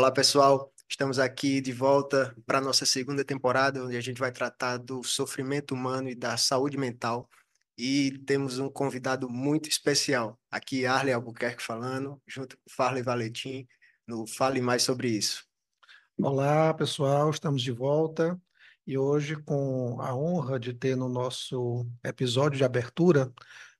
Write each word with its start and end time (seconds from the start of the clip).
Olá, 0.00 0.10
pessoal. 0.10 0.72
Estamos 0.88 1.18
aqui 1.18 1.60
de 1.60 1.74
volta 1.74 2.34
para 2.46 2.56
a 2.56 2.60
nossa 2.62 2.86
segunda 2.86 3.22
temporada, 3.22 3.84
onde 3.84 3.98
a 3.98 4.00
gente 4.00 4.18
vai 4.18 4.32
tratar 4.32 4.78
do 4.78 5.02
sofrimento 5.02 5.74
humano 5.74 6.08
e 6.08 6.14
da 6.14 6.38
saúde 6.38 6.78
mental. 6.78 7.28
E 7.76 8.18
temos 8.24 8.58
um 8.58 8.70
convidado 8.70 9.28
muito 9.28 9.68
especial. 9.68 10.40
Aqui, 10.50 10.86
Arley 10.86 11.12
Albuquerque 11.12 11.62
falando, 11.62 12.18
junto 12.26 12.56
com 12.56 12.62
Farley 12.70 13.02
Valentim, 13.02 13.68
no 14.08 14.26
Fale 14.26 14.62
Mais 14.62 14.82
Sobre 14.82 15.10
Isso. 15.10 15.44
Olá, 16.18 16.72
pessoal. 16.72 17.28
Estamos 17.28 17.60
de 17.60 17.70
volta. 17.70 18.40
E 18.86 18.96
hoje, 18.96 19.36
com 19.36 20.00
a 20.00 20.16
honra 20.16 20.58
de 20.58 20.72
ter 20.72 20.96
no 20.96 21.10
nosso 21.10 21.86
episódio 22.02 22.56
de 22.56 22.64
abertura 22.64 23.30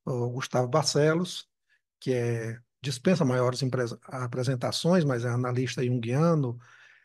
o 0.05 0.29
Gustavo 0.29 0.69
Barcelos, 0.69 1.49
que 1.99 2.13
é 2.13 2.61
dispensa 2.83 3.25
maiores 3.25 3.61
apresentações, 4.05 5.05
mas 5.05 5.25
é 5.25 5.29
analista 5.29 5.85
junguiano, 5.85 6.59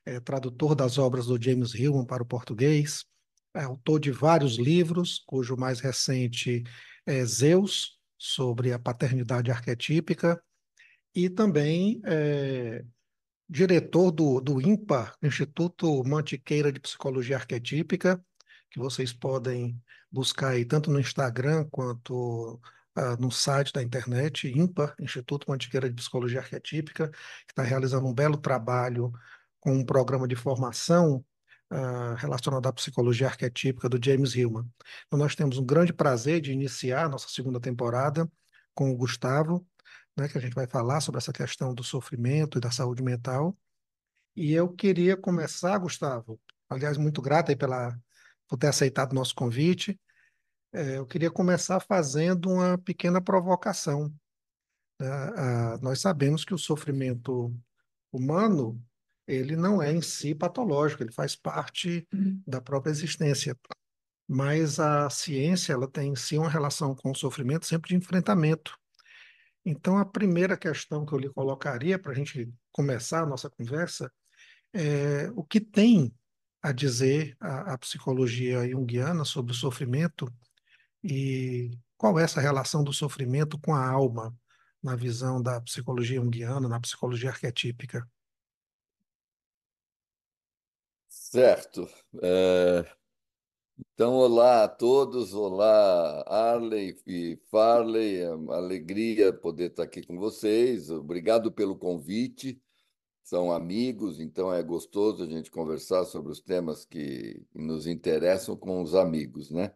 é 0.05 0.19
tradutor 0.19 0.75
das 0.75 0.97
obras 0.97 1.25
do 1.25 1.41
James 1.41 1.73
Hillman 1.73 2.05
para 2.05 2.23
o 2.23 2.25
português, 2.25 3.05
é 3.53 3.63
autor 3.63 3.99
de 3.99 4.11
vários 4.11 4.57
livros, 4.57 5.23
cujo 5.25 5.55
mais 5.55 5.79
recente 5.79 6.63
é 7.05 7.25
Zeus, 7.25 7.95
sobre 8.17 8.71
a 8.71 8.79
paternidade 8.79 9.51
arquetípica, 9.51 10.41
e 11.13 11.29
também 11.29 12.01
é, 12.05 12.83
diretor 13.49 14.11
do, 14.11 14.41
do 14.41 14.61
IMPA, 14.61 15.13
Instituto 15.21 16.03
Mantiqueira 16.03 16.71
de 16.71 16.79
Psicologia 16.79 17.37
Arquetípica, 17.37 18.23
que 18.69 18.79
vocês 18.79 19.13
podem 19.13 19.79
buscar 20.11 20.49
aí 20.49 20.65
tanto 20.65 20.91
no 20.91 20.99
Instagram 20.99 21.67
quanto 21.69 22.59
uh, 22.97 23.19
no 23.19 23.31
site 23.31 23.73
da 23.73 23.81
internet, 23.81 24.47
IMPA, 24.47 24.95
Instituto 24.99 25.49
Mantiqueira 25.49 25.89
de 25.89 25.95
Psicologia 25.95 26.39
Arquetípica, 26.39 27.09
que 27.09 27.51
está 27.51 27.63
realizando 27.63 28.07
um 28.07 28.13
belo 28.13 28.37
trabalho 28.37 29.11
com 29.59 29.73
um 29.73 29.85
programa 29.85 30.27
de 30.27 30.35
formação 30.35 31.23
uh, 31.71 32.15
relacionado 32.17 32.67
à 32.67 32.73
psicologia 32.73 33.27
arquetípica 33.27 33.89
do 33.89 33.99
James 34.03 34.35
Hillman. 34.35 34.69
Então, 35.07 35.19
nós 35.19 35.35
temos 35.35 35.57
um 35.57 35.65
grande 35.65 35.93
prazer 35.93 36.41
de 36.41 36.51
iniciar 36.51 37.05
a 37.05 37.09
nossa 37.09 37.27
segunda 37.29 37.59
temporada 37.59 38.29
com 38.73 38.91
o 38.91 38.95
Gustavo, 38.95 39.65
né, 40.17 40.27
que 40.27 40.37
a 40.37 40.41
gente 40.41 40.53
vai 40.53 40.67
falar 40.67 41.01
sobre 41.01 41.17
essa 41.17 41.33
questão 41.33 41.73
do 41.73 41.83
sofrimento 41.83 42.57
e 42.57 42.61
da 42.61 42.71
saúde 42.71 43.03
mental. 43.03 43.57
E 44.35 44.53
eu 44.53 44.69
queria 44.69 45.15
começar, 45.15 45.77
Gustavo, 45.77 46.39
aliás, 46.69 46.97
muito 46.97 47.21
grato 47.21 47.49
aí 47.49 47.55
pela, 47.55 47.97
por 48.47 48.57
ter 48.57 48.67
aceitado 48.67 49.11
o 49.11 49.15
nosso 49.15 49.33
convite, 49.33 49.99
é, 50.75 50.97
eu 50.97 51.05
queria 51.05 51.31
começar 51.31 51.79
fazendo 51.79 52.51
uma 52.51 52.77
pequena 52.77 53.21
provocação. 53.21 54.13
Né? 54.99 55.07
Ah, 55.07 55.79
nós 55.81 56.01
sabemos 56.01 56.43
que 56.43 56.53
o 56.53 56.57
sofrimento 56.57 57.55
humano 58.11 58.81
ele 59.27 59.55
não 59.55 59.81
é 59.81 59.91
em 59.91 60.01
si 60.01 60.35
patológico, 60.35 61.01
ele 61.01 61.11
faz 61.11 61.35
parte 61.35 62.07
uhum. 62.13 62.41
da 62.45 62.61
própria 62.61 62.91
existência. 62.91 63.57
Mas 64.27 64.79
a 64.79 65.09
ciência 65.09 65.73
ela 65.73 65.87
tem 65.87 66.11
em 66.11 66.15
si 66.15 66.37
uma 66.37 66.49
relação 66.49 66.93
com 66.93 67.11
o 67.11 67.15
sofrimento 67.15 67.65
sempre 67.65 67.89
de 67.89 67.95
enfrentamento. 67.95 68.77
Então, 69.65 69.97
a 69.97 70.05
primeira 70.05 70.57
questão 70.57 71.05
que 71.05 71.13
eu 71.13 71.19
lhe 71.19 71.29
colocaria 71.29 71.97
para 71.97 72.11
a 72.11 72.15
gente 72.15 72.51
começar 72.71 73.23
a 73.23 73.25
nossa 73.25 73.49
conversa 73.49 74.11
é 74.73 75.31
o 75.35 75.43
que 75.43 75.59
tem 75.59 76.13
a 76.61 76.71
dizer 76.71 77.35
a, 77.39 77.73
a 77.73 77.77
psicologia 77.77 78.67
junguiana 78.69 79.23
sobre 79.23 79.53
o 79.53 79.55
sofrimento 79.55 80.31
e 81.07 81.77
qual 81.97 82.19
é 82.19 82.23
essa 82.23 82.41
relação 82.41 82.83
do 82.83 82.91
sofrimento 82.91 83.59
com 83.59 83.75
a 83.75 83.87
alma, 83.87 84.35
na 84.81 84.95
visão 84.95 85.41
da 85.41 85.61
psicologia 85.61 86.19
junguiana, 86.19 86.67
na 86.67 86.79
psicologia 86.79 87.29
arquetípica? 87.29 88.09
Certo. 91.07 91.87
É... 92.23 92.85
Então, 93.93 94.13
olá 94.13 94.63
a 94.63 94.67
todos, 94.67 95.33
olá 95.33 96.23
Arley 96.27 96.97
e 97.05 97.37
Farley, 97.51 98.21
é 98.21 98.33
uma 98.33 98.55
alegria 98.55 99.33
poder 99.33 99.69
estar 99.69 99.83
aqui 99.83 100.01
com 100.01 100.17
vocês, 100.17 100.89
obrigado 100.89 101.51
pelo 101.51 101.77
convite, 101.77 102.61
são 103.21 103.51
amigos, 103.51 104.19
então 104.19 104.53
é 104.53 104.63
gostoso 104.63 105.23
a 105.23 105.27
gente 105.27 105.51
conversar 105.51 106.05
sobre 106.05 106.31
os 106.31 106.39
temas 106.39 106.85
que 106.85 107.45
nos 107.53 107.85
interessam 107.85 108.55
com 108.55 108.81
os 108.81 108.95
amigos, 108.95 109.51
né? 109.51 109.75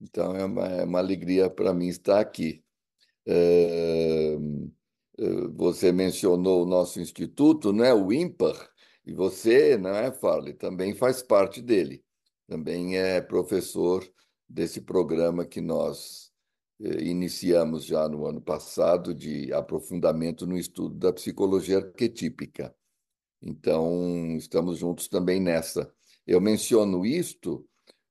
Então, 0.00 0.34
é 0.36 0.44
uma, 0.44 0.66
é 0.66 0.84
uma 0.84 0.98
alegria 0.98 1.50
para 1.50 1.74
mim 1.74 1.88
estar 1.88 2.20
aqui. 2.20 2.62
É, 3.26 4.36
você 5.54 5.90
mencionou 5.92 6.62
o 6.62 6.66
nosso 6.66 7.00
instituto, 7.00 7.72
né, 7.72 7.92
o 7.92 8.12
IMPAR, 8.12 8.70
e 9.04 9.12
você, 9.12 9.76
né, 9.76 10.12
Farley, 10.12 10.54
também 10.54 10.94
faz 10.94 11.22
parte 11.22 11.60
dele. 11.60 12.04
Também 12.46 12.96
é 12.96 13.20
professor 13.20 14.08
desse 14.48 14.80
programa 14.80 15.44
que 15.44 15.60
nós 15.60 16.30
eh, 16.80 17.02
iniciamos 17.04 17.84
já 17.84 18.08
no 18.08 18.26
ano 18.26 18.40
passado 18.40 19.14
de 19.14 19.52
aprofundamento 19.52 20.46
no 20.46 20.56
estudo 20.56 20.94
da 20.94 21.12
psicologia 21.12 21.78
arquetípica. 21.78 22.74
Então, 23.42 24.36
estamos 24.36 24.78
juntos 24.78 25.08
também 25.08 25.40
nessa. 25.40 25.92
Eu 26.26 26.40
menciono 26.40 27.04
isto 27.04 27.66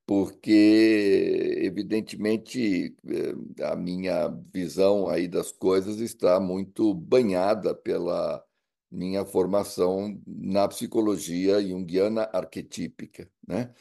porque, 0.07 1.55
evidentemente, 1.63 2.95
eh, 3.07 3.63
a 3.65 3.75
minha 3.77 4.29
visão 4.53 5.09
aí 5.09 5.27
das 5.29 5.51
coisas 5.53 5.99
está 5.99 6.39
muito 6.39 6.93
banhada 6.95 7.75
pela 7.75 8.43
minha 8.91 9.25
formação 9.25 10.19
na 10.27 10.67
psicologia 10.69 11.61
junguiana 11.61 12.29
arquetípica, 12.33 13.29
né? 13.47 13.73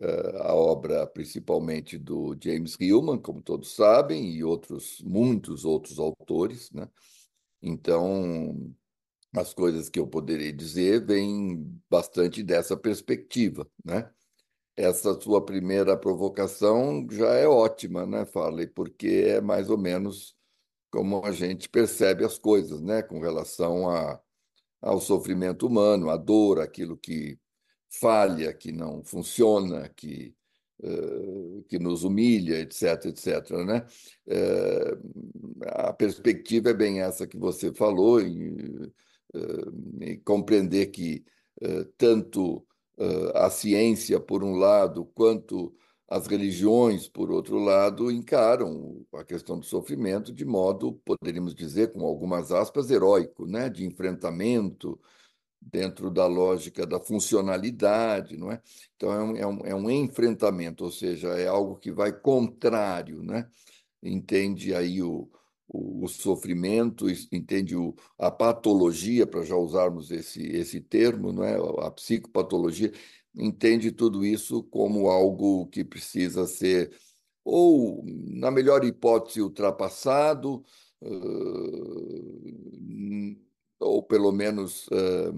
Eh, 0.00 0.38
a 0.42 0.54
obra 0.54 1.06
principalmente 1.06 1.98
do 1.98 2.36
James 2.42 2.76
Hillman, 2.80 3.18
como 3.20 3.42
todos 3.42 3.74
sabem, 3.76 4.32
e 4.36 4.44
outros 4.44 5.00
muitos 5.04 5.64
outros 5.64 5.98
autores, 6.00 6.70
né? 6.72 6.88
Então, 7.62 8.72
as 9.36 9.54
coisas 9.54 9.88
que 9.90 10.00
eu 10.00 10.06
poderia 10.08 10.52
dizer 10.52 11.06
vêm 11.06 11.80
bastante 11.90 12.42
dessa 12.42 12.76
perspectiva, 12.76 13.68
né? 13.84 14.10
Essa 14.80 15.20
sua 15.20 15.44
primeira 15.44 15.96
provocação 15.96 17.06
já 17.10 17.34
é 17.34 17.46
ótima, 17.46 18.06
né, 18.06 18.24
Farley? 18.24 18.66
Porque 18.66 19.24
é 19.26 19.40
mais 19.40 19.68
ou 19.68 19.76
menos 19.76 20.34
como 20.90 21.24
a 21.24 21.30
gente 21.32 21.68
percebe 21.68 22.24
as 22.24 22.38
coisas, 22.38 22.80
né, 22.80 23.02
com 23.02 23.20
relação 23.20 23.88
a, 23.90 24.18
ao 24.80 25.00
sofrimento 25.00 25.66
humano, 25.66 26.10
a 26.10 26.16
dor, 26.16 26.60
aquilo 26.60 26.96
que 26.96 27.38
falha, 27.88 28.52
que 28.54 28.72
não 28.72 29.04
funciona, 29.04 29.88
que 29.90 30.34
uh, 30.82 31.62
que 31.68 31.78
nos 31.78 32.02
humilha, 32.02 32.58
etc, 32.60 33.04
etc, 33.06 33.50
né? 33.66 33.86
Uh, 34.26 35.64
a 35.66 35.92
perspectiva 35.92 36.70
é 36.70 36.74
bem 36.74 37.02
essa 37.02 37.26
que 37.26 37.36
você 37.36 37.72
falou, 37.72 38.20
em, 38.20 38.90
em 40.00 40.18
compreender 40.20 40.86
que 40.86 41.24
tanto 41.98 42.66
a 43.34 43.50
ciência, 43.50 44.20
por 44.20 44.44
um 44.44 44.54
lado, 44.56 45.04
quanto 45.14 45.74
as 46.08 46.26
religiões, 46.26 47.08
por 47.08 47.30
outro 47.30 47.58
lado, 47.58 48.10
encaram 48.10 49.06
a 49.14 49.24
questão 49.24 49.58
do 49.58 49.64
sofrimento 49.64 50.32
de 50.32 50.44
modo, 50.44 50.94
poderíamos 51.04 51.54
dizer, 51.54 51.92
com 51.92 52.04
algumas 52.04 52.50
aspas, 52.50 52.90
heróico, 52.90 53.46
né? 53.46 53.68
de 53.70 53.86
enfrentamento, 53.86 55.00
dentro 55.60 56.10
da 56.10 56.26
lógica 56.26 56.86
da 56.86 56.98
funcionalidade, 56.98 58.36
não 58.36 58.50
é? 58.50 58.60
Então, 58.96 59.12
é 59.12 59.22
um, 59.22 59.36
é 59.36 59.46
um, 59.46 59.66
é 59.66 59.74
um 59.74 59.90
enfrentamento, 59.90 60.84
ou 60.84 60.90
seja, 60.90 61.28
é 61.38 61.46
algo 61.46 61.76
que 61.76 61.92
vai 61.92 62.12
contrário, 62.12 63.22
né? 63.22 63.48
Entende 64.02 64.74
aí 64.74 65.02
o, 65.02 65.30
o, 65.70 66.04
o 66.04 66.08
sofrimento, 66.08 67.06
entende 67.30 67.76
o, 67.76 67.94
a 68.18 68.30
patologia, 68.30 69.26
para 69.26 69.42
já 69.44 69.56
usarmos 69.56 70.10
esse, 70.10 70.42
esse 70.42 70.80
termo, 70.80 71.32
não 71.32 71.44
é? 71.44 71.56
a 71.86 71.90
psicopatologia, 71.90 72.92
entende 73.34 73.92
tudo 73.92 74.24
isso 74.24 74.64
como 74.64 75.08
algo 75.08 75.66
que 75.68 75.84
precisa 75.84 76.46
ser, 76.46 76.90
ou, 77.44 78.04
na 78.04 78.50
melhor 78.50 78.84
hipótese, 78.84 79.40
ultrapassado, 79.40 80.64
uh, 81.02 82.50
ou 83.78 84.02
pelo 84.02 84.32
menos 84.32 84.88
uh, 84.88 85.32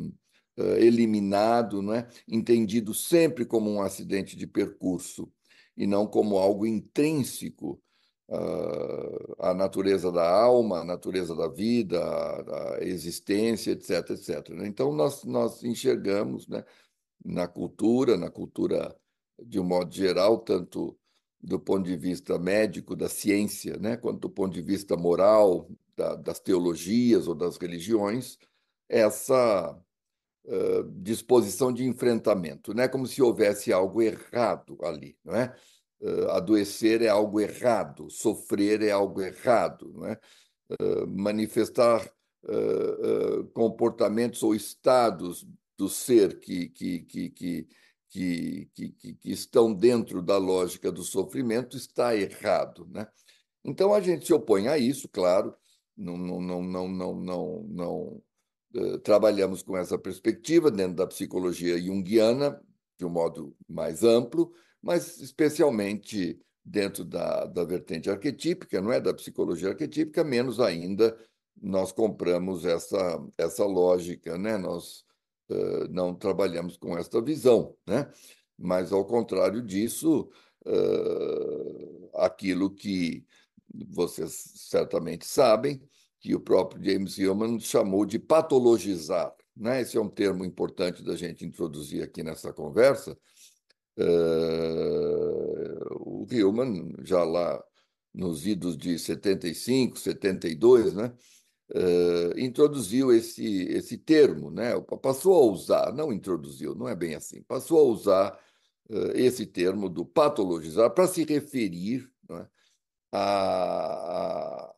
uh, 0.58 0.76
eliminado, 0.78 1.92
é? 1.92 2.08
entendido 2.26 2.94
sempre 2.94 3.44
como 3.44 3.70
um 3.70 3.82
acidente 3.82 4.34
de 4.34 4.46
percurso 4.46 5.30
e 5.76 5.86
não 5.86 6.06
como 6.06 6.38
algo 6.38 6.66
intrínseco 6.66 7.80
a 9.38 9.52
natureza 9.52 10.10
da 10.10 10.28
alma, 10.28 10.80
a 10.80 10.84
natureza 10.84 11.34
da 11.34 11.48
vida, 11.48 12.02
a, 12.02 12.76
a 12.76 12.84
existência, 12.84 13.72
etc, 13.72 14.10
etc. 14.10 14.48
Né? 14.50 14.66
Então, 14.66 14.92
nós, 14.92 15.24
nós 15.24 15.62
enxergamos 15.62 16.48
né, 16.48 16.64
na 17.24 17.46
cultura, 17.46 18.16
na 18.16 18.30
cultura 18.30 18.96
de 19.42 19.60
um 19.60 19.64
modo 19.64 19.94
geral, 19.94 20.38
tanto 20.38 20.96
do 21.40 21.58
ponto 21.58 21.84
de 21.84 21.96
vista 21.96 22.38
médico, 22.38 22.94
da 22.94 23.08
ciência, 23.08 23.76
né, 23.78 23.96
quanto 23.96 24.20
do 24.20 24.30
ponto 24.30 24.54
de 24.54 24.62
vista 24.62 24.96
moral, 24.96 25.68
da, 25.96 26.14
das 26.14 26.40
teologias 26.40 27.26
ou 27.26 27.34
das 27.34 27.56
religiões, 27.56 28.38
essa 28.88 29.78
uh, 30.44 30.84
disposição 31.02 31.72
de 31.72 31.84
enfrentamento, 31.84 32.74
né? 32.74 32.88
como 32.88 33.06
se 33.06 33.22
houvesse 33.22 33.72
algo 33.72 34.02
errado 34.02 34.78
ali. 34.82 35.16
Não 35.24 35.34
é? 35.34 35.54
Uh, 36.02 36.30
adoecer 36.30 37.00
é 37.00 37.08
algo 37.08 37.40
errado, 37.40 38.10
sofrer 38.10 38.82
é 38.82 38.90
algo 38.90 39.22
errado, 39.22 39.92
não 39.94 40.06
é? 40.06 40.18
Uh, 40.70 41.06
manifestar 41.06 42.10
comportamentos 43.54 44.42
ou 44.42 44.52
estados 44.52 45.46
do 45.78 45.88
ser 45.88 46.40
que, 46.40 46.68
que, 46.70 46.98
que, 47.02 47.30
que 47.30 47.68
que, 48.12 48.68
que, 48.74 49.14
que, 49.14 49.32
estão 49.32 49.72
dentro 49.72 50.20
da 50.20 50.36
lógica 50.36 50.92
do 50.92 51.02
sofrimento 51.02 51.78
está 51.78 52.14
errado. 52.14 52.86
Né? 52.90 53.06
Então 53.64 53.94
a 53.94 54.00
gente 54.00 54.26
se 54.26 54.34
opõe 54.34 54.68
a 54.68 54.76
isso, 54.76 55.08
claro, 55.08 55.54
não, 55.96 56.16
não, 56.16 56.40
não, 56.40 56.62
não, 56.62 56.88
não, 56.88 57.14
não, 57.14 57.66
não 57.68 58.22
uh, 58.74 58.98
trabalhamos 58.98 59.62
com 59.62 59.76
essa 59.76 59.98
perspectiva 59.98 60.70
dentro 60.70 60.96
da 60.96 61.06
psicologia 61.06 61.80
junguiana, 61.80 62.60
de 62.98 63.06
um 63.06 63.10
modo 63.10 63.56
mais 63.66 64.02
amplo, 64.04 64.52
mas 64.82 65.20
especialmente 65.20 66.38
dentro 66.64 67.04
da, 67.04 67.44
da 67.46 67.64
vertente 67.64 68.10
arquetípica, 68.10 68.80
não 68.80 68.92
é? 68.92 69.00
Da 69.00 69.14
psicologia 69.14 69.70
arquetípica, 69.70 70.22
menos 70.24 70.60
ainda 70.60 71.16
nós 71.60 71.92
compramos 71.92 72.64
essa, 72.64 73.24
essa 73.36 73.64
lógica, 73.64 74.36
né? 74.38 74.56
Nós 74.56 75.04
uh, 75.50 75.88
não 75.90 76.14
trabalhamos 76.14 76.76
com 76.76 76.96
esta 76.96 77.20
visão, 77.20 77.76
né? 77.86 78.10
Mas, 78.58 78.92
ao 78.92 79.04
contrário 79.04 79.62
disso, 79.62 80.30
uh, 80.66 82.10
aquilo 82.14 82.70
que 82.70 83.24
vocês 83.88 84.32
certamente 84.56 85.26
sabem, 85.26 85.80
que 86.20 86.34
o 86.34 86.40
próprio 86.40 86.82
James 86.84 87.18
Hillman 87.18 87.58
chamou 87.58 88.04
de 88.06 88.18
patologizar. 88.18 89.34
Né? 89.56 89.80
Esse 89.80 89.96
é 89.96 90.00
um 90.00 90.08
termo 90.08 90.44
importante 90.44 91.02
da 91.02 91.16
gente 91.16 91.44
introduzir 91.44 92.02
aqui 92.02 92.22
nessa 92.22 92.52
conversa. 92.52 93.18
Uh, 93.98 95.84
o 95.90 96.26
Hillman, 96.30 96.94
já 97.02 97.22
lá 97.24 97.62
nos 98.12 98.46
idos 98.46 98.76
de 98.76 98.98
75, 98.98 99.98
72, 99.98 100.94
né? 100.94 101.12
Uh, 101.74 102.38
introduziu 102.38 103.12
esse, 103.12 103.62
esse 103.68 103.96
termo, 103.96 104.50
né? 104.50 104.78
passou 105.00 105.34
a 105.34 105.46
usar, 105.50 105.92
não 105.94 106.12
introduziu, 106.12 106.74
não 106.74 106.86
é 106.86 106.94
bem 106.94 107.14
assim, 107.14 107.42
passou 107.44 107.78
a 107.78 107.84
usar 107.84 108.38
uh, 108.90 109.12
esse 109.14 109.46
termo 109.46 109.88
do 109.88 110.04
patologizar 110.04 110.90
para 110.90 111.06
se 111.06 111.24
referir 111.24 112.06
a, 113.10 114.74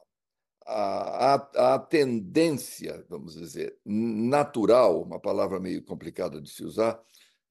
a, 0.67 1.35
a, 1.75 1.79
tendência, 1.79 3.05
vamos 3.09 3.35
dizer, 3.35 3.77
natural, 3.85 5.03
uma 5.03 5.21
palavra 5.21 5.59
meio 5.59 5.83
complicada 5.83 6.41
de 6.41 6.51
se 6.51 6.65
usar, 6.65 7.01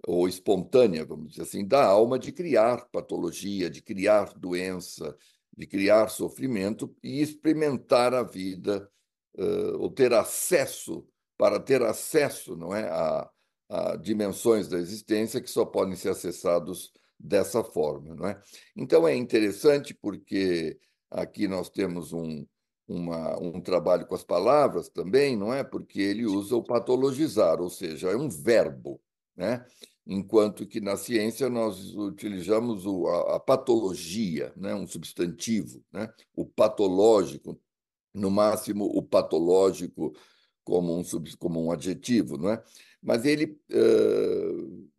ou 0.05 0.27
espontânea, 0.27 1.05
vamos 1.05 1.31
dizer 1.31 1.43
assim, 1.43 1.65
da 1.65 1.85
alma 1.85 2.19
de 2.19 2.31
criar 2.31 2.85
patologia, 2.91 3.69
de 3.69 3.81
criar 3.81 4.33
doença, 4.33 5.15
de 5.55 5.65
criar 5.65 6.09
sofrimento 6.09 6.93
e 7.01 7.21
experimentar 7.21 8.13
a 8.13 8.23
vida, 8.23 8.89
uh, 9.37 9.77
ou 9.79 9.89
ter 9.89 10.13
acesso, 10.13 11.07
para 11.37 11.59
ter 11.59 11.81
acesso 11.81 12.55
não 12.55 12.75
é, 12.75 12.89
a, 12.89 13.29
a 13.69 13.95
dimensões 13.95 14.67
da 14.67 14.77
existência 14.77 15.41
que 15.41 15.49
só 15.49 15.65
podem 15.65 15.95
ser 15.95 16.09
acessados 16.09 16.91
dessa 17.19 17.63
forma. 17.63 18.15
Não 18.15 18.27
é? 18.27 18.39
Então 18.75 19.07
é 19.07 19.15
interessante 19.15 19.93
porque 19.93 20.77
aqui 21.09 21.47
nós 21.47 21.69
temos 21.69 22.11
um, 22.11 22.45
uma, 22.87 23.39
um 23.39 23.61
trabalho 23.61 24.05
com 24.05 24.15
as 24.15 24.23
palavras 24.23 24.89
também, 24.89 25.37
não 25.37 25.53
é? 25.53 25.63
Porque 25.63 26.01
ele 26.01 26.25
usa 26.25 26.55
o 26.55 26.63
patologizar, 26.63 27.61
ou 27.61 27.69
seja, 27.69 28.09
é 28.09 28.15
um 28.15 28.29
verbo, 28.29 29.01
né? 29.35 29.65
Enquanto 30.05 30.67
que 30.67 30.81
na 30.81 30.97
ciência 30.97 31.49
nós 31.49 31.95
utilizamos 31.95 32.85
o, 32.85 33.07
a, 33.07 33.35
a, 33.37 33.39
patologia, 33.39 34.53
né? 34.55 34.75
um 34.75 34.85
substantivo, 34.85 35.83
né? 35.91 36.11
o 36.35 36.45
patológico, 36.45 37.59
no 38.13 38.29
máximo 38.29 38.85
o 38.85 39.01
patológico 39.01 40.13
como 40.63 40.97
um, 40.97 41.03
sub, 41.03 41.35
como 41.37 41.63
um 41.63 41.71
adjetivo, 41.71 42.37
não 42.37 42.51
é? 42.51 42.63
Mas 43.01 43.25
ele 43.25 43.59
uh, 43.71 44.89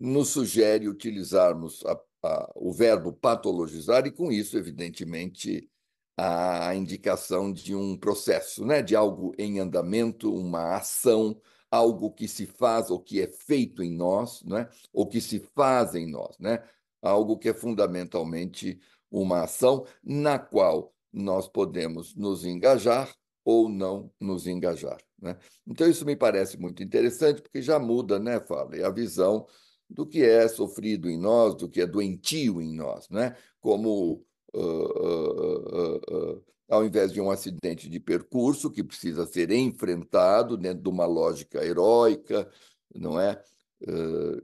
nos 0.00 0.30
sugere 0.30 0.88
utilizarmos 0.88 1.84
a, 1.86 2.00
a, 2.24 2.52
o 2.56 2.72
verbo 2.72 3.12
patologizar 3.12 4.06
e, 4.06 4.10
com 4.10 4.32
isso, 4.32 4.58
evidentemente, 4.58 5.70
a 6.16 6.74
indicação 6.74 7.52
de 7.52 7.74
um 7.74 7.96
processo, 7.96 8.64
né? 8.64 8.82
de 8.82 8.94
algo 8.94 9.34
em 9.38 9.58
andamento, 9.60 10.32
uma 10.32 10.76
ação, 10.76 11.40
algo 11.74 12.12
que 12.12 12.28
se 12.28 12.46
faz 12.46 12.88
ou 12.88 13.00
que 13.00 13.20
é 13.20 13.26
feito 13.26 13.82
em 13.82 13.90
nós, 13.90 14.44
né? 14.44 14.68
ou 14.92 15.08
que 15.08 15.20
se 15.20 15.40
faz 15.40 15.96
em 15.96 16.08
nós, 16.08 16.38
né? 16.38 16.62
algo 17.02 17.36
que 17.36 17.48
é 17.48 17.54
fundamentalmente 17.54 18.80
uma 19.10 19.42
ação 19.42 19.84
na 20.02 20.38
qual 20.38 20.94
nós 21.12 21.48
podemos 21.48 22.14
nos 22.14 22.44
engajar 22.44 23.12
ou 23.44 23.68
não 23.68 24.08
nos 24.20 24.46
engajar. 24.46 24.98
Né? 25.20 25.36
Então, 25.66 25.88
isso 25.88 26.06
me 26.06 26.14
parece 26.14 26.56
muito 26.58 26.80
interessante, 26.80 27.42
porque 27.42 27.60
já 27.60 27.78
muda, 27.78 28.20
né, 28.20 28.38
Fala, 28.38 28.70
a 28.86 28.90
visão 28.90 29.44
do 29.90 30.06
que 30.06 30.22
é 30.22 30.46
sofrido 30.46 31.10
em 31.10 31.18
nós, 31.18 31.56
do 31.56 31.68
que 31.68 31.80
é 31.80 31.86
doentio 31.86 32.62
em 32.62 32.72
nós, 32.72 33.08
né? 33.10 33.36
como 33.60 34.24
uh, 34.54 34.60
uh, 34.60 35.96
uh, 35.96 36.44
ao 36.68 36.84
invés 36.84 37.12
de 37.12 37.20
um 37.20 37.30
acidente 37.30 37.88
de 37.88 38.00
percurso 38.00 38.70
que 38.70 38.82
precisa 38.82 39.26
ser 39.26 39.50
enfrentado 39.50 40.56
dentro 40.56 40.82
de 40.82 40.88
uma 40.88 41.06
lógica 41.06 41.64
heróica, 41.64 42.50
não 42.94 43.20
é? 43.20 43.42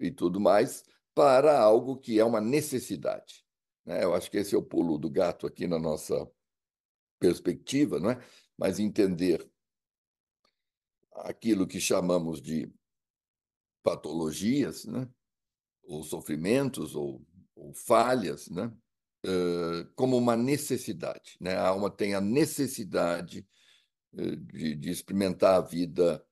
e 0.00 0.11
tudo 0.11 0.38
mais, 0.38 0.84
para 1.14 1.58
algo 1.58 1.96
que 1.96 2.19
é 2.19 2.25
uma 2.25 2.40
necessidade. 2.40 3.44
Né? 3.84 4.05
Eu 4.05 4.14
acho 4.14 4.31
que 4.31 4.37
esse 4.37 4.55
é 4.55 4.58
o 4.58 4.62
pulo 4.62 4.99
do 4.99 5.11
gato 5.11 5.46
aqui 5.46 5.67
na 5.67 5.78
nossa 5.78 6.28
perspectiva, 7.19 7.99
não 7.99 8.11
é? 8.11 8.20
Mas 8.56 8.78
entender 8.78 9.49
aquilo 11.12 11.66
que 11.66 11.81
chamamos 11.81 12.40
de 12.40 12.73
patologias, 13.82 14.84
né? 14.84 15.08
ou 15.82 16.02
sofrimentos, 16.02 16.94
ou, 16.94 17.25
ou 17.55 17.73
falhas, 17.75 18.49
né? 18.49 18.73
Uh, 19.22 19.84
como 19.94 20.16
uma 20.16 20.35
necessidade. 20.35 21.37
Né? 21.38 21.54
A 21.54 21.68
alma 21.68 21.90
tem 21.90 22.14
a 22.14 22.23
necessidade 22.23 23.47
uh, 24.14 24.37
de, 24.37 24.75
de, 24.75 24.90
experimentar 24.90 25.56
a 25.56 25.61
vida 25.61 26.25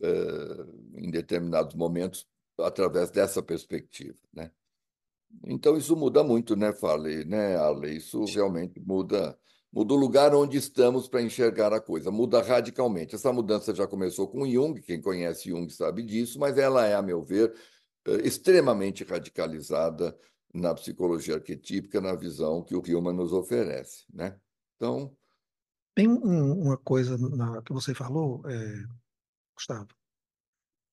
uh, 0.00 0.98
em 0.98 1.10
determinados 1.10 1.74
momentos 1.74 2.26
através 2.58 3.10
dessa 3.10 3.42
perspectiva. 3.42 4.16
Né? 4.32 4.50
Então, 5.44 5.76
isso 5.76 5.94
muda 5.94 6.24
muito, 6.24 6.56
né, 6.56 6.72
Farley? 6.72 7.22
Né, 7.26 7.54
Arley? 7.56 7.98
Isso 7.98 8.24
realmente 8.24 8.80
muda, 8.80 9.38
muda 9.70 9.92
o 9.92 9.98
lugar 9.98 10.34
onde 10.34 10.56
estamos 10.56 11.06
para 11.08 11.20
enxergar 11.20 11.70
a 11.74 11.82
coisa, 11.82 12.10
muda 12.10 12.40
radicalmente. 12.40 13.14
Essa 13.14 13.30
mudança 13.30 13.74
já 13.74 13.86
começou 13.86 14.26
com 14.26 14.50
Jung, 14.50 14.80
quem 14.80 15.02
conhece 15.02 15.50
Jung 15.50 15.70
sabe 15.70 16.02
disso, 16.02 16.38
mas 16.38 16.56
ela 16.56 16.86
é, 16.86 16.94
a 16.94 17.02
meu 17.02 17.22
ver, 17.22 17.54
extremamente 18.24 19.04
radicalizada 19.04 20.16
na 20.52 20.74
psicologia 20.74 21.36
arquetípica, 21.36 22.00
na 22.00 22.14
visão 22.14 22.62
que 22.62 22.74
o 22.74 22.82
Hillman 22.84 23.14
nos 23.14 23.32
oferece, 23.32 24.04
né? 24.12 24.38
Então... 24.76 25.16
Tem 25.94 26.08
um, 26.08 26.62
uma 26.62 26.76
coisa 26.76 27.16
na, 27.18 27.62
que 27.62 27.72
você 27.72 27.94
falou, 27.94 28.42
é, 28.48 28.84
Gustavo, 29.54 29.88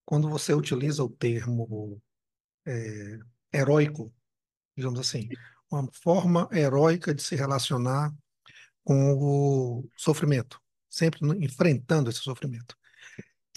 quando 0.06 0.30
você 0.30 0.54
utiliza 0.54 1.04
o 1.04 1.10
termo 1.10 2.02
é, 2.66 3.20
heróico, 3.54 4.14
digamos 4.76 5.00
assim, 5.00 5.30
uma 5.72 5.88
forma 5.94 6.50
heróica 6.52 7.14
de 7.14 7.22
se 7.22 7.36
relacionar 7.36 8.14
com 8.84 9.14
o 9.14 9.90
sofrimento, 9.96 10.60
sempre 10.90 11.20
enfrentando 11.44 12.10
esse 12.10 12.20
sofrimento. 12.20 12.76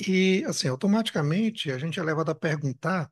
E, 0.06 0.44
assim, 0.47 0.68
automaticamente 0.68 1.71
a 1.71 1.78
gente 1.78 1.99
é 1.99 2.02
levado 2.02 2.30
a 2.30 2.35
perguntar 2.35 3.11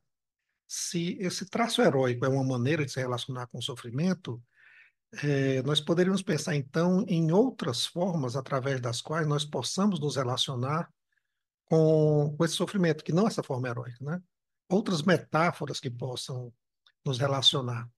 se 0.72 1.16
esse 1.18 1.46
traço 1.46 1.82
heróico 1.82 2.24
é 2.24 2.28
uma 2.28 2.44
maneira 2.44 2.86
de 2.86 2.92
se 2.92 3.00
relacionar 3.00 3.48
com 3.48 3.58
o 3.58 3.62
sofrimento, 3.62 4.40
é, 5.20 5.60
nós 5.62 5.80
poderíamos 5.80 6.22
pensar 6.22 6.54
então 6.54 7.04
em 7.08 7.32
outras 7.32 7.84
formas 7.84 8.36
através 8.36 8.80
das 8.80 9.02
quais 9.02 9.26
nós 9.26 9.44
possamos 9.44 9.98
nos 9.98 10.14
relacionar 10.14 10.88
com, 11.64 12.36
com 12.36 12.44
esse 12.44 12.54
sofrimento, 12.54 13.02
que 13.02 13.12
não 13.12 13.26
essa 13.26 13.42
forma 13.42 13.68
heróica, 13.68 13.96
né? 14.00 14.22
Outras 14.68 15.02
metáforas 15.02 15.80
que 15.80 15.90
possam 15.90 16.54
nos 17.04 17.18
relacionar. 17.18 17.90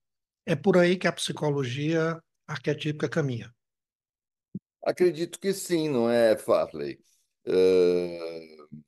É 0.47 0.57
por 0.57 0.79
aí 0.79 0.97
que 0.97 1.07
a 1.07 1.13
psicologia 1.13 2.19
arquetípica 2.47 3.07
caminha. 3.07 3.55
Acredito 4.83 5.39
que 5.39 5.53
sim, 5.53 5.91
não 5.91 6.09
é, 6.09 6.39
Farley? 6.39 6.99
Uh, 7.47 8.81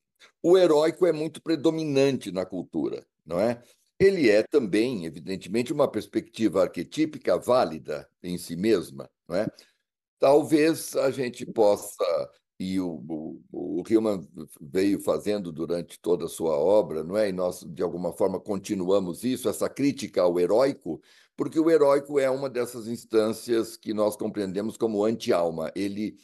o 0.43 0.57
heróico 0.57 1.05
é 1.05 1.13
muito 1.13 1.43
predominante 1.43 2.33
na 2.33 2.47
cultura 2.47 3.07
não 3.25 3.41
é? 3.41 3.63
Ele 3.99 4.29
é 4.31 4.43
também, 4.43 5.05
evidentemente, 5.07 5.73
uma 5.73 5.91
perspectiva 5.91 6.63
arquetípica 6.63 7.39
válida 7.39 8.09
em 8.23 8.37
si 8.37 8.57
mesma, 8.57 9.09
não 9.29 9.37
é? 9.37 9.47
Talvez 10.19 10.97
a 10.97 11.11
gente 11.11 11.47
possa 11.47 12.05
e 12.59 12.79
o, 12.79 13.03
o, 13.53 13.81
o 13.81 13.83
Hillman 13.89 14.27
veio 14.61 15.01
fazendo 15.01 15.51
durante 15.53 15.99
toda 15.99 16.27
a 16.27 16.29
sua 16.29 16.57
obra, 16.57 17.03
não 17.03 17.17
é? 17.17 17.29
E 17.29 17.33
nós, 17.33 17.65
de 17.67 17.83
alguma 17.83 18.13
forma, 18.13 18.39
continuamos 18.39 19.25
isso, 19.25 19.49
essa 19.49 19.69
crítica 19.69 20.23
ao 20.23 20.39
heróico, 20.39 21.01
porque 21.37 21.59
o 21.59 21.71
heróico 21.71 22.19
é 22.19 22.31
uma 22.31 22.49
dessas 22.49 22.87
instâncias 22.87 23.77
que 23.77 23.93
nós 23.93 24.17
compreendemos 24.17 24.77
como 24.77 25.05
anti-alma. 25.05 25.73
Ele, 25.75 26.17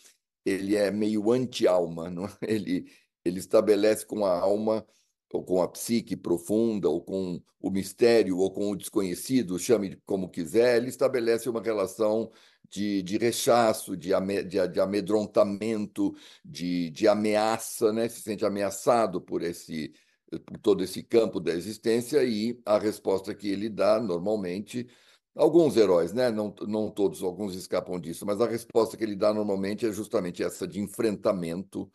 ele 0.45 0.77
é 0.77 0.91
meio 0.91 1.33
anti-alma, 1.33 2.09
é? 2.09 2.47
Ele, 2.55 2.87
ele 3.25 3.39
estabelece 3.39 4.07
com 4.07 4.25
a 4.25 4.39
alma 4.39 4.87
ou 5.33 5.45
com 5.45 5.63
a 5.63 5.69
psique 5.69 6.17
profunda, 6.17 6.89
ou 6.89 7.01
com 7.01 7.41
o 7.61 7.71
mistério, 7.71 8.39
ou 8.39 8.51
com 8.51 8.71
o 8.71 8.77
desconhecido, 8.77 9.59
chame 9.59 9.97
como 10.07 10.29
quiser, 10.29 10.77
ele 10.79 10.89
estabelece 10.89 11.49
uma 11.49 11.63
relação 11.63 12.31
de, 12.69 13.03
de 13.03 13.19
rechaço, 13.19 13.97
de, 13.97 14.13
ame, 14.15 14.43
de, 14.43 14.67
de 14.69 14.81
amedrontamento, 14.81 16.15
de, 16.45 16.91
de 16.91 17.09
ameaça, 17.09 17.93
né? 17.93 18.09
se 18.09 18.21
sente 18.21 18.45
ameaçado 18.45 19.21
por 19.21 19.43
esse 19.43 19.93
por 20.39 20.59
todo 20.59 20.85
esse 20.85 21.03
campo 21.03 21.41
da 21.41 21.53
existência 21.53 22.23
e 22.23 22.61
a 22.65 22.79
resposta 22.79 23.35
que 23.35 23.49
ele 23.49 23.69
dá 23.69 24.01
normalmente 24.01 24.87
alguns 25.35 25.77
heróis, 25.77 26.13
né? 26.13 26.31
Não, 26.31 26.55
não 26.69 26.91
todos, 26.91 27.23
alguns 27.23 27.55
escapam 27.55 27.99
disso, 27.99 28.25
mas 28.25 28.41
a 28.41 28.47
resposta 28.47 28.97
que 28.97 29.03
ele 29.03 29.17
dá 29.17 29.35
normalmente 29.35 29.87
é 29.87 29.93
justamente 29.93 30.43
essa 30.43 30.69
de 30.69 30.81
enfrentamento 30.81 31.91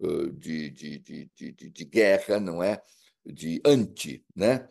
de, 0.00 0.70
de, 0.70 0.98
de, 0.98 1.30
de, 1.34 1.70
de 1.70 1.84
guerra, 1.84 2.40
não 2.40 2.62
é? 2.62 2.80
De 3.24 3.60
anti, 3.64 4.24
né? 4.34 4.68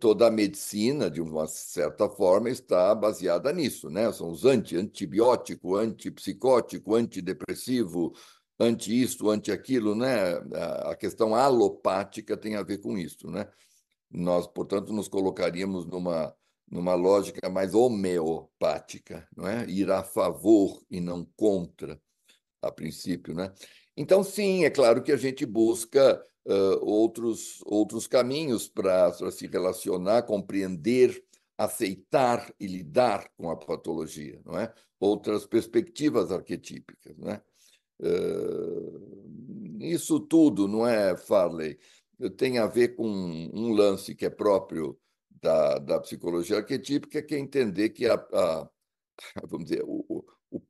toda 0.00 0.26
a 0.26 0.30
medicina, 0.30 1.10
de 1.10 1.20
uma 1.20 1.46
certa 1.46 2.08
forma, 2.08 2.48
está 2.48 2.94
baseada 2.94 3.52
nisso, 3.52 3.90
né? 3.90 4.10
São 4.10 4.30
os 4.30 4.46
anti, 4.46 4.76
antibiótico, 4.76 5.76
antipsicótico, 5.76 6.94
antidepressivo, 6.94 8.14
anti 8.58 9.02
isto, 9.02 9.28
anti 9.28 9.52
aquilo, 9.52 9.94
né? 9.94 10.36
A 10.86 10.96
questão 10.96 11.34
alopática 11.34 12.34
tem 12.34 12.56
a 12.56 12.62
ver 12.62 12.78
com 12.78 12.96
isso, 12.96 13.30
né? 13.30 13.46
Nós, 14.10 14.46
portanto, 14.46 14.90
nos 14.90 15.06
colocaríamos 15.08 15.84
numa 15.84 16.34
numa 16.72 16.94
lógica 16.94 17.50
mais 17.50 17.74
homeopática, 17.74 19.28
não 19.36 19.46
é? 19.46 19.66
Ir 19.68 19.90
a 19.90 20.02
favor 20.02 20.82
e 20.90 21.02
não 21.02 21.22
contra, 21.36 22.00
a 22.62 22.72
princípio, 22.72 23.34
né? 23.34 23.52
Então, 23.96 24.22
sim, 24.22 24.64
é 24.64 24.70
claro 24.70 25.02
que 25.02 25.12
a 25.12 25.16
gente 25.16 25.44
busca 25.44 26.24
uh, 26.46 26.84
outros, 26.84 27.62
outros 27.66 28.06
caminhos 28.06 28.68
para 28.68 29.12
se 29.30 29.46
relacionar, 29.46 30.22
compreender, 30.22 31.22
aceitar 31.58 32.52
e 32.58 32.66
lidar 32.66 33.28
com 33.36 33.50
a 33.50 33.56
patologia, 33.56 34.40
não 34.44 34.58
é? 34.58 34.72
Outras 34.98 35.46
perspectivas 35.46 36.32
arquetípicas, 36.32 37.16
não 37.18 37.30
é? 37.30 37.42
Uh, 38.00 39.78
isso 39.80 40.18
tudo, 40.20 40.66
não 40.66 40.86
é, 40.86 41.16
Farley? 41.16 41.78
Tem 42.36 42.58
a 42.58 42.66
ver 42.66 42.96
com 42.96 43.06
um 43.06 43.72
lance 43.72 44.14
que 44.14 44.24
é 44.24 44.30
próprio 44.30 44.98
da, 45.40 45.78
da 45.78 46.00
psicologia 46.00 46.58
arquetípica, 46.58 47.22
que 47.22 47.34
é 47.34 47.38
entender 47.38 47.90
que 47.90 48.06
a, 48.06 48.14
a 48.14 48.70
vamos 49.48 49.68
dizer, 49.68 49.84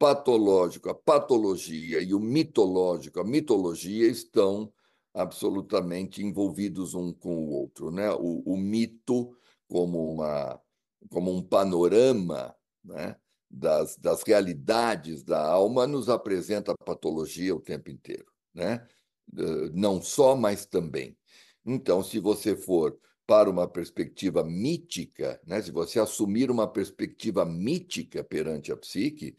patológico, 0.03 0.91
a 0.91 0.95
patologia 0.97 2.01
e 2.01 2.13
o 2.13 2.19
mitológico, 2.19 3.21
a 3.21 3.25
mitologia 3.25 4.09
estão 4.09 4.73
absolutamente 5.15 6.25
envolvidos 6.25 6.93
um 6.93 7.13
com 7.13 7.37
o 7.37 7.51
outro, 7.51 7.93
né? 7.93 8.11
O, 8.11 8.43
o 8.45 8.57
mito 8.57 9.33
como 9.69 10.13
uma 10.13 10.61
como 11.09 11.33
um 11.33 11.41
panorama, 11.41 12.53
né? 12.85 13.15
Das, 13.49 13.97
das 13.97 14.25
realidades 14.25 15.23
da 15.23 15.41
alma 15.41 15.87
nos 15.87 16.09
apresenta 16.09 16.73
a 16.73 16.85
patologia 16.85 17.55
o 17.55 17.61
tempo 17.61 17.89
inteiro, 17.89 18.27
né? 18.53 18.85
Não 19.73 20.03
só, 20.03 20.35
mas 20.35 20.67
também. 20.67 21.17
Então, 21.65 22.03
se 22.03 22.19
você 22.19 22.57
for 22.57 22.99
para 23.25 23.49
uma 23.49 23.69
perspectiva 23.69 24.43
mítica, 24.43 25.41
né? 25.47 25.63
Se 25.63 25.71
você 25.71 26.01
assumir 26.01 26.51
uma 26.51 26.67
perspectiva 26.67 27.45
mítica 27.45 28.25
perante 28.25 28.73
a 28.73 28.77
psique, 28.77 29.37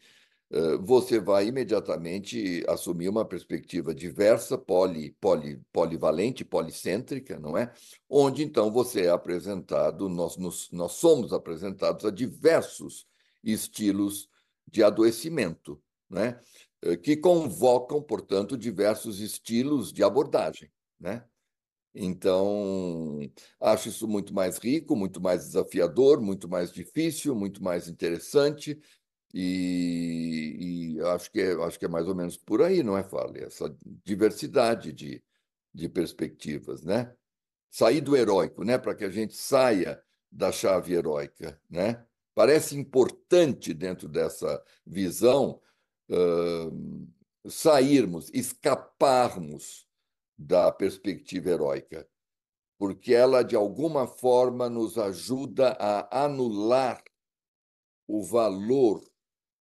você 0.82 1.18
vai 1.18 1.48
imediatamente 1.48 2.64
assumir 2.68 3.08
uma 3.08 3.24
perspectiva 3.24 3.94
diversa, 3.94 4.56
poli, 4.56 5.16
poli, 5.20 5.60
polivalente, 5.72 6.44
policêntrica, 6.44 7.38
não 7.38 7.56
é? 7.56 7.72
Onde 8.08 8.44
então 8.44 8.70
você 8.70 9.06
é 9.06 9.10
apresentado, 9.10 10.08
nós, 10.08 10.36
nos, 10.36 10.70
nós 10.70 10.92
somos 10.92 11.32
apresentados 11.32 12.04
a 12.04 12.10
diversos 12.10 13.06
estilos 13.42 14.28
de 14.70 14.82
adoecimento, 14.82 15.82
né? 16.08 16.38
que 17.02 17.16
convocam, 17.16 18.02
portanto, 18.02 18.56
diversos 18.56 19.20
estilos 19.20 19.92
de 19.92 20.04
abordagem. 20.04 20.70
Né? 21.00 21.24
Então, 21.94 23.18
acho 23.60 23.88
isso 23.88 24.06
muito 24.06 24.34
mais 24.34 24.58
rico, 24.58 24.94
muito 24.94 25.20
mais 25.20 25.46
desafiador, 25.46 26.20
muito 26.20 26.48
mais 26.48 26.70
difícil, 26.72 27.34
muito 27.34 27.62
mais 27.62 27.88
interessante 27.88 28.78
e, 29.36 30.94
e, 30.96 31.00
acho, 31.08 31.28
que 31.32 31.40
é, 31.40 31.52
acho 31.64 31.76
que 31.76 31.84
é 31.84 31.88
mais 31.88 32.06
ou 32.06 32.14
menos 32.14 32.36
por 32.36 32.62
aí, 32.62 32.84
não 32.84 32.96
é, 32.96 33.02
Farley? 33.02 33.42
Essa 33.42 33.76
diversidade 34.04 34.92
de, 34.92 35.20
de 35.74 35.88
perspectivas, 35.88 36.84
né? 36.84 37.12
Sair 37.68 38.00
do 38.00 38.16
heróico, 38.16 38.62
né? 38.62 38.78
Para 38.78 38.94
que 38.94 39.04
a 39.04 39.10
gente 39.10 39.34
saia 39.34 40.00
da 40.30 40.52
chave 40.52 40.94
heróica, 40.94 41.60
né? 41.68 42.06
Parece 42.32 42.76
importante 42.76 43.74
dentro 43.74 44.06
dessa 44.08 44.62
visão 44.86 45.60
uh, 46.08 47.50
sairmos, 47.50 48.30
escaparmos 48.32 49.88
da 50.38 50.70
perspectiva 50.70 51.50
heróica, 51.50 52.08
porque 52.78 53.12
ela 53.12 53.42
de 53.42 53.56
alguma 53.56 54.06
forma 54.06 54.70
nos 54.70 54.96
ajuda 54.96 55.76
a 55.80 56.24
anular 56.24 57.02
o 58.06 58.22
valor 58.22 59.02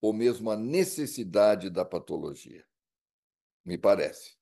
ou 0.02 0.12
mesmo 0.12 0.50
a 0.50 0.56
necessidade 0.56 1.70
da 1.70 1.84
patologia. 1.84 2.66
Me 3.64 3.78
parece. 3.78 4.36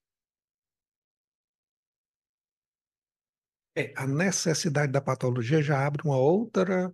É, 3.77 3.93
a 3.95 4.07
necessidade 4.07 4.91
da 4.91 5.01
patologia 5.03 5.63
já 5.63 5.87
abre 5.87 6.03
uma 6.03 6.17
outra 6.17 6.93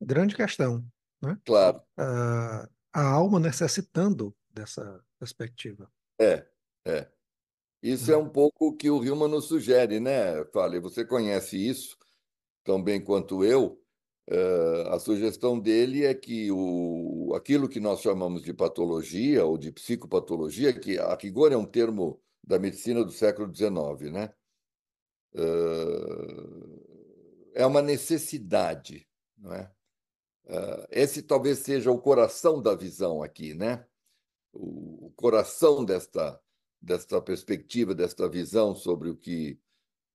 grande 0.00 0.34
questão. 0.34 0.82
Né? 1.20 1.36
Claro. 1.44 1.82
a 1.96 3.02
alma 3.02 3.40
necessitando 3.40 4.34
dessa 4.48 5.04
perspectiva. 5.18 5.90
É, 6.20 6.46
é. 6.86 7.10
Isso 7.82 8.12
é 8.12 8.16
um 8.16 8.28
pouco 8.28 8.68
o 8.68 8.76
que 8.76 8.88
o 8.88 9.04
Hillman 9.04 9.28
nos 9.28 9.46
sugere, 9.46 10.00
né, 10.00 10.44
Fale? 10.52 10.80
Você 10.80 11.04
conhece 11.04 11.56
isso 11.56 11.96
tão 12.64 12.82
bem 12.82 13.02
quanto 13.02 13.44
eu, 13.44 13.80
Uh, 14.30 14.90
a 14.90 14.98
sugestão 14.98 15.58
dele 15.58 16.04
é 16.04 16.12
que 16.12 16.52
o, 16.52 17.32
aquilo 17.34 17.66
que 17.66 17.80
nós 17.80 18.02
chamamos 18.02 18.42
de 18.42 18.52
patologia 18.52 19.46
ou 19.46 19.56
de 19.56 19.72
psicopatologia, 19.72 20.78
que 20.78 20.98
a 20.98 21.14
rigor 21.14 21.50
é 21.50 21.56
um 21.56 21.64
termo 21.64 22.20
da 22.44 22.58
medicina 22.58 23.02
do 23.02 23.10
século 23.10 23.50
XIX, 23.54 24.12
né? 24.12 24.34
Uh, 25.34 27.50
é 27.54 27.64
uma 27.64 27.80
necessidade, 27.80 29.08
não 29.38 29.54
é? 29.54 29.72
Uh, 30.44 30.86
esse 30.90 31.22
talvez 31.22 31.60
seja 31.60 31.90
o 31.90 31.98
coração 31.98 32.60
da 32.60 32.74
visão 32.74 33.22
aqui, 33.22 33.54
né? 33.54 33.86
O, 34.52 35.06
o 35.06 35.12
coração 35.16 35.86
desta, 35.86 36.38
desta 36.82 37.18
perspectiva, 37.22 37.94
desta 37.94 38.28
visão 38.28 38.74
sobre 38.74 39.08
o 39.08 39.16
que 39.16 39.58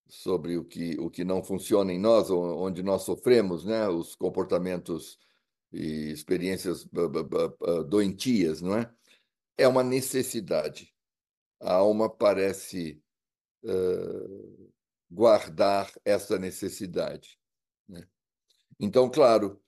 sobre 0.07 0.57
o 0.57 0.63
que, 0.63 0.97
o 0.99 1.09
que 1.09 1.23
não 1.23 1.43
funciona 1.43 1.91
em 1.91 1.99
nós, 1.99 2.29
onde 2.29 2.83
nós 2.83 3.03
sofremos 3.03 3.65
né, 3.65 3.87
os 3.87 4.15
comportamentos 4.15 5.17
e 5.71 6.11
experiências 6.11 6.87
doentias, 7.87 8.61
não 8.61 8.77
é? 8.77 8.93
É 9.57 9.67
uma 9.67 9.83
necessidade. 9.83 10.93
A 11.59 11.73
alma 11.73 12.09
parece 12.09 13.01
uh, 13.63 14.71
guardar 15.09 15.91
essa 16.05 16.37
necessidade. 16.37 17.39
Né? 17.87 18.07
Então, 18.79 19.09
claro, 19.09 19.61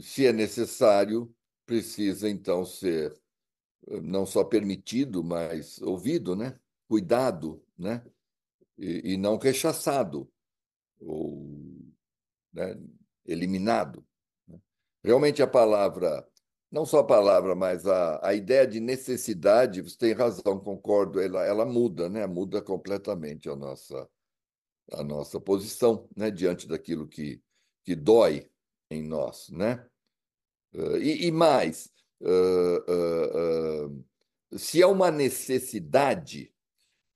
se 0.00 0.26
é 0.26 0.32
necessário, 0.32 1.34
precisa 1.66 2.28
então 2.28 2.64
ser 2.64 3.18
não 4.02 4.26
só 4.26 4.44
permitido, 4.44 5.24
mas 5.24 5.80
ouvido, 5.80 6.36
né? 6.36 6.58
Cuidado, 6.88 7.62
né? 7.76 8.04
E, 8.78 9.14
e 9.14 9.16
não 9.16 9.36
rechaçado 9.36 10.30
ou 11.00 11.58
né, 12.52 12.78
eliminado. 13.26 14.04
Né. 14.46 14.58
Realmente 15.02 15.42
a 15.42 15.46
palavra, 15.46 16.26
não 16.70 16.86
só 16.86 17.00
a 17.00 17.06
palavra, 17.06 17.54
mas 17.54 17.86
a, 17.86 18.26
a 18.26 18.34
ideia 18.34 18.66
de 18.66 18.80
necessidade, 18.80 19.82
você 19.82 19.98
tem 19.98 20.12
razão, 20.12 20.60
concordo, 20.60 21.20
ela, 21.20 21.44
ela 21.44 21.66
muda, 21.66 22.08
né? 22.08 22.26
muda 22.26 22.62
completamente 22.62 23.48
a 23.48 23.56
nossa, 23.56 24.08
a 24.92 25.02
nossa 25.02 25.40
posição 25.40 26.08
né? 26.16 26.30
diante 26.30 26.66
daquilo 26.66 27.06
que, 27.08 27.42
que 27.84 27.94
dói 27.94 28.48
em 28.90 29.02
nós. 29.02 29.48
Né? 29.50 29.84
E, 31.00 31.26
e 31.26 31.30
mais, 31.30 31.90
uh, 32.20 32.92
uh, 32.92 33.86
uh, 33.86 34.58
se 34.58 34.82
é 34.82 34.86
uma 34.86 35.10
necessidade, 35.10 36.52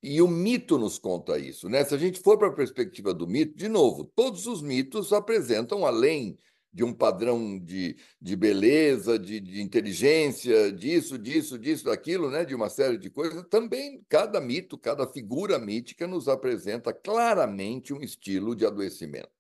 e 0.02 0.20
o 0.20 0.26
mito 0.26 0.76
nos 0.78 0.98
conta 0.98 1.38
isso, 1.38 1.68
né? 1.68 1.84
Se 1.84 1.94
a 1.94 1.98
gente 1.98 2.20
for 2.20 2.36
para 2.36 2.48
a 2.48 2.52
perspectiva 2.52 3.14
do 3.14 3.26
mito, 3.26 3.56
de 3.56 3.68
novo, 3.68 4.04
todos 4.04 4.46
os 4.46 4.60
mitos 4.60 5.12
apresentam, 5.12 5.86
além 5.86 6.36
de 6.72 6.82
um 6.82 6.92
padrão 6.92 7.58
de, 7.58 7.96
de 8.20 8.34
beleza, 8.34 9.18
de, 9.18 9.38
de 9.38 9.60
inteligência, 9.60 10.72
disso, 10.72 11.18
disso, 11.18 11.58
disso, 11.58 11.84
daquilo, 11.84 12.30
né? 12.30 12.44
de 12.44 12.54
uma 12.54 12.70
série 12.70 12.96
de 12.96 13.10
coisas, 13.10 13.44
também 13.48 14.02
cada 14.08 14.40
mito, 14.40 14.78
cada 14.78 15.06
figura 15.06 15.58
mítica 15.58 16.06
nos 16.06 16.28
apresenta 16.28 16.92
claramente 16.92 17.92
um 17.92 18.00
estilo 18.00 18.56
de 18.56 18.64
adoecimento. 18.64 19.30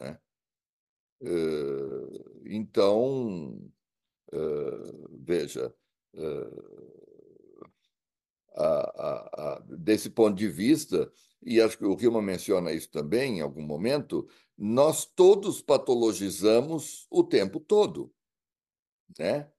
Né? 0.00 0.18
Então, 2.46 3.56
veja, 5.20 5.72
a, 6.16 6.20
a, 6.20 6.26
a, 6.26 7.01
desse 9.82 10.10
ponto 10.10 10.36
de 10.36 10.48
vista, 10.48 11.10
e 11.42 11.60
acho 11.60 11.76
que 11.76 11.84
o 11.84 11.94
Rima 11.94 12.22
menciona 12.22 12.72
isso 12.72 12.90
também 12.90 13.38
em 13.38 13.40
algum 13.40 13.62
momento, 13.62 14.28
nós 14.56 15.04
todos 15.04 15.60
patologizamos 15.60 17.06
o 17.10 17.24
tempo 17.24 17.58
todo. 17.58 18.12
Né? 19.18 19.50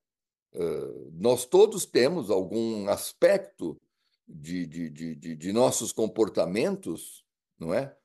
Uh, 0.53 1.11
nós 1.13 1.45
todos 1.45 1.85
temos 1.85 2.29
algum 2.29 2.87
aspecto 2.87 3.79
de, 4.27 4.65
de, 4.65 4.89
de, 4.89 5.35
de, 5.35 5.51
nossos 5.51 5.91
comportamentos, 5.91 7.25
não 7.59 7.73
é? 7.73 7.95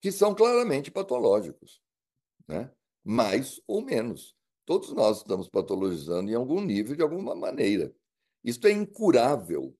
Que 0.00 0.12
são 0.12 0.34
claramente 0.34 0.90
patológicos, 0.90 1.82
né? 2.46 2.70
mais 3.02 3.60
ou 3.66 3.82
menos. 3.82 4.36
Todos 4.64 4.92
nós 4.92 5.18
estamos 5.18 5.48
patologizando 5.48 6.30
em 6.30 6.34
algum 6.34 6.60
nível, 6.60 6.94
de 6.94 7.02
alguma 7.02 7.34
maneira. 7.34 7.94
Isso 8.44 8.64
é 8.66 8.70
incurável, 8.70 9.76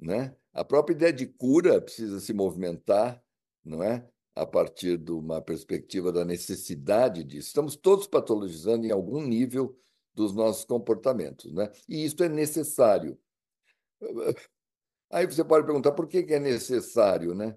né? 0.00 0.34
A 0.52 0.64
própria 0.64 0.94
ideia 0.94 1.12
de 1.12 1.26
cura 1.26 1.80
precisa 1.80 2.18
se 2.18 2.32
movimentar, 2.32 3.22
não 3.64 3.82
é? 3.82 4.08
A 4.34 4.46
partir 4.46 4.96
de 4.96 5.12
uma 5.12 5.40
perspectiva 5.40 6.12
da 6.12 6.24
necessidade 6.24 7.22
disso. 7.22 7.48
Estamos 7.48 7.76
todos 7.76 8.06
patologizando 8.06 8.86
em 8.86 8.90
algum 8.90 9.22
nível 9.22 9.76
dos 10.14 10.34
nossos 10.34 10.64
comportamentos, 10.64 11.52
né? 11.52 11.70
E 11.88 12.04
isso 12.04 12.22
é 12.22 12.28
necessário. 12.28 13.18
Aí 15.10 15.26
você 15.26 15.44
pode 15.44 15.66
perguntar 15.66 15.92
por 15.92 16.08
que 16.08 16.18
é 16.32 16.38
necessário, 16.38 17.34
né? 17.34 17.56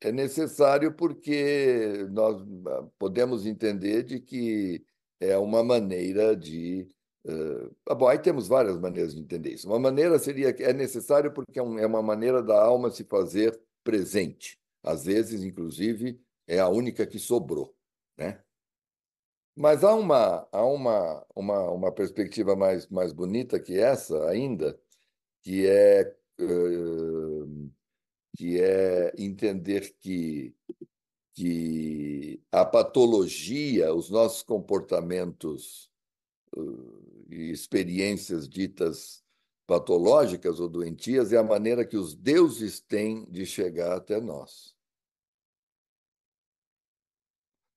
É 0.00 0.10
necessário 0.10 0.94
porque 0.94 2.06
nós 2.10 2.42
ah, 2.66 2.88
podemos 2.98 3.44
entender 3.44 4.02
de 4.02 4.18
que 4.18 4.82
é 5.20 5.36
uma 5.36 5.62
maneira 5.62 6.34
de 6.34 6.88
Uh, 7.24 7.94
bom, 7.94 8.08
aí 8.08 8.18
temos 8.18 8.48
várias 8.48 8.78
maneiras 8.78 9.14
de 9.14 9.20
entender 9.20 9.52
isso. 9.52 9.68
Uma 9.68 9.78
maneira 9.78 10.18
seria 10.18 10.52
que 10.52 10.62
é 10.62 10.72
necessário 10.72 11.32
porque 11.32 11.58
é, 11.58 11.62
é 11.62 11.86
uma 11.86 12.02
maneira 12.02 12.42
da 12.42 12.60
alma 12.60 12.90
se 12.90 13.04
fazer 13.04 13.60
presente. 13.84 14.58
Às 14.82 15.04
vezes, 15.04 15.42
inclusive, 15.42 16.20
é 16.46 16.58
a 16.58 16.68
única 16.68 17.06
que 17.06 17.18
sobrou, 17.18 17.74
né? 18.16 18.42
Mas 19.54 19.84
há 19.84 19.94
uma, 19.94 20.48
há 20.50 20.64
uma, 20.64 21.26
uma, 21.34 21.70
uma 21.70 21.92
perspectiva 21.92 22.56
mais, 22.56 22.88
mais 22.88 23.12
bonita 23.12 23.60
que 23.60 23.78
essa 23.78 24.26
ainda, 24.30 24.80
que 25.42 25.66
é, 25.66 26.16
uh, 26.40 27.70
que 28.36 28.58
é 28.60 29.12
entender 29.18 29.94
que, 30.00 30.54
que 31.34 32.42
a 32.50 32.64
patologia, 32.64 33.92
os 33.92 34.08
nossos 34.08 34.42
comportamentos 34.42 35.90
e 36.56 37.09
experiências 37.30 38.48
ditas 38.48 39.22
patológicas 39.66 40.58
ou 40.58 40.68
doentias 40.68 41.32
é 41.32 41.36
a 41.36 41.44
maneira 41.44 41.86
que 41.86 41.96
os 41.96 42.14
deuses 42.14 42.80
têm 42.80 43.24
de 43.30 43.46
chegar 43.46 43.96
até 43.96 44.20
nós. 44.20 44.74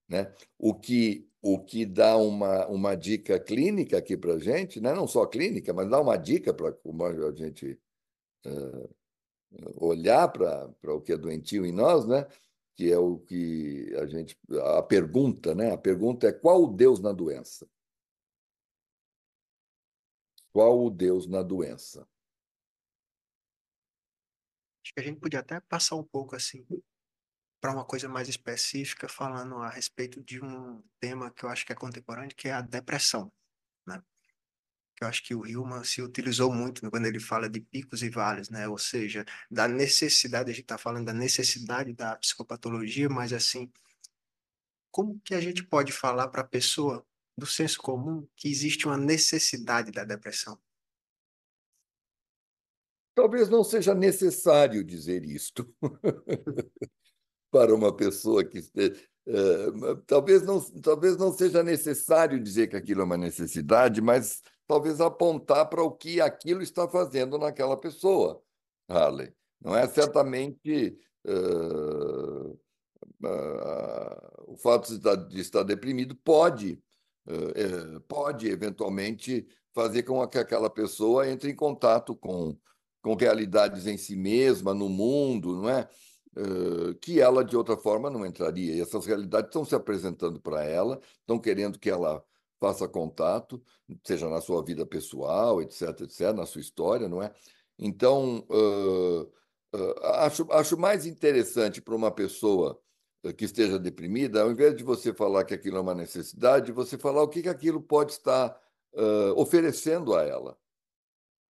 Né? 0.10 0.34
O, 0.58 0.74
que, 0.74 1.30
o 1.42 1.60
que 1.60 1.86
dá 1.86 2.18
uma, 2.18 2.68
uma 2.68 2.96
dica 2.96 3.39
clínica 3.39 3.98
aqui 3.98 4.18
para 4.18 4.34
a 4.34 4.39
gente, 4.39 4.82
né? 4.82 4.94
não 4.94 5.08
só 5.08 5.26
clínica, 5.26 5.74
mas 5.74 5.89
dá 5.89 6.02
uma 6.02 6.18
dica 6.18 6.54
para 6.54 6.70
a 6.70 7.32
gente 7.32 7.80
uh, 8.46 8.96
olhar 9.78 10.28
para 10.30 10.94
o 10.94 11.02
que 11.02 11.13
é 11.13 11.18
doentio 11.18 11.66
em 11.66 11.72
nós, 11.72 12.08
né? 12.08 12.28
que 12.76 12.92
é 12.92 12.98
o 12.98 13.20
que 13.20 13.94
a 13.98 14.06
gente. 14.06 14.38
A 14.78 14.82
pergunta, 14.82 15.54
né? 15.54 15.72
A 15.72 15.78
pergunta 15.78 16.28
é 16.28 16.34
qual 16.34 16.63
o 16.63 16.74
Deus 16.74 17.00
na 17.00 17.12
doença? 17.12 17.68
Qual 20.54 20.86
o 20.86 20.89
Deus 20.92 21.26
na 21.26 21.42
doença? 21.42 22.08
Acho 24.84 24.94
que 24.94 25.00
a 25.00 25.04
gente 25.04 25.20
podia 25.20 25.39
até 25.39 25.60
passar 25.60 25.96
um 25.96 26.04
pouco 26.04 26.36
assim 26.36 26.63
para 27.60 27.72
uma 27.72 27.84
coisa 27.86 28.08
mais 28.08 28.30
específica, 28.30 29.08
falando 29.08 29.56
a 29.56 29.70
respeito 29.70 30.22
de 30.22 30.44
um 30.44 30.84
tema 31.00 31.32
que 31.32 31.44
eu 31.44 31.50
acho 31.50 31.66
que 31.66 31.72
é 31.72 31.76
contemporâneo, 31.76 32.36
que 32.36 32.50
é 32.50 32.52
a 32.52 32.62
depressão, 32.62 33.32
né? 33.88 34.04
Que 34.96 35.04
eu 35.04 35.08
acho 35.08 35.24
que 35.24 35.34
o 35.34 35.48
Hillman 35.48 35.84
se 35.84 36.02
utilizou 36.02 36.54
muito 36.54 36.88
quando 36.92 37.06
ele 37.08 37.22
fala 37.22 37.50
de 37.50 37.62
picos 37.62 38.04
e 38.04 38.10
vales, 38.10 38.50
né? 38.50 38.68
Ou 38.68 38.78
seja, 38.78 39.26
da 39.50 39.68
necessidade, 39.68 40.52
a 40.52 40.54
gente 40.54 40.66
está 40.66 40.78
falando 40.78 41.06
da 41.06 41.13
necessidade 41.13 41.94
da 41.94 42.18
psicopatologia, 42.18 43.10
mas 43.10 43.34
assim, 43.34 43.72
como 44.92 45.20
que 45.22 45.34
a 45.34 45.42
gente 45.42 45.63
pode 45.63 45.92
falar 45.92 46.28
para 46.28 46.42
a 46.42 46.48
pessoa 46.48 47.04
do 47.38 47.46
senso 47.46 47.80
comum 47.82 48.28
que 48.36 48.48
existe 48.48 48.86
uma 48.86 48.98
necessidade 48.98 49.91
da 49.91 50.04
depressão. 50.04 50.58
Talvez 53.15 53.50
não 53.50 53.63
seja 53.63 53.93
necessário 53.93 54.84
dizer 54.84 55.24
isto 55.24 55.72
para 57.52 57.74
uma 57.74 57.96
pessoa 57.96 58.43
que 58.43 58.60
uh, 58.60 59.96
talvez 60.08 60.41
não 60.41 60.60
talvez 60.82 61.15
não 61.17 61.32
seja 61.32 61.62
necessário 61.62 62.41
dizer 62.41 62.67
que 62.67 62.76
aquilo 62.76 63.02
é 63.02 63.04
uma 63.04 63.17
necessidade, 63.17 64.02
mas 64.02 64.41
talvez 64.67 65.00
apontar 65.00 65.69
para 65.69 65.84
o 65.84 65.91
que 65.91 66.19
aquilo 66.19 66.63
está 66.63 66.88
fazendo 66.88 67.38
naquela 67.38 67.78
pessoa, 67.78 68.41
Harley. 68.88 69.32
Não 69.62 69.76
é 69.76 69.88
certamente 69.88 70.98
uh, 71.26 72.60
uh, 73.24 74.43
o 74.48 74.58
fato 74.58 74.89
de 74.89 74.96
estar, 74.96 75.15
de 75.15 75.39
estar 75.39 75.63
deprimido 75.63 76.15
pode 76.15 76.74
eh, 76.74 76.93
pode 78.08 78.48
eventualmente 78.48 79.48
fazer 79.74 80.04
com 80.04 80.26
que 80.28 80.38
aquela 80.38 80.70
pessoa 80.70 81.28
entre 81.28 81.52
em 81.52 81.56
contato 81.56 82.16
com, 82.16 82.58
com 83.02 83.16
realidades 83.16 83.88
em 83.88 83.98
si 83.98 84.16
mesma, 84.16 84.74
no 84.74 84.90
mundo, 84.90 85.62
não 85.62 85.70
é? 85.70 85.88
que 87.02 87.20
ela, 87.20 87.44
de 87.46 87.56
outra 87.56 87.78
forma, 87.78 88.10
não 88.10 88.26
entraria. 88.26 88.76
E 88.76 88.82
essas 88.82 89.06
realidades 89.06 89.50
estão 89.50 89.64
se 89.64 89.76
apresentando 89.76 90.40
para 90.40 90.64
ela, 90.64 91.00
estão 91.22 91.40
querendo 91.40 91.80
que 91.80 91.90
ela 91.90 92.24
faça 92.64 92.88
contato, 92.88 93.62
seja 94.06 94.30
na 94.30 94.40
sua 94.40 94.64
vida 94.64 94.86
pessoal, 94.86 95.62
etc., 95.62 96.02
etc., 96.02 96.34
na 96.34 96.46
sua 96.46 96.62
história, 96.62 97.10
não 97.10 97.22
é? 97.22 97.30
Então, 97.78 98.46
uh, 98.50 99.24
uh, 99.76 100.06
acho, 100.22 100.48
acho 100.50 100.78
mais 100.78 101.06
interessante 101.06 101.82
para 101.82 101.94
uma 101.94 102.10
pessoa 102.10 102.80
que 103.32 103.46
esteja 103.46 103.80
deprimida, 103.80 104.42
ao 104.42 104.52
invés 104.52 104.76
de 104.76 104.84
você 104.84 105.14
falar 105.14 105.46
que 105.46 105.54
aquilo 105.54 105.78
é 105.78 105.82
uma 105.82 105.96
necessidade, 105.96 106.74
você 106.74 106.98
falar 106.98 107.24
o 107.24 107.30
que, 107.30 107.42
que 107.42 107.50
aquilo 107.50 107.82
pode 107.82 108.12
estar 108.14 108.60
uh, 108.94 109.40
oferecendo 109.40 110.14
a 110.14 110.24
ela. 110.24 110.58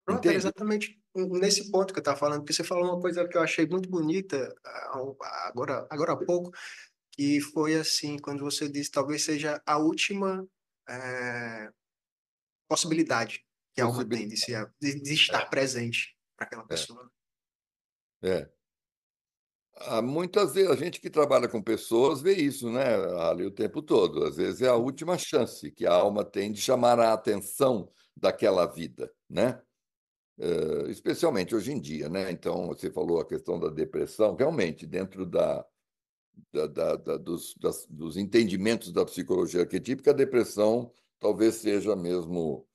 Pronto, 0.06 0.30
é 0.30 0.36
exatamente 0.36 1.02
nesse 1.16 1.72
ponto 1.72 1.94
que 1.94 2.00
eu 2.00 2.02
estava 2.02 2.18
falando, 2.18 2.42
porque 2.42 2.54
você 2.54 2.64
falou 2.64 2.94
uma 2.94 3.02
coisa 3.02 3.28
que 3.28 3.38
eu 3.38 3.42
achei 3.42 3.66
muito 3.66 3.90
bonita 3.90 4.54
agora, 5.46 5.88
agora 5.90 6.14
há 6.14 6.18
pouco, 6.18 6.52
que 7.12 7.40
foi 7.40 7.76
assim, 7.76 8.18
quando 8.18 8.44
você 8.44 8.68
disse 8.68 8.92
talvez 8.92 9.24
seja 9.24 9.62
a 9.66 9.78
última 9.78 10.48
é, 10.90 11.72
possibilidade 12.68 13.46
que 13.74 13.82
a 13.82 13.86
alma 13.86 14.08
tem 14.08 14.28
de, 14.28 14.38
se, 14.38 14.52
de, 14.80 15.02
de 15.02 15.14
estar 15.14 15.44
é. 15.44 15.46
presente 15.46 16.16
para 16.36 16.46
aquela 16.46 16.64
é. 16.64 16.68
pessoa. 16.68 17.12
É. 18.22 18.50
Ah, 19.76 20.02
muitas 20.02 20.54
vezes 20.54 20.70
a 20.70 20.76
gente 20.76 21.02
que 21.02 21.10
trabalha 21.10 21.48
com 21.48 21.62
pessoas 21.62 22.22
vê 22.22 22.34
isso, 22.34 22.70
né, 22.70 22.96
Ali, 23.30 23.46
o 23.46 23.52
tempo 23.52 23.82
todo. 23.82 24.24
Às 24.24 24.38
vezes 24.38 24.62
é 24.62 24.68
a 24.70 24.76
última 24.76 25.18
chance 25.18 25.72
que 25.72 25.86
a 25.86 25.94
alma 25.94 26.24
tem 26.24 26.52
de 26.52 26.62
chamar 26.62 27.00
a 27.00 27.14
atenção 27.14 27.90
daquela 28.16 28.66
vida, 28.66 29.12
né? 29.30 29.62
Uh, 30.38 30.90
especialmente 30.90 31.56
hoje 31.56 31.72
em 31.72 31.80
dia, 31.80 32.10
né? 32.10 32.32
Então, 32.32 32.68
você 32.68 32.90
falou 32.92 33.20
a 33.20 33.26
questão 33.26 33.60
da 33.60 33.70
depressão, 33.70 34.36
realmente, 34.36 34.86
dentro 34.86 35.26
da, 35.26 35.66
da, 36.52 36.68
da, 36.68 36.96
da 36.96 37.18
dos, 37.18 37.56
das, 37.56 37.86
dos 37.88 38.18
entendimentos 38.18 38.92
da 38.92 39.06
psicologia 39.06 39.62
arquetípica, 39.62 40.12
a 40.12 40.14
depressão 40.14 40.92
talvez 41.20 41.56
seja 41.56 41.96
mesmo 41.96 42.68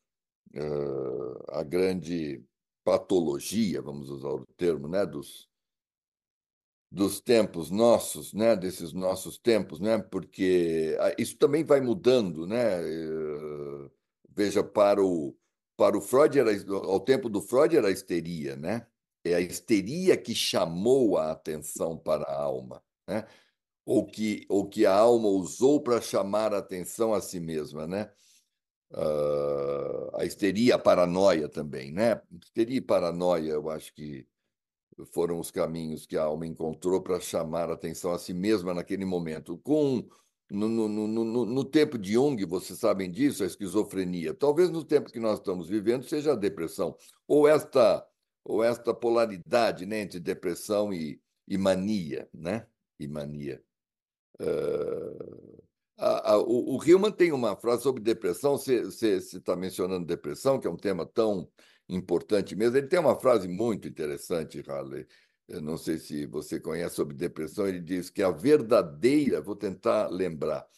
uh, 0.54 1.44
a 1.48 1.62
grande 1.62 2.44
patologia, 2.84 3.82
vamos 3.82 4.08
usar 4.08 4.30
o 4.30 4.46
termo, 4.56 4.88
né? 4.88 5.04
Dos, 5.04 5.48
dos 6.90 7.20
tempos 7.20 7.70
nossos, 7.70 8.32
né, 8.32 8.56
desses 8.56 8.92
nossos 8.92 9.38
tempos, 9.38 9.78
né, 9.80 9.98
porque 9.98 10.96
ah, 11.00 11.14
isso 11.18 11.36
também 11.36 11.64
vai 11.64 11.80
mudando, 11.80 12.46
né? 12.46 12.80
Eh, 12.82 13.90
veja 14.34 14.62
para 14.64 15.02
o 15.02 15.36
para 15.76 15.96
o 15.96 16.00
Freud, 16.00 16.36
era, 16.36 16.50
ao 16.74 16.98
tempo 16.98 17.28
do 17.28 17.40
Freud, 17.40 17.76
era 17.76 17.86
a 17.86 17.90
histeria, 17.92 18.56
né? 18.56 18.84
É 19.24 19.34
a 19.34 19.40
histeria 19.40 20.16
que 20.16 20.34
chamou 20.34 21.16
a 21.16 21.30
atenção 21.30 21.96
para 21.96 22.24
a 22.24 22.42
alma, 22.42 22.82
né? 23.06 23.24
ou, 23.88 24.04
que, 24.04 24.44
ou 24.50 24.68
que 24.68 24.84
a 24.84 24.94
alma 24.94 25.28
usou 25.28 25.80
para 25.80 25.98
chamar 25.98 26.52
a 26.52 26.58
atenção 26.58 27.14
a 27.14 27.22
si 27.22 27.40
mesma, 27.40 27.86
né? 27.86 28.10
Uh, 28.90 30.14
a 30.14 30.26
histeria, 30.26 30.74
a 30.74 30.78
paranoia 30.78 31.48
também, 31.48 31.90
né? 31.90 32.20
Histeria 32.30 32.76
e 32.76 32.82
paranoia, 32.82 33.52
eu 33.52 33.70
acho 33.70 33.94
que 33.94 34.26
foram 35.06 35.38
os 35.38 35.50
caminhos 35.50 36.06
que 36.06 36.16
a 36.16 36.24
alma 36.24 36.46
encontrou 36.46 37.00
para 37.00 37.20
chamar 37.20 37.70
a 37.70 37.74
atenção 37.74 38.12
a 38.12 38.18
si 38.18 38.32
mesma 38.32 38.74
naquele 38.74 39.04
momento. 39.04 39.58
Com 39.58 40.06
no, 40.50 40.68
no, 40.68 40.88
no, 40.88 41.44
no, 41.44 41.64
tempo 41.64 41.98
de 41.98 42.14
Jung, 42.14 42.42
vocês 42.46 42.78
sabem 42.78 43.10
disso, 43.10 43.42
a 43.42 43.46
esquizofrenia. 43.46 44.32
Talvez 44.32 44.70
no 44.70 44.82
tempo 44.82 45.12
que 45.12 45.20
nós 45.20 45.38
estamos 45.38 45.68
vivendo 45.68 46.04
seja 46.04 46.32
a 46.32 46.36
depressão, 46.36 46.96
ou 47.26 47.46
esta, 47.46 48.06
ou 48.44 48.64
esta 48.64 48.94
polaridade 48.94 49.84
né, 49.84 50.00
entre 50.00 50.18
depressão 50.18 50.92
e, 50.92 51.20
e 51.46 51.58
mania, 51.58 52.28
né? 52.32 52.66
E 52.98 53.06
mania. 53.06 53.62
Uh, 54.40 55.62
a, 55.98 56.32
a, 56.32 56.38
o, 56.38 56.76
o 56.76 56.84
Hillman 56.84 57.12
tem 57.12 57.32
uma 57.32 57.56
frase 57.56 57.82
sobre 57.82 58.02
depressão, 58.02 58.56
você 58.56 59.16
está 59.16 59.54
mencionando 59.54 60.06
depressão, 60.06 60.58
que 60.58 60.66
é 60.66 60.70
um 60.70 60.76
tema 60.76 61.04
tão 61.04 61.48
importante 61.88 62.54
mesmo. 62.54 62.76
Ele 62.76 62.86
tem 62.86 62.98
uma 62.98 63.18
frase 63.18 63.48
muito 63.48 63.88
interessante, 63.88 64.62
Harley, 64.68 65.06
eu 65.48 65.62
não 65.62 65.78
sei 65.78 65.98
se 65.98 66.26
você 66.26 66.60
conhece 66.60 66.96
sobre 66.96 67.16
depressão, 67.16 67.66
ele 67.66 67.80
diz 67.80 68.10
que 68.10 68.22
a 68.22 68.30
verdadeira, 68.30 69.40
vou 69.40 69.56
tentar 69.56 70.08
lembrar, 70.08 70.68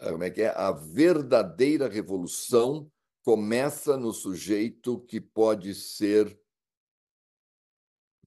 eh, 0.00 0.10
como 0.10 0.24
é 0.24 0.30
que 0.30 0.42
é? 0.42 0.48
A 0.48 0.72
verdadeira 0.72 1.88
revolução 1.88 2.90
começa 3.22 3.98
no 3.98 4.12
sujeito 4.12 5.00
que 5.00 5.20
pode 5.20 5.74
ser 5.74 6.38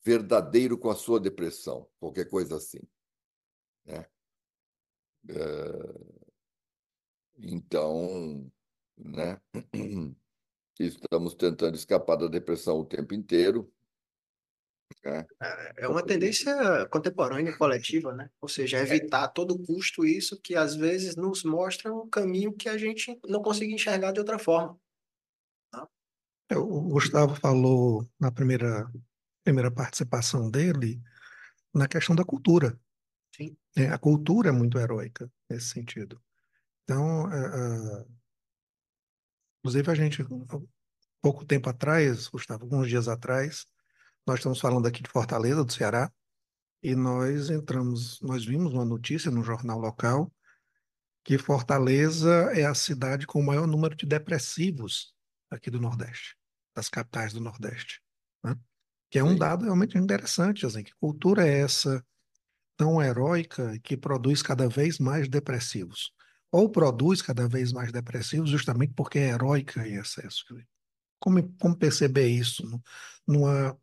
verdadeiro 0.03 0.77
com 0.77 0.89
a 0.89 0.95
sua 0.95 1.19
depressão, 1.19 1.89
qualquer 1.99 2.29
coisa 2.29 2.57
assim. 2.57 2.79
Né? 3.85 4.05
Eh, 5.29 6.17
então, 7.39 8.51
né? 8.97 9.41
estamos 10.85 11.33
tentando 11.33 11.75
escapar 11.75 12.17
da 12.17 12.27
depressão 12.27 12.79
o 12.79 12.85
tempo 12.85 13.13
inteiro, 13.13 13.71
é. 15.03 15.25
é 15.77 15.87
uma 15.87 16.05
tendência 16.05 16.87
contemporânea 16.87 17.55
coletiva, 17.57 18.13
né? 18.13 18.29
Ou 18.41 18.47
seja, 18.47 18.79
evitar 18.79 19.23
a 19.23 19.27
todo 19.27 19.57
custo 19.57 20.05
isso 20.05 20.39
que 20.41 20.55
às 20.55 20.75
vezes 20.75 21.15
nos 21.15 21.43
mostra 21.43 21.93
um 21.93 22.09
caminho 22.09 22.53
que 22.53 22.69
a 22.69 22.77
gente 22.77 23.17
não 23.27 23.41
consegue 23.41 23.73
enxergar 23.73 24.11
de 24.11 24.19
outra 24.19 24.39
forma. 24.39 24.79
Tá? 25.71 25.87
É, 26.49 26.57
o 26.57 26.81
Gustavo 26.81 27.35
falou 27.35 28.07
na 28.19 28.31
primeira, 28.31 28.89
primeira 29.43 29.71
participação 29.71 30.49
dele 30.49 31.01
na 31.73 31.87
questão 31.87 32.15
da 32.15 32.23
cultura. 32.23 32.79
Sim. 33.35 33.55
É, 33.75 33.87
a 33.87 33.97
cultura 33.97 34.49
é 34.49 34.53
muito 34.53 34.79
heróica 34.79 35.31
nesse 35.49 35.67
sentido. 35.67 36.21
Então, 36.83 37.31
é, 37.31 37.37
é, 37.37 38.05
inclusive 39.67 39.91
a 39.91 39.95
gente, 39.95 40.25
pouco 41.21 41.43
tempo 41.43 41.69
atrás, 41.69 42.29
Gustavo, 42.29 42.63
alguns 42.63 42.87
dias 42.87 43.09
atrás, 43.09 43.65
nós 44.25 44.39
estamos 44.39 44.61
falando 44.61 44.87
aqui 44.87 45.03
de 45.03 45.09
Fortaleza, 45.09 45.63
do 45.63 45.73
Ceará, 45.73 46.09
e 46.81 46.95
nós 46.95 47.49
entramos, 47.49 48.21
nós 48.21 48.45
vimos 48.45 48.73
uma 48.73 48.85
notícia 48.85 49.29
no 49.29 49.43
jornal 49.43 49.77
local 49.77 50.31
que 51.21 51.37
Fortaleza 51.37 52.49
é 52.53 52.63
a 52.63 52.73
cidade 52.73 53.27
com 53.27 53.41
o 53.41 53.45
maior 53.45 53.67
número 53.67 53.93
de 53.93 54.05
depressivos 54.05 55.13
aqui 55.51 55.69
do 55.69 55.81
Nordeste, 55.81 56.37
das 56.73 56.87
capitais 56.87 57.33
do 57.33 57.41
Nordeste. 57.41 58.01
Né? 58.41 58.55
Que 59.09 59.19
é 59.19 59.23
um 59.23 59.31
Sim. 59.31 59.37
dado 59.37 59.65
realmente 59.65 59.97
interessante, 59.97 60.65
assim, 60.65 60.81
que 60.81 60.95
cultura 60.95 61.45
é 61.45 61.59
essa 61.59 62.01
tão 62.77 63.01
heróica 63.01 63.77
que 63.79 63.97
produz 63.97 64.41
cada 64.41 64.69
vez 64.69 64.97
mais 64.97 65.27
depressivos? 65.27 66.13
Ou 66.51 66.69
produz 66.69 67.21
cada 67.21 67.47
vez 67.47 67.73
mais 67.73 67.91
depressivos 67.91 68.49
justamente 68.49 68.93
porque 68.93 69.19
é 69.19 69.29
heróica 69.29 69.87
em 69.87 69.95
excesso? 69.95 70.45
Como, 71.19 71.51
como 71.59 71.77
perceber 71.77 72.27
isso 72.27 72.63
numa 73.27 73.77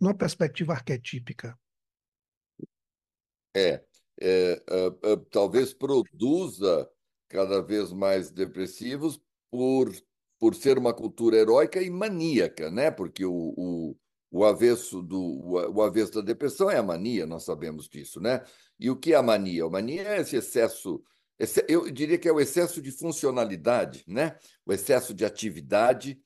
numa 0.00 0.14
perspectiva 0.14 0.72
arquetípica? 0.72 1.58
É, 3.56 3.82
é, 4.20 4.62
é, 4.68 5.12
é, 5.12 5.16
talvez 5.30 5.72
produza 5.72 6.88
cada 7.28 7.62
vez 7.62 7.92
mais 7.92 8.30
depressivos 8.30 9.20
por, 9.50 9.92
por 10.38 10.54
ser 10.54 10.76
uma 10.76 10.92
cultura 10.92 11.36
heróica 11.36 11.80
e 11.80 11.88
maníaca, 11.88 12.70
né? 12.70 12.90
Porque 12.90 13.24
o, 13.24 13.54
o, 13.56 13.96
o 14.30 14.44
avesso 14.44 15.00
do 15.00 15.20
o, 15.20 15.82
avesso 15.82 16.12
da 16.12 16.20
depressão 16.20 16.70
é 16.70 16.76
a 16.76 16.82
mania, 16.82 17.26
nós 17.26 17.44
sabemos 17.44 17.88
disso, 17.88 18.20
né? 18.20 18.44
E 18.78 18.90
o 18.90 18.96
que 18.96 19.12
é 19.12 19.16
a 19.16 19.22
mania? 19.22 19.64
A 19.64 19.70
mania 19.70 20.02
é 20.02 20.20
esse 20.20 20.36
excesso, 20.36 21.02
eu 21.68 21.90
diria 21.90 22.18
que 22.18 22.28
é 22.28 22.32
o 22.32 22.40
excesso 22.40 22.80
de 22.80 22.90
funcionalidade, 22.90 24.04
né? 24.06 24.38
O 24.64 24.72
excesso 24.72 25.12
de 25.12 25.24
atividade 25.24 26.20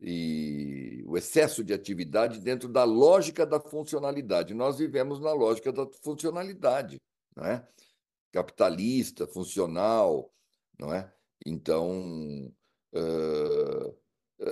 e 0.00 1.02
o 1.06 1.16
excesso 1.16 1.64
de 1.64 1.72
atividade 1.72 2.40
dentro 2.40 2.68
da 2.68 2.84
lógica 2.84 3.46
da 3.46 3.60
funcionalidade. 3.60 4.54
Nós 4.54 4.78
vivemos 4.78 5.20
na 5.20 5.32
lógica 5.32 5.72
da 5.72 5.86
funcionalidade, 6.02 7.00
não 7.36 7.44
é? 7.44 7.66
capitalista, 8.34 9.28
funcional, 9.28 10.32
não 10.78 10.92
é? 10.92 11.10
Então, 11.46 12.52
uh, 12.92 13.96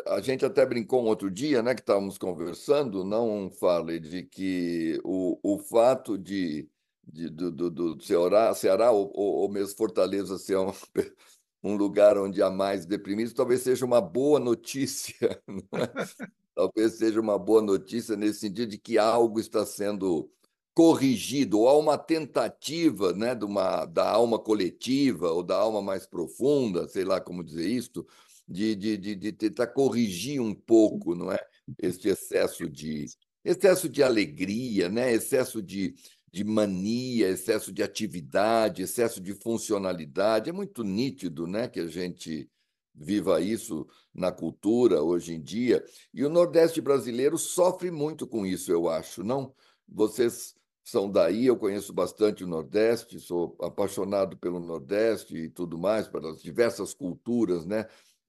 a 0.06 0.20
gente 0.20 0.44
até 0.44 0.64
brincou 0.64 1.02
um 1.02 1.08
outro 1.08 1.28
dia, 1.28 1.62
né, 1.62 1.74
que 1.74 1.80
estávamos 1.80 2.16
conversando, 2.16 3.04
não 3.04 3.50
fale 3.50 3.98
de 3.98 4.22
que 4.22 5.00
o, 5.02 5.38
o 5.42 5.58
fato 5.58 6.16
de, 6.16 6.68
de 7.04 7.28
do, 7.28 7.50
do, 7.50 7.70
do 7.70 8.02
Ceará, 8.02 8.54
Ceará 8.54 8.90
ou, 8.90 9.10
ou 9.14 9.48
mesmo 9.50 9.76
Fortaleza 9.76 10.38
ser 10.38 10.56
um, 10.58 10.72
um 11.62 11.76
lugar 11.76 12.18
onde 12.18 12.42
há 12.42 12.50
mais 12.50 12.86
deprimidos, 12.86 13.32
talvez 13.32 13.62
seja 13.62 13.84
uma 13.84 14.00
boa 14.00 14.38
notícia. 14.38 15.40
É? 15.74 16.42
talvez 16.54 16.94
seja 16.98 17.20
uma 17.20 17.38
boa 17.38 17.62
notícia 17.62 18.16
nesse 18.16 18.40
sentido 18.40 18.70
de 18.70 18.78
que 18.78 18.98
algo 18.98 19.40
está 19.40 19.64
sendo 19.64 20.30
corrigido, 20.74 21.60
ou 21.60 21.68
há 21.68 21.78
uma 21.78 21.98
tentativa 21.98 23.12
né, 23.12 23.34
de 23.34 23.44
uma, 23.44 23.84
da 23.84 24.08
alma 24.08 24.38
coletiva 24.38 25.30
ou 25.30 25.42
da 25.42 25.56
alma 25.56 25.82
mais 25.82 26.06
profunda, 26.06 26.88
sei 26.88 27.04
lá 27.04 27.20
como 27.20 27.44
dizer 27.44 27.66
isto, 27.66 28.06
de, 28.48 28.74
de, 28.74 28.96
de, 28.96 29.14
de 29.14 29.32
tentar 29.32 29.68
corrigir 29.68 30.40
um 30.40 30.54
pouco 30.54 31.14
não 31.14 31.30
é, 31.30 31.38
este 31.78 32.08
excesso 32.08 32.68
de, 32.68 33.06
excesso 33.44 33.88
de 33.88 34.02
alegria, 34.02 34.88
né, 34.88 35.12
excesso 35.12 35.62
de, 35.62 35.94
de 36.33 36.42
mania, 36.42 37.29
excesso 37.29 37.71
de 37.71 37.83
atividade, 37.83 38.83
excesso 38.83 39.21
de 39.21 39.35
funcionalidade. 39.35 40.49
É 40.49 40.53
muito 40.53 40.83
nítido 40.83 41.47
né, 41.47 41.68
que 41.68 41.79
a 41.79 41.87
gente 41.87 42.51
viva 42.95 43.40
isso 43.40 43.87
na 44.14 44.33
cultura 44.33 45.03
hoje 45.03 45.35
em 45.35 45.42
dia. 45.42 45.85
E 46.12 46.25
o 46.25 46.31
Nordeste 46.31 46.81
brasileiro 46.81 47.37
sofre 47.37 47.90
muito 47.90 48.27
com 48.27 48.47
isso, 48.47 48.73
eu 48.73 48.88
acho, 48.88 49.23
não? 49.23 49.55
Vocês 49.87 50.55
são 50.83 51.11
daí, 51.11 51.47
eu 51.47 51.57
conheço 51.57 51.92
bastante 51.92 52.42
o 52.45 52.47
Nordeste, 52.47 53.21
sou 53.21 53.57
apaixonado 53.61 54.37
pelo 54.37 54.59
Nordeste 54.59 55.37
e 55.37 55.49
tudo 55.51 55.79
mais, 55.79 56.09
pelas 56.09 56.42
diversas 56.42 56.95
culturas, 56.95 57.66
né? 57.66 57.87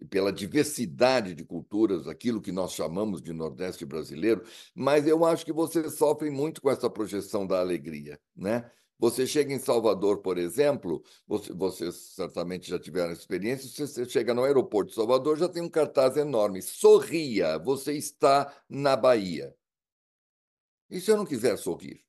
Pela 0.10 0.32
diversidade 0.32 1.34
de 1.34 1.44
culturas, 1.44 2.08
aquilo 2.08 2.42
que 2.42 2.52
nós 2.52 2.74
chamamos 2.74 3.22
de 3.22 3.34
Nordeste 3.34 3.86
brasileiro, 3.86 4.44
mas 4.76 5.08
eu 5.08 5.24
acho 5.26 5.46
que 5.46 5.54
vocês 5.54 5.94
sofrem 5.94 6.32
muito 6.32 6.62
com 6.62 6.70
essa 6.70 6.90
projeção 6.90 7.46
da 7.46 7.60
alegria, 7.60 8.20
né? 8.36 8.70
Você 9.00 9.28
chega 9.28 9.54
em 9.54 9.60
Salvador, 9.60 10.20
por 10.20 10.38
exemplo, 10.38 11.04
você, 11.28 11.52
vocês 11.52 11.96
certamente 12.16 12.70
já 12.70 12.80
tiveram 12.80 13.12
experiência, 13.12 13.88
você 13.88 14.06
chega 14.06 14.34
no 14.34 14.44
aeroporto 14.44 14.90
de 14.90 14.96
Salvador, 14.96 15.38
já 15.38 15.50
tem 15.50 15.62
um 15.62 15.70
cartaz 15.70 16.16
enorme, 16.16 16.62
sorria, 16.62 17.58
você 17.58 17.94
está 17.94 18.56
na 18.70 18.96
Bahia. 18.96 19.54
E 20.90 21.02
se 21.02 21.12
eu 21.12 21.18
não 21.18 21.26
quiser 21.26 21.58
sorrir? 21.58 22.02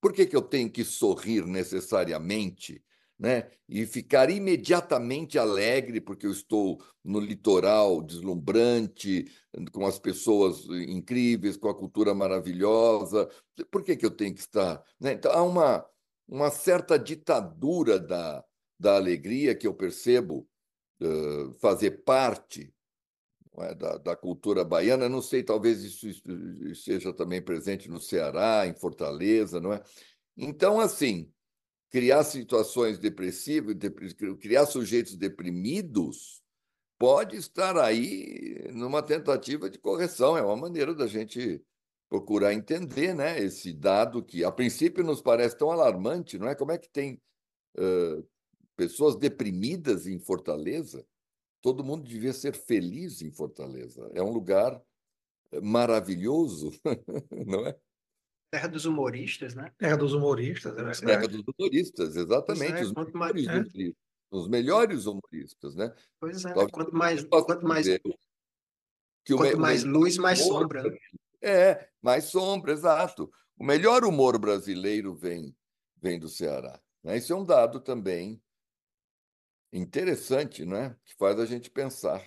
Por 0.00 0.12
que, 0.12 0.26
que 0.26 0.34
eu 0.34 0.42
tenho 0.42 0.70
que 0.70 0.84
sorrir 0.84 1.44
necessariamente 1.46 2.82
né? 3.18 3.50
e 3.68 3.84
ficar 3.84 4.30
imediatamente 4.30 5.38
alegre, 5.38 6.00
porque 6.00 6.26
eu 6.26 6.30
estou 6.30 6.80
no 7.04 7.18
litoral 7.18 8.00
deslumbrante, 8.00 9.26
com 9.72 9.84
as 9.84 9.98
pessoas 9.98 10.64
incríveis, 10.88 11.56
com 11.56 11.68
a 11.68 11.74
cultura 11.74 12.14
maravilhosa. 12.14 13.28
Por 13.70 13.82
que, 13.82 13.96
que 13.96 14.06
eu 14.06 14.10
tenho 14.10 14.34
que 14.34 14.40
estar? 14.40 14.82
Né? 15.00 15.12
Então, 15.12 15.32
há 15.32 15.42
uma, 15.42 15.84
uma 16.28 16.50
certa 16.50 16.98
ditadura 16.98 17.98
da, 17.98 18.44
da 18.78 18.96
alegria 18.96 19.54
que 19.54 19.66
eu 19.66 19.74
percebo 19.74 20.48
uh, 21.02 21.52
fazer 21.54 22.04
parte 22.04 22.72
é, 23.58 23.74
da, 23.74 23.98
da, 23.98 24.16
cultura 24.16 24.64
baiana. 24.64 25.08
Não 25.08 25.20
sei, 25.20 25.42
talvez 25.42 25.82
isso 25.82 26.06
seja 26.76 27.12
também 27.12 27.42
presente 27.42 27.90
no 27.90 28.00
Ceará, 28.00 28.66
em 28.66 28.74
Fortaleza, 28.74 29.60
não 29.60 29.72
é? 29.72 29.82
Então, 30.36 30.78
assim, 30.78 31.32
criar 31.90 32.24
situações 32.24 32.98
depressivas, 32.98 33.76
criar 34.40 34.66
sujeitos 34.66 35.16
deprimidos, 35.16 36.42
pode 36.98 37.36
estar 37.36 37.78
aí 37.78 38.70
numa 38.72 39.02
tentativa 39.02 39.70
de 39.70 39.78
correção, 39.78 40.36
é 40.36 40.42
uma 40.42 40.56
maneira 40.56 40.94
da 40.94 41.06
gente 41.06 41.62
procurar 42.08 42.54
entender 42.54 43.14
né, 43.14 43.38
esse 43.38 43.72
dado 43.72 44.22
que, 44.22 44.42
a 44.44 44.50
princípio, 44.50 45.04
nos 45.04 45.20
parece 45.20 45.56
tão 45.56 45.70
alarmante, 45.70 46.38
não 46.38 46.48
é? 46.48 46.54
Como 46.54 46.72
é 46.72 46.78
que 46.78 46.90
tem 46.90 47.20
uh, 47.78 48.26
pessoas 48.76 49.14
deprimidas 49.14 50.06
em 50.06 50.18
Fortaleza? 50.18 51.06
Todo 51.60 51.84
mundo 51.84 52.04
devia 52.04 52.32
ser 52.32 52.54
feliz 52.54 53.20
em 53.20 53.30
Fortaleza. 53.30 54.10
É 54.14 54.22
um 54.22 54.30
lugar 54.30 54.80
maravilhoso, 55.62 56.70
não 57.46 57.66
é? 57.66 57.76
Terra 58.50 58.68
dos 58.68 58.86
humoristas, 58.86 59.54
né? 59.54 59.72
Terra 59.76 59.96
dos 59.96 60.14
humoristas, 60.14 60.76
é 60.78 61.06
Terra 61.06 61.28
dos 61.28 61.44
humoristas, 61.46 62.16
exatamente. 62.16 62.78
É, 62.78 62.82
os, 62.82 62.92
quanto 62.92 63.12
melhores 63.12 63.46
mais, 63.46 63.56
é. 63.56 63.60
humoristas, 63.60 63.94
os 64.30 64.48
melhores 64.48 65.06
humoristas, 65.06 65.74
né? 65.74 65.94
Pois 66.18 66.44
é, 66.44 66.48
Talvez 66.48 66.70
quanto 66.70 66.94
mais, 66.94 67.24
quanto 67.24 67.66
mais, 67.66 67.86
que 69.24 69.34
quanto 69.34 69.56
me- 69.56 69.62
mais 69.62 69.84
luz, 69.84 70.16
mais 70.16 70.40
humor 70.40 70.62
sombra. 70.62 70.82
né? 70.82 70.98
É, 71.42 71.88
mais 72.00 72.24
sombra, 72.24 72.72
exato. 72.72 73.30
O 73.56 73.64
melhor 73.64 74.04
humor 74.04 74.38
brasileiro 74.38 75.14
vem, 75.14 75.54
vem 76.00 76.18
do 76.18 76.28
Ceará. 76.28 76.80
Né? 77.02 77.18
Isso 77.18 77.32
é 77.32 77.36
um 77.36 77.44
dado 77.44 77.80
também 77.80 78.42
interessante, 79.72 80.64
né? 80.64 80.96
Que 81.04 81.14
faz 81.16 81.38
a 81.38 81.44
gente 81.44 81.70
pensar. 81.70 82.26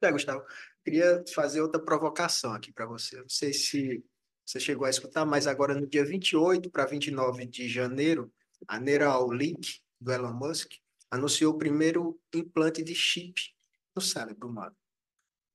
É, 0.00 0.10
Gustavo, 0.12 0.44
queria 0.84 1.24
fazer 1.34 1.60
outra 1.60 1.80
provocação 1.82 2.52
aqui 2.52 2.72
para 2.72 2.86
você. 2.86 3.16
Não 3.20 3.28
sei 3.28 3.52
se 3.52 4.04
você 4.44 4.60
chegou 4.60 4.86
a 4.86 4.90
escutar, 4.90 5.24
mas 5.24 5.46
agora 5.46 5.74
no 5.74 5.86
dia 5.86 6.04
28 6.04 6.70
para 6.70 6.86
29 6.86 7.46
de 7.46 7.68
janeiro, 7.68 8.32
a 8.66 8.78
Neuralink, 8.78 9.80
do 10.00 10.12
Elon 10.12 10.32
Musk, 10.32 10.72
anunciou 11.10 11.54
o 11.54 11.58
primeiro 11.58 12.20
implante 12.34 12.82
de 12.82 12.94
chip 12.94 13.40
no 13.94 14.02
cérebro 14.02 14.48
humano. 14.48 14.74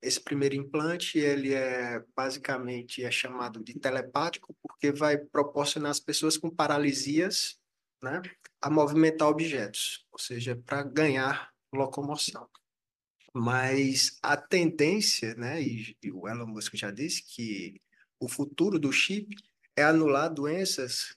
Esse 0.02 0.21
primeiro 0.21 0.56
implante, 0.56 1.17
ele 1.17 1.54
é 1.54 2.04
basicamente 2.15 3.04
é 3.04 3.10
chamado 3.10 3.63
de 3.63 3.73
telepático, 3.73 4.56
porque 4.62 4.91
vai 4.91 5.17
proporcionar 5.17 5.91
às 5.91 6.00
pessoas 6.00 6.38
com 6.38 6.50
paralisias, 6.50 7.60
né, 8.02 8.21
a 8.62 8.69
movimentar 8.69 9.28
objetos, 9.28 10.06
ou 10.12 10.19
seja, 10.19 10.56
para 10.56 10.84
ganhar 10.84 11.52
locomoção. 11.73 12.47
Mas 13.34 14.17
a 14.21 14.38
tendência, 14.38 15.34
né, 15.36 15.62
e, 15.62 15.97
e 16.02 16.12
o 16.12 16.28
Elon 16.28 16.45
Musk 16.45 16.76
já 16.76 16.91
disse 16.91 17.23
que 17.23 17.82
o 18.20 18.28
futuro 18.28 18.80
do 18.80 18.92
chip 18.92 19.36
é 19.76 19.84
anular 19.84 20.34
doenças, 20.34 21.16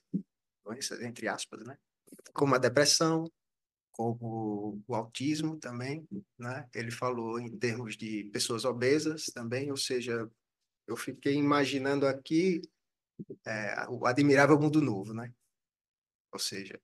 doenças 0.63 1.01
entre 1.01 1.27
aspas, 1.27 1.63
né, 1.65 1.77
como 2.33 2.55
a 2.55 2.57
depressão, 2.57 3.29
como 3.91 4.81
o 4.87 4.95
autismo 4.95 5.57
também, 5.57 6.07
né? 6.39 6.67
Ele 6.73 6.89
falou 6.89 7.39
em 7.39 7.55
termos 7.57 7.95
de 7.97 8.23
pessoas 8.31 8.65
obesas 8.65 9.25
também, 9.25 9.69
ou 9.69 9.77
seja, 9.77 10.29
eu 10.87 10.95
fiquei 10.95 11.35
imaginando 11.35 12.07
aqui 12.07 12.61
é, 13.45 13.85
o 13.89 14.05
admirável 14.05 14.59
mundo 14.59 14.81
novo, 14.81 15.13
né? 15.13 15.31
Ou 16.31 16.39
seja, 16.39 16.81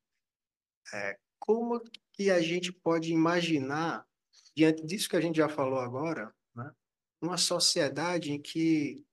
é, 0.94 1.18
como 1.40 1.82
que 2.14 2.30
a 2.30 2.42
gente 2.42 2.72
pode 2.72 3.12
imaginar, 3.12 4.06
diante 4.56 4.86
disso 4.86 5.10
que 5.10 5.16
a 5.16 5.22
gente 5.22 5.38
já 5.38 5.48
falou 5.48 5.80
agora, 5.80 6.34
né? 6.54 6.72
Uma 7.22 7.38
sociedade 7.38 8.32
em 8.32 8.42
que 8.42 9.07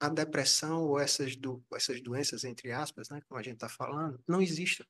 a 0.00 0.08
depressão 0.08 0.84
ou 0.84 0.98
essas, 0.98 1.36
do, 1.36 1.64
essas 1.72 2.00
doenças, 2.02 2.44
entre 2.44 2.72
aspas, 2.72 3.08
né? 3.08 3.20
Como 3.28 3.38
a 3.38 3.42
gente 3.42 3.54
está 3.54 3.68
falando, 3.68 4.22
não 4.26 4.40
existam 4.40 4.84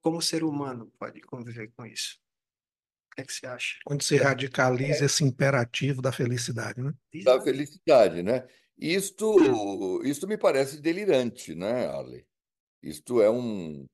como 0.00 0.18
o 0.18 0.22
ser 0.22 0.42
humano 0.42 0.90
pode 0.98 1.20
conviver 1.20 1.70
com 1.76 1.86
isso? 1.86 2.18
O 3.12 3.16
que, 3.16 3.22
é 3.22 3.24
que 3.24 3.32
você 3.32 3.46
acha? 3.46 3.78
Onde 3.86 4.04
se 4.04 4.16
radicaliza 4.16 5.04
esse 5.04 5.24
imperativo 5.24 6.00
da 6.00 6.12
felicidade, 6.12 6.80
né? 6.80 6.94
Da 7.24 7.40
felicidade, 7.40 8.22
né? 8.22 8.46
Isto, 8.78 10.02
isto 10.04 10.26
me 10.26 10.38
parece 10.38 10.80
delirante, 10.80 11.54
né, 11.54 11.86
Arley? 11.86 12.24
Isto 12.82 13.20
é 13.20 13.30
um, 13.30 13.84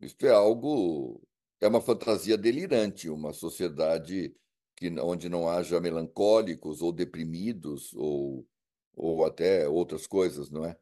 isto 0.00 0.26
é 0.26 0.30
algo, 0.30 1.22
é 1.60 1.68
uma 1.68 1.80
fantasia 1.80 2.36
delirante, 2.36 3.08
uma 3.08 3.32
sociedade 3.32 4.34
que, 4.76 4.88
onde 5.00 5.28
não 5.28 5.48
haja 5.48 5.80
melancólicos 5.80 6.82
ou 6.82 6.92
deprimidos 6.92 7.92
ou, 7.94 8.46
ou 8.94 9.24
até 9.24 9.68
outras 9.68 10.06
coisas, 10.06 10.50
não 10.50 10.64
é? 10.64 10.76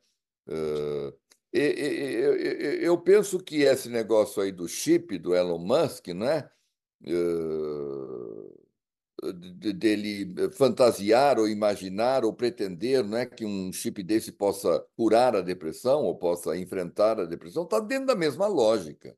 Uh, 0.48 1.12
e- 1.52 1.61
e- 1.61 2.81
e- 2.83 2.85
eu 2.85 2.98
penso 3.00 3.38
que 3.40 3.62
esse 3.62 3.88
negócio 3.88 4.42
aí 4.42 4.52
do 4.52 4.68
chip 4.68 5.18
do 5.18 5.35
Elon 5.35 5.59
Musk, 5.59 6.09
né? 6.09 6.50
Uh, 7.05 8.62
de- 9.59 9.72
dele 9.72 10.35
fantasiar 10.52 11.38
ou 11.38 11.48
imaginar 11.48 12.24
ou 12.24 12.33
pretender, 12.33 13.05
né, 13.05 13.26
que 13.26 13.44
um 13.44 13.72
chip 13.72 14.02
desse 14.02 14.33
possa 14.33 14.85
curar 14.96 15.37
a 15.37 15.40
depressão 15.42 16.02
ou 16.05 16.16
possa 16.18 16.57
enfrentar 16.57 17.20
a 17.20 17.24
depressão, 17.26 17.64
está 17.64 17.78
dentro 17.81 18.07
da 18.07 18.16
mesma 18.16 18.46
lógica. 18.48 19.16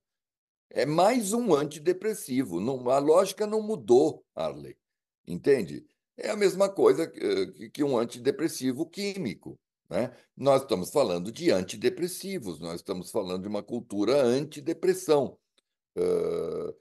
É 0.77 0.85
mais 0.85 1.33
um 1.33 1.55
antidepressivo. 1.55 2.61
Não, 2.61 2.91
a 2.91 2.99
lógica 2.99 3.47
não 3.47 3.63
mudou, 3.63 4.25
Arley. 4.35 4.77
Entende? 5.25 5.87
É 6.17 6.31
a 6.31 6.37
mesma 6.37 6.69
coisa 6.69 7.07
que, 7.07 7.47
que- 7.53 7.71
que 7.71 7.85
um 7.85 7.97
antidepressivo 7.97 8.85
químico. 8.85 9.57
Né? 9.89 10.11
Nós 10.37 10.63
estamos 10.63 10.91
falando 10.91 11.31
de 11.31 11.53
antidepressivos, 11.53 12.59
nós 12.59 12.77
estamos 12.77 13.13
falando 13.13 13.43
de 13.43 13.49
uma 13.49 13.63
cultura 13.63 14.21
antidepressão. 14.21 15.39
Uh, 15.97 16.75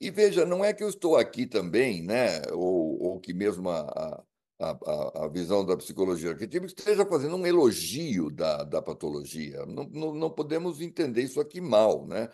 e 0.00 0.10
veja, 0.10 0.44
não 0.44 0.64
é 0.64 0.72
que 0.72 0.82
eu 0.82 0.88
estou 0.88 1.16
aqui 1.16 1.46
também, 1.46 2.02
né, 2.02 2.42
ou, 2.52 3.00
ou 3.00 3.20
que 3.20 3.32
mesmo 3.32 3.70
a, 3.70 4.24
a, 4.58 4.70
a, 4.70 5.24
a 5.24 5.28
visão 5.28 5.64
da 5.64 5.76
psicologia 5.76 6.30
arquetípica 6.30 6.66
esteja 6.66 7.06
fazendo 7.06 7.36
um 7.36 7.46
elogio 7.46 8.28
da, 8.28 8.64
da 8.64 8.82
patologia. 8.82 9.64
Não, 9.66 9.84
não, 9.84 10.14
não 10.14 10.30
podemos 10.30 10.80
entender 10.80 11.22
isso 11.22 11.40
aqui 11.40 11.60
mal. 11.60 12.04
Né? 12.06 12.28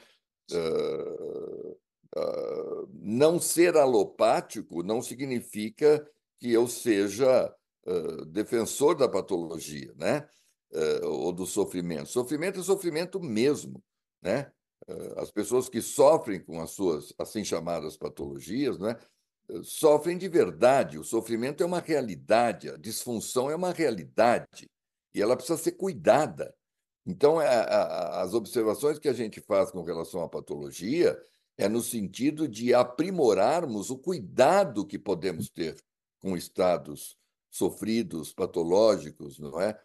Uh, 0.50 1.78
uh, 2.16 2.88
não 2.92 3.38
ser 3.38 3.76
alopático 3.76 4.82
não 4.82 5.00
significa 5.00 6.06
que 6.38 6.52
eu 6.52 6.66
seja 6.66 7.54
uh, 7.86 8.24
defensor 8.26 8.94
da 8.96 9.08
patologia, 9.08 9.92
né? 9.96 10.28
ou 11.02 11.30
do 11.34 11.44
sofrimento. 11.44 12.08
Sofrimento 12.08 12.58
é 12.58 12.62
sofrimento 12.62 13.20
mesmo, 13.20 13.84
né? 14.22 14.50
as 15.18 15.30
pessoas 15.30 15.68
que 15.68 15.82
sofrem 15.82 16.40
com 16.40 16.62
as 16.62 16.70
suas 16.70 17.12
assim 17.18 17.44
chamadas 17.44 17.94
patologias, 17.94 18.78
né, 18.78 18.96
sofrem 19.62 20.16
de 20.16 20.28
verdade. 20.28 20.98
O 20.98 21.04
sofrimento 21.04 21.62
é 21.62 21.66
uma 21.66 21.80
realidade, 21.80 22.70
a 22.70 22.78
disfunção 22.78 23.50
é 23.50 23.54
uma 23.54 23.70
realidade 23.70 24.70
e 25.14 25.20
ela 25.20 25.36
precisa 25.36 25.58
ser 25.58 25.72
cuidada. 25.72 26.54
Então, 27.04 27.38
a, 27.38 27.44
a, 27.44 28.22
as 28.22 28.34
observações 28.34 28.98
que 28.98 29.08
a 29.08 29.12
gente 29.12 29.40
faz 29.40 29.70
com 29.70 29.82
relação 29.82 30.22
à 30.22 30.28
patologia 30.28 31.18
é 31.56 31.68
no 31.68 31.80
sentido 31.80 32.48
de 32.48 32.72
aprimorarmos 32.72 33.90
o 33.90 33.98
cuidado 33.98 34.86
que 34.86 34.98
podemos 34.98 35.50
ter 35.50 35.76
com 36.20 36.36
estados 36.36 37.16
sofridos, 37.50 38.32
patológicos, 38.32 39.38
não 39.38 39.60
é, 39.60 39.78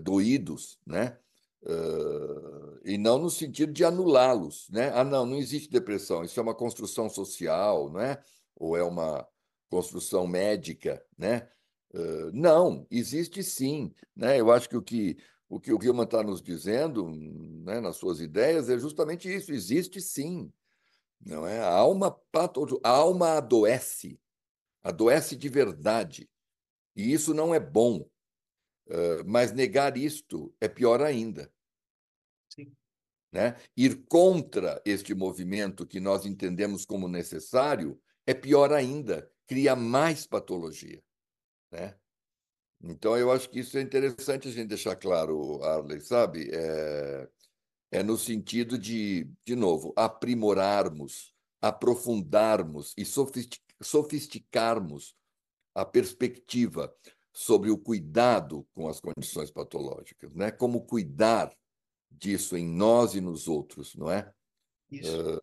doídos, 0.00 0.78
né? 0.86 1.18
Uh, 1.62 2.78
e 2.84 2.96
não 2.96 3.18
no 3.18 3.28
sentido 3.28 3.72
de 3.72 3.84
anulá-los, 3.84 4.68
né? 4.70 4.92
Ah, 4.94 5.02
não, 5.02 5.26
não 5.26 5.36
existe 5.36 5.68
depressão, 5.68 6.22
isso 6.22 6.38
é 6.38 6.42
uma 6.42 6.54
construção 6.54 7.10
social, 7.10 7.90
não 7.90 8.00
é? 8.00 8.22
Ou 8.54 8.76
é 8.76 8.84
uma 8.84 9.26
construção 9.68 10.26
médica, 10.26 11.04
né? 11.16 11.48
Uh, 11.92 12.30
não, 12.32 12.86
existe 12.90 13.42
sim, 13.42 13.92
né? 14.14 14.38
Eu 14.38 14.52
acho 14.52 14.68
que 14.68 14.76
o 14.76 14.82
que 14.82 15.16
o 15.48 15.58
que 15.58 15.72
o 15.72 15.80
Gilman 15.80 16.04
está 16.04 16.22
nos 16.22 16.42
dizendo, 16.42 17.08
né, 17.10 17.80
nas 17.80 17.96
suas 17.96 18.20
ideias, 18.20 18.68
é 18.68 18.78
justamente 18.78 19.32
isso. 19.32 19.52
Existe 19.52 20.00
sim, 20.00 20.52
não 21.24 21.46
é? 21.46 21.58
A 21.58 21.72
alma 21.72 22.10
pato... 22.30 22.80
a 22.84 22.90
alma 22.90 23.38
adoece, 23.38 24.20
adoece 24.82 25.36
de 25.36 25.48
verdade, 25.48 26.28
e 26.94 27.12
isso 27.12 27.32
não 27.32 27.54
é 27.54 27.60
bom. 27.60 28.08
Uh, 28.86 29.22
mas 29.26 29.52
negar 29.52 29.98
isto 29.98 30.54
é 30.60 30.66
pior 30.66 31.02
ainda. 31.02 31.52
Sim. 32.48 32.74
Né? 33.30 33.54
Ir 33.76 34.02
contra 34.06 34.80
este 34.84 35.14
movimento 35.14 35.86
que 35.86 36.00
nós 36.00 36.24
entendemos 36.24 36.86
como 36.86 37.06
necessário 37.06 38.00
é 38.26 38.32
pior 38.32 38.72
ainda, 38.72 39.30
cria 39.46 39.76
mais 39.76 40.26
patologia. 40.26 41.02
Né? 41.70 41.94
Então, 42.82 43.16
eu 43.16 43.30
acho 43.32 43.50
que 43.50 43.60
isso 43.60 43.76
é 43.76 43.82
interessante 43.82 44.48
a 44.48 44.50
gente 44.50 44.68
deixar 44.68 44.94
claro, 44.94 45.62
Arley, 45.62 46.00
sabe? 46.00 46.48
É, 46.52 47.28
é 47.90 48.02
no 48.02 48.16
sentido 48.16 48.78
de, 48.78 49.28
de 49.44 49.56
novo, 49.56 49.92
aprimorarmos, 49.96 51.34
aprofundarmos 51.60 52.94
e 52.96 53.04
sofisticarmos 53.82 55.16
a 55.74 55.84
perspectiva 55.84 56.94
sobre 57.32 57.70
o 57.70 57.78
cuidado 57.78 58.66
com 58.72 58.88
as 58.88 59.00
condições 59.00 59.50
patológicas, 59.50 60.34
né? 60.34 60.50
Como 60.50 60.86
cuidar 60.86 61.52
disso 62.10 62.56
em 62.56 62.66
nós 62.66 63.14
e 63.14 63.20
nos 63.20 63.48
outros, 63.48 63.94
não 63.94 64.10
é? 64.10 64.32
Isso. 64.90 65.37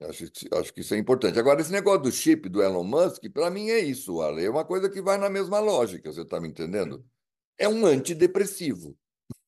Acho, 0.00 0.24
acho 0.52 0.74
que 0.74 0.80
isso 0.80 0.94
é 0.94 0.98
importante. 0.98 1.38
Agora, 1.38 1.60
esse 1.60 1.72
negócio 1.72 2.02
do 2.02 2.12
chip 2.12 2.48
do 2.48 2.62
Elon 2.62 2.84
Musk, 2.84 3.22
para 3.32 3.50
mim 3.50 3.70
é 3.70 3.78
isso, 3.78 4.20
Ale. 4.20 4.44
É 4.44 4.50
uma 4.50 4.64
coisa 4.64 4.90
que 4.90 5.00
vai 5.00 5.16
na 5.16 5.30
mesma 5.30 5.60
lógica, 5.60 6.12
você 6.12 6.22
está 6.22 6.40
me 6.40 6.48
entendendo? 6.48 7.04
É 7.56 7.68
um 7.68 7.86
antidepressivo. 7.86 8.96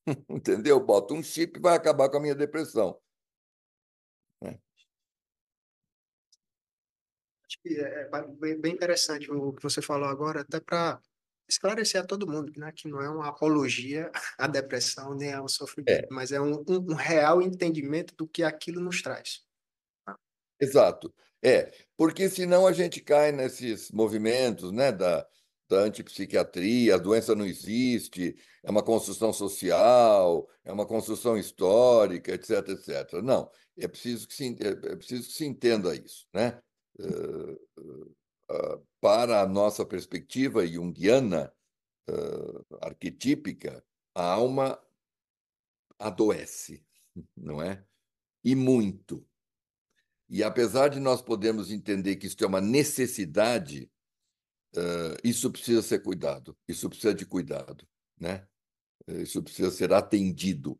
Entendeu? 0.29 0.79
Bota 0.79 1.13
um 1.13 1.21
chip 1.21 1.57
e 1.57 1.61
vai 1.61 1.75
acabar 1.75 2.09
com 2.09 2.17
a 2.17 2.21
minha 2.21 2.35
depressão. 2.35 2.97
É. 4.41 4.57
Acho 7.45 7.59
que 7.61 7.79
é, 7.79 8.09
é 8.09 8.55
bem 8.55 8.73
interessante 8.73 9.29
o 9.29 9.51
que 9.51 9.61
você 9.61 9.81
falou 9.81 10.07
agora, 10.07 10.41
até 10.41 10.59
para 10.59 11.01
esclarecer 11.47 12.01
a 12.01 12.05
todo 12.05 12.29
mundo 12.29 12.51
né, 12.57 12.71
que 12.73 12.87
não 12.87 13.01
é 13.01 13.09
uma 13.09 13.27
apologia 13.27 14.11
à 14.37 14.47
depressão 14.47 15.13
nem 15.13 15.33
ao 15.33 15.47
sofrimento, 15.47 16.05
é. 16.05 16.07
mas 16.09 16.31
é 16.31 16.41
um, 16.41 16.63
um, 16.67 16.91
um 16.91 16.93
real 16.93 17.41
entendimento 17.41 18.13
do 18.15 18.27
que 18.27 18.43
aquilo 18.43 18.81
nos 18.81 19.01
traz. 19.01 19.46
Exato. 20.59 21.13
É, 21.43 21.71
porque 21.95 22.29
senão 22.29 22.65
a 22.65 22.73
gente 22.73 22.99
cai 23.01 23.31
nesses 23.31 23.91
movimentos, 23.91 24.71
né, 24.71 24.91
da, 24.91 25.27
da 25.69 25.79
antipsiquiatria, 25.81 26.95
a 26.95 26.97
doença 26.97 27.35
não 27.35 27.45
existe, 27.45 28.35
é 28.63 28.71
uma 28.71 28.83
construção 28.83 29.31
social, 29.31 30.47
é 30.63 30.71
uma 30.71 30.85
construção 30.85 31.37
histórica, 31.37 32.33
etc, 32.33 32.69
etc. 32.69 33.21
Não, 33.23 33.49
é 33.77 33.87
preciso 33.87 34.27
que 34.27 34.33
se, 34.33 34.57
é, 34.61 34.91
é 34.91 34.95
preciso 34.95 35.27
que 35.27 35.33
se 35.33 35.45
entenda 35.45 35.95
isso, 35.95 36.27
né? 36.33 36.59
Uh, 36.99 37.53
uh, 38.51 38.87
para 38.99 39.41
a 39.41 39.47
nossa 39.47 39.85
perspectiva 39.85 40.65
junguiana, 40.65 41.53
uh, 42.09 42.65
arquetípica, 42.81 43.83
a 44.15 44.23
alma 44.23 44.81
adoece, 45.99 46.83
não 47.35 47.61
é? 47.61 47.85
E 48.43 48.55
muito. 48.55 49.27
E 50.29 50.43
apesar 50.43 50.89
de 50.89 50.99
nós 50.99 51.21
podermos 51.21 51.71
entender 51.71 52.17
que 52.17 52.27
isso 52.27 52.37
é 52.41 52.47
uma 52.47 52.61
necessidade, 52.61 53.89
uh, 54.75 55.17
isso 55.23 55.49
precisa 55.51 55.81
ser 55.81 55.99
cuidado, 55.99 56.57
isso 56.67 56.89
precisa 56.89 57.13
de 57.13 57.25
cuidado, 57.25 57.87
né? 58.19 58.45
Isso 59.07 59.41
precisa 59.41 59.71
ser 59.71 59.93
atendido. 59.93 60.77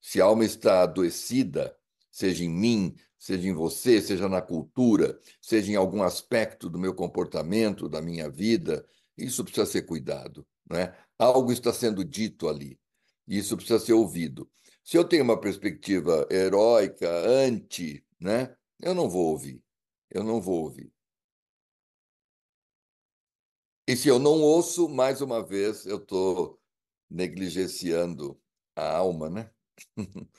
Se 0.00 0.20
a 0.20 0.24
alma 0.26 0.44
está 0.44 0.82
adoecida, 0.82 1.76
seja 2.10 2.44
em 2.44 2.48
mim, 2.48 2.94
seja 3.18 3.48
em 3.48 3.52
você, 3.52 4.00
seja 4.00 4.28
na 4.28 4.40
cultura, 4.40 5.18
seja 5.40 5.72
em 5.72 5.76
algum 5.76 6.02
aspecto 6.02 6.70
do 6.70 6.78
meu 6.78 6.94
comportamento, 6.94 7.88
da 7.88 8.00
minha 8.00 8.30
vida, 8.30 8.86
isso 9.16 9.42
precisa 9.42 9.66
ser 9.66 9.82
cuidado, 9.82 10.46
né? 10.70 10.94
Algo 11.18 11.50
está 11.50 11.72
sendo 11.72 12.04
dito 12.04 12.48
ali, 12.48 12.78
e 13.26 13.38
isso 13.38 13.56
precisa 13.56 13.78
ser 13.78 13.94
ouvido. 13.94 14.48
Se 14.84 14.96
eu 14.96 15.04
tenho 15.04 15.24
uma 15.24 15.40
perspectiva 15.40 16.28
heróica, 16.30 17.08
anti, 17.26 18.04
né? 18.20 18.54
Eu 18.84 18.94
não 18.94 19.08
vou 19.08 19.30
ouvir. 19.30 19.64
Eu 20.10 20.22
não 20.22 20.42
vou 20.42 20.64
ouvir. 20.64 20.92
E 23.88 23.96
se 23.96 24.08
eu 24.08 24.18
não 24.18 24.42
ouço, 24.42 24.90
mais 24.90 25.22
uma 25.22 25.42
vez, 25.42 25.86
eu 25.86 25.96
estou 25.96 26.60
negligenciando 27.08 28.38
a 28.76 28.94
alma, 28.94 29.30
né? 29.30 29.50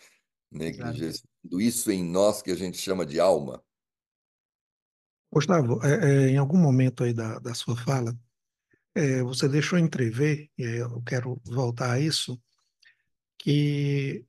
negligenciando 0.52 1.60
isso 1.60 1.92
em 1.92 2.04
nós 2.04 2.44
que 2.44 2.52
a 2.52 2.56
gente 2.56 2.78
chama 2.78 3.04
de 3.04 3.20
alma. 3.20 3.64
Gustavo, 5.34 5.84
é, 5.84 6.28
é, 6.28 6.30
em 6.30 6.38
algum 6.38 6.58
momento 6.58 7.04
aí 7.04 7.14
da, 7.14 7.40
da 7.40 7.56
sua 7.56 7.76
fala, 7.76 8.16
é, 8.94 9.24
você 9.24 9.50
deixou 9.50 9.80
entrever, 9.80 10.52
e 10.56 10.64
eu 10.64 11.02
quero 11.02 11.42
voltar 11.44 11.94
a 11.94 12.00
isso, 12.00 12.40
que 13.40 14.24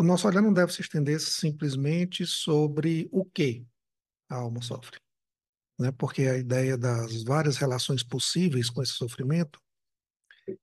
o 0.00 0.02
nosso 0.02 0.26
olhar 0.26 0.40
não 0.40 0.52
deve 0.52 0.72
se 0.72 0.80
estender 0.80 1.20
simplesmente 1.20 2.26
sobre 2.26 3.06
o 3.12 3.22
que 3.22 3.66
a 4.30 4.36
alma 4.36 4.62
sofre, 4.62 4.98
né? 5.78 5.92
Porque 5.92 6.22
a 6.22 6.38
ideia 6.38 6.78
das 6.78 7.22
várias 7.22 7.58
relações 7.58 8.02
possíveis 8.02 8.70
com 8.70 8.82
esse 8.82 8.92
sofrimento, 8.92 9.60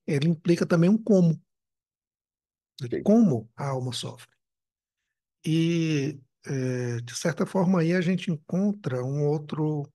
ele 0.04 0.28
implica 0.28 0.66
também 0.66 0.90
um 0.90 1.00
como, 1.00 1.40
de 2.80 3.00
como 3.02 3.48
a 3.56 3.68
alma 3.68 3.92
sofre. 3.92 4.34
E 5.46 6.18
é, 6.44 6.96
de 7.00 7.14
certa 7.14 7.46
forma 7.46 7.80
aí 7.80 7.92
a 7.92 8.00
gente 8.00 8.32
encontra 8.32 9.04
um 9.04 9.24
outro 9.28 9.88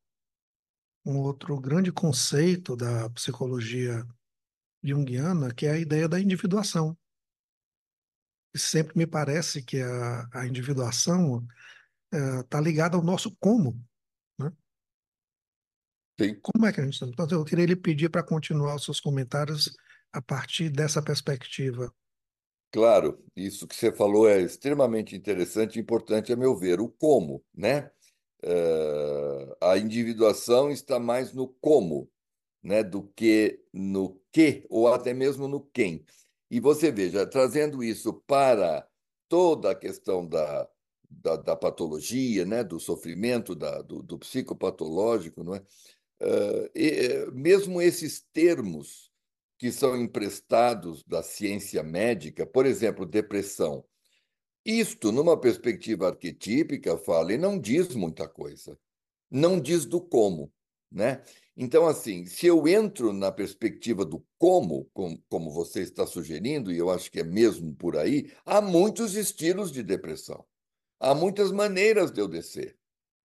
um 1.05 1.17
outro 1.17 1.59
grande 1.59 1.91
conceito 1.91 2.77
da 2.77 3.09
psicologia 3.09 4.07
junguiana, 4.81 5.53
que 5.53 5.65
é 5.65 5.71
a 5.71 5.77
ideia 5.77 6.07
da 6.07 6.17
individuação 6.17 6.97
sempre 8.55 8.97
me 8.97 9.07
parece 9.07 9.63
que 9.63 9.81
a, 9.81 10.27
a 10.33 10.45
individuação 10.45 11.45
está 12.11 12.59
é, 12.59 12.61
ligada 12.61 12.95
ao 12.95 13.03
nosso 13.03 13.35
como. 13.39 13.79
Né? 14.39 14.51
Sim. 16.19 16.39
Como 16.41 16.65
é 16.65 16.71
que 16.71 16.79
a 16.79 16.83
gente 16.83 16.93
está? 16.93 17.05
Então, 17.07 17.39
eu 17.39 17.45
queria 17.45 17.65
lhe 17.65 17.75
pedir 17.75 18.09
para 18.09 18.23
continuar 18.23 18.75
os 18.75 18.85
seus 18.85 18.99
comentários 18.99 19.75
a 20.11 20.21
partir 20.21 20.69
dessa 20.69 21.01
perspectiva. 21.01 21.93
Claro, 22.71 23.23
isso 23.35 23.67
que 23.67 23.75
você 23.75 23.91
falou 23.91 24.27
é 24.27 24.41
extremamente 24.41 25.15
interessante 25.15 25.75
e 25.75 25.81
importante, 25.81 26.33
a 26.33 26.35
meu 26.35 26.57
ver. 26.57 26.79
O 26.79 26.89
como, 26.89 27.43
né? 27.53 27.91
Uh, 28.43 29.55
a 29.61 29.77
individuação 29.77 30.69
está 30.69 30.99
mais 30.99 31.33
no 31.33 31.47
como, 31.47 32.11
né, 32.61 32.83
do 32.83 33.03
que 33.15 33.63
no 33.71 34.19
que, 34.33 34.65
ou 34.69 34.91
até 34.91 35.13
mesmo 35.13 35.47
no 35.47 35.61
quem. 35.61 36.03
E 36.53 36.59
você 36.59 36.91
veja, 36.91 37.25
trazendo 37.25 37.83
isso 37.83 38.13
para 38.27 38.87
toda 39.27 39.71
a 39.71 39.75
questão 39.75 40.23
da, 40.23 40.69
da, 41.09 41.35
da 41.35 41.55
patologia, 41.55 42.45
né, 42.45 42.63
do 42.63 42.79
sofrimento, 42.79 43.55
da, 43.55 43.81
do, 43.81 44.03
do 44.03 44.19
psicopatológico, 44.19 45.43
não 45.43 45.55
é? 45.55 45.63
Uh, 46.21 46.69
e, 46.75 47.31
mesmo 47.31 47.81
esses 47.81 48.23
termos 48.31 49.11
que 49.57 49.71
são 49.71 49.99
emprestados 49.99 51.03
da 51.05 51.23
ciência 51.23 51.81
médica, 51.81 52.45
por 52.45 52.67
exemplo, 52.67 53.03
depressão, 53.03 53.83
isto, 54.63 55.11
numa 55.11 55.35
perspectiva 55.35 56.09
arquetípica, 56.09 56.99
fala 56.99 57.33
e 57.33 57.37
não 57.39 57.57
diz 57.57 57.95
muita 57.95 58.27
coisa, 58.27 58.77
não 59.27 59.59
diz 59.59 59.87
do 59.87 59.99
como, 59.99 60.53
né? 60.91 61.23
Então, 61.55 61.85
assim, 61.87 62.25
se 62.25 62.47
eu 62.47 62.67
entro 62.67 63.13
na 63.13 63.31
perspectiva 63.31 64.03
do 64.03 64.25
como, 64.39 64.89
como, 64.93 65.21
como 65.29 65.51
você 65.51 65.81
está 65.81 66.05
sugerindo, 66.05 66.71
e 66.71 66.77
eu 66.77 66.89
acho 66.89 67.11
que 67.11 67.19
é 67.19 67.23
mesmo 67.23 67.75
por 67.75 67.95
aí, 67.95 68.31
há 68.43 68.59
muitos 68.59 69.15
estilos 69.15 69.71
de 69.71 69.83
depressão. 69.83 70.43
Há 70.99 71.13
muitas 71.13 71.51
maneiras 71.51 72.11
de 72.11 72.21
eu 72.21 72.27
descer. 72.27 72.77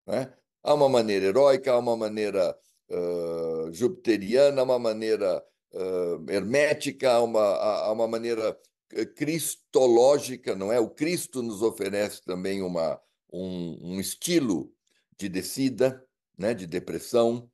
Né? 0.06 0.32
Há 0.62 0.74
uma 0.74 0.88
maneira 0.88 1.26
heróica, 1.26 1.72
há 1.72 1.78
uma 1.78 1.96
maneira 1.96 2.54
uh, 2.90 3.72
jupiteriana, 3.72 4.60
há 4.60 4.64
uma 4.64 4.78
maneira 4.78 5.42
uh, 5.72 6.30
hermética, 6.30 7.12
há 7.12 7.22
uma, 7.22 7.40
há 7.40 7.92
uma 7.92 8.06
maneira 8.06 8.58
cristológica, 9.16 10.54
não 10.54 10.72
é? 10.72 10.80
O 10.80 10.88
Cristo 10.88 11.42
nos 11.42 11.62
oferece 11.62 12.22
também 12.22 12.62
uma, 12.62 13.00
um, 13.32 13.94
um 13.94 14.00
estilo 14.00 14.72
de 15.18 15.28
descida, 15.28 16.04
né? 16.36 16.54
de 16.54 16.66
depressão. 16.66 17.50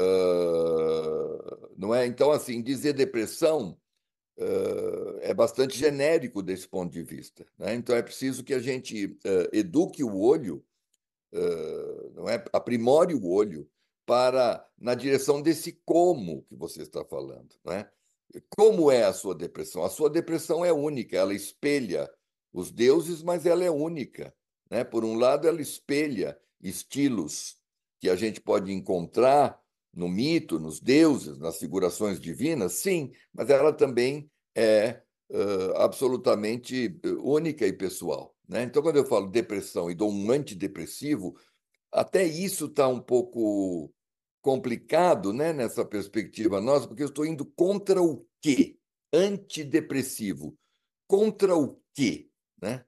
Uh, 0.00 1.70
não 1.76 1.94
é? 1.94 2.06
Então, 2.06 2.30
assim, 2.30 2.62
dizer 2.62 2.94
depressão 2.94 3.78
uh, 4.38 5.18
é 5.20 5.34
bastante 5.34 5.76
genérico 5.76 6.42
desse 6.42 6.66
ponto 6.66 6.92
de 6.92 7.02
vista. 7.02 7.46
Né? 7.58 7.74
Então, 7.74 7.94
é 7.94 8.02
preciso 8.02 8.42
que 8.42 8.54
a 8.54 8.58
gente 8.58 9.06
uh, 9.06 9.48
eduque 9.52 10.02
o 10.02 10.18
olho, 10.18 10.64
não 12.12 12.28
é? 12.28 12.44
aprimore 12.52 13.14
o 13.14 13.28
olho 13.28 13.70
para 14.04 14.66
na 14.76 14.96
direção 14.96 15.40
desse 15.40 15.80
como 15.84 16.42
que 16.48 16.56
você 16.56 16.82
está 16.82 17.04
falando. 17.04 17.54
Não 17.64 17.72
é? 17.72 17.88
Como 18.48 18.90
é 18.90 19.04
a 19.04 19.12
sua 19.12 19.32
depressão? 19.36 19.84
A 19.84 19.88
sua 19.88 20.10
depressão 20.10 20.64
é 20.64 20.72
única, 20.72 21.16
ela 21.16 21.32
espelha 21.32 22.10
os 22.52 22.72
deuses, 22.72 23.22
mas 23.22 23.46
ela 23.46 23.62
é 23.62 23.70
única. 23.70 24.34
Né? 24.68 24.82
Por 24.82 25.04
um 25.04 25.14
lado, 25.14 25.46
ela 25.46 25.62
espelha 25.62 26.36
estilos 26.60 27.56
que 28.00 28.10
a 28.10 28.16
gente 28.16 28.40
pode 28.40 28.72
encontrar 28.72 29.60
no 29.92 30.08
mito, 30.08 30.58
nos 30.58 30.80
deuses, 30.80 31.38
nas 31.38 31.58
figurações 31.58 32.20
divinas, 32.20 32.74
sim, 32.74 33.12
mas 33.32 33.50
ela 33.50 33.72
também 33.72 34.30
é 34.54 35.02
uh, 35.30 35.76
absolutamente 35.76 36.98
única 37.22 37.66
e 37.66 37.72
pessoal. 37.72 38.34
Né? 38.48 38.64
Então, 38.64 38.82
quando 38.82 38.96
eu 38.96 39.06
falo 39.06 39.28
depressão 39.28 39.90
e 39.90 39.94
dou 39.94 40.10
um 40.10 40.30
antidepressivo, 40.30 41.36
até 41.92 42.24
isso 42.24 42.66
está 42.66 42.86
um 42.88 43.00
pouco 43.00 43.92
complicado 44.40 45.32
né, 45.32 45.52
nessa 45.52 45.84
perspectiva 45.84 46.60
nossa, 46.60 46.88
porque 46.88 47.02
eu 47.02 47.08
estou 47.08 47.26
indo 47.26 47.44
contra 47.44 48.02
o 48.02 48.26
quê? 48.40 48.78
Antidepressivo. 49.12 50.56
Contra 51.06 51.56
o 51.56 51.80
quê? 51.94 52.28
Né? 52.60 52.84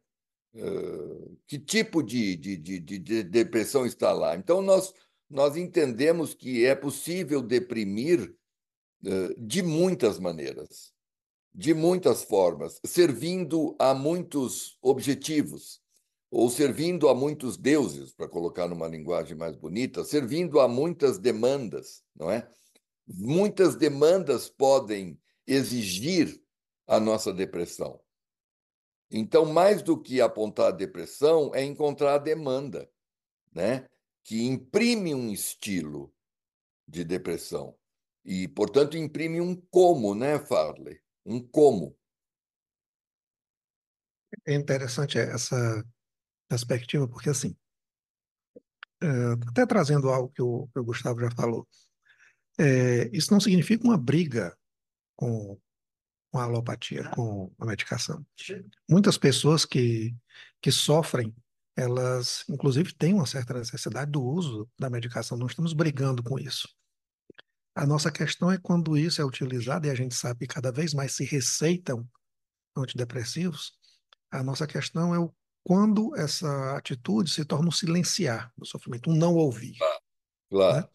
Uh, 0.55 1.37
que 1.47 1.59
tipo 1.59 2.03
de, 2.03 2.37
de, 2.37 2.57
de, 2.57 2.81
de 2.81 3.23
depressão 3.23 3.85
está 3.87 4.13
lá? 4.13 4.37
Então, 4.37 4.63
nós 4.63 4.93
nós 5.33 5.57
entendemos 5.57 6.35
que 6.35 6.65
é 6.65 6.75
possível 6.75 7.43
deprimir 7.43 8.33
de 9.37 9.63
muitas 9.63 10.21
maneiras, 10.21 10.93
de 11.53 11.75
muitas 11.75 12.23
formas, 12.23 12.81
servindo 12.85 13.75
a 13.79 13.93
muitos 13.93 14.79
objetivos. 14.81 15.83
ou 16.33 16.49
servindo 16.49 17.11
a 17.11 17.15
muitos 17.15 17.59
deuses, 17.59 18.11
para 18.15 18.27
colocar 18.27 18.67
numa 18.67 18.89
linguagem 18.89 19.37
mais 19.37 19.55
bonita, 19.55 20.03
servindo 20.03 20.61
a 20.61 20.67
muitas 20.67 21.19
demandas, 21.19 22.03
não 22.17 22.31
é? 22.31 22.49
Muitas 23.07 23.77
demandas 23.77 24.49
podem 24.49 25.21
exigir 25.47 26.43
a 26.87 26.99
nossa 26.99 27.35
depressão. 27.35 28.01
Então, 29.11 29.45
mais 29.45 29.83
do 29.83 30.01
que 30.01 30.23
apontar 30.23 30.69
a 30.69 30.71
depressão, 30.71 31.55
é 31.55 31.63
encontrar 31.63 32.15
a 32.15 32.19
demanda, 32.19 32.91
né? 33.53 33.87
Que 34.25 34.43
imprime 34.47 35.15
um 35.15 35.31
estilo 35.31 36.15
de 36.87 37.05
depressão. 37.05 37.77
E, 38.25 38.47
portanto, 38.49 38.97
imprime 38.97 39.41
um 39.41 39.57
como, 39.57 40.15
né, 40.15 40.39
Farley? 40.39 41.01
Um 41.25 41.41
como. 41.41 41.97
É 44.47 44.55
interessante 44.55 45.19
essa 45.19 45.85
perspectiva, 46.49 47.09
porque, 47.09 47.31
assim, 47.31 47.57
é, 49.03 49.33
até 49.49 49.67
trazendo 49.67 50.09
algo 50.09 50.33
que 50.33 50.43
o, 50.43 50.69
que 50.69 50.79
o 50.79 50.85
Gustavo 50.85 51.21
já 51.21 51.31
falou, 51.33 51.67
é, 52.59 53.09
isso 53.13 53.33
não 53.33 53.41
significa 53.41 53.85
uma 53.85 53.99
briga 53.99 54.57
com, 55.17 55.59
com 56.31 56.39
a 56.39 56.45
alopatia, 56.45 57.09
com 57.11 57.53
a 57.59 57.67
medicação. 57.67 58.25
Muitas 58.89 59.19
pessoas 59.19 59.65
que, 59.65 60.15
que 60.61 60.71
sofrem, 60.71 61.35
elas, 61.77 62.45
inclusive, 62.49 62.95
têm 62.95 63.15
uma 63.15 63.27
certa 63.27 63.55
necessidade 63.55 64.11
do 64.11 64.23
uso 64.23 64.69
da 64.79 64.91
medicação, 64.91 65.39
não 65.39 65.47
estamos 65.47 65.73
brigando 65.73 66.23
com 66.23 66.39
isso. 66.39 66.69
A 67.75 67.87
nossa 67.87 68.13
questão 68.13 68.51
é 68.51 68.59
quando 68.59 68.99
isso 68.99 69.21
é 69.21 69.25
utilizado, 69.25 69.87
e 69.87 69.91
a 69.91 69.95
gente 69.95 70.15
sabe 70.15 70.47
que 70.47 70.55
cada 70.55 70.71
vez 70.71 70.93
mais 70.93 71.13
se 71.13 71.25
receitam 71.25 72.07
antidepressivos, 72.77 73.73
a 74.31 74.43
nossa 74.43 74.67
questão 74.67 75.15
é 75.15 75.19
o, 75.19 75.33
quando 75.63 76.15
essa 76.17 76.77
atitude 76.77 77.31
se 77.31 77.45
torna 77.45 77.69
um 77.69 77.73
silenciar 77.73 78.53
o 78.57 78.65
sofrimento, 78.65 79.11
um 79.11 79.15
não 79.15 79.35
ouvir. 79.35 79.77
Claro. 80.51 80.77
Né? 80.77 80.89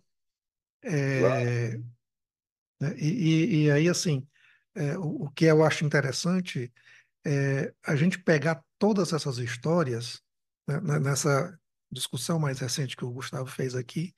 É, 0.84 1.20
claro. 1.20 1.86
Né? 2.80 2.96
E, 2.98 3.64
e, 3.64 3.72
aí, 3.72 3.90
assim, 3.90 4.28
é, 4.76 4.98
o, 4.98 5.24
o, 5.24 5.32
que 5.32 5.46
eu 5.46 5.64
acho 5.64 5.86
interessante 5.86 6.72
é 7.26 7.74
a 7.86 7.96
gente 7.96 8.20
pegar 8.20 8.64
todas 8.78 9.14
essas 9.14 9.38
histórias, 9.40 10.22
né, 10.22 10.27
nessa 11.02 11.58
discussão 11.92 12.38
mais 12.40 12.60
recente 12.60 12.96
que 12.96 13.06
o 13.06 13.12
Gustavo 13.12 13.48
fez 13.48 13.76
aqui, 13.76 14.14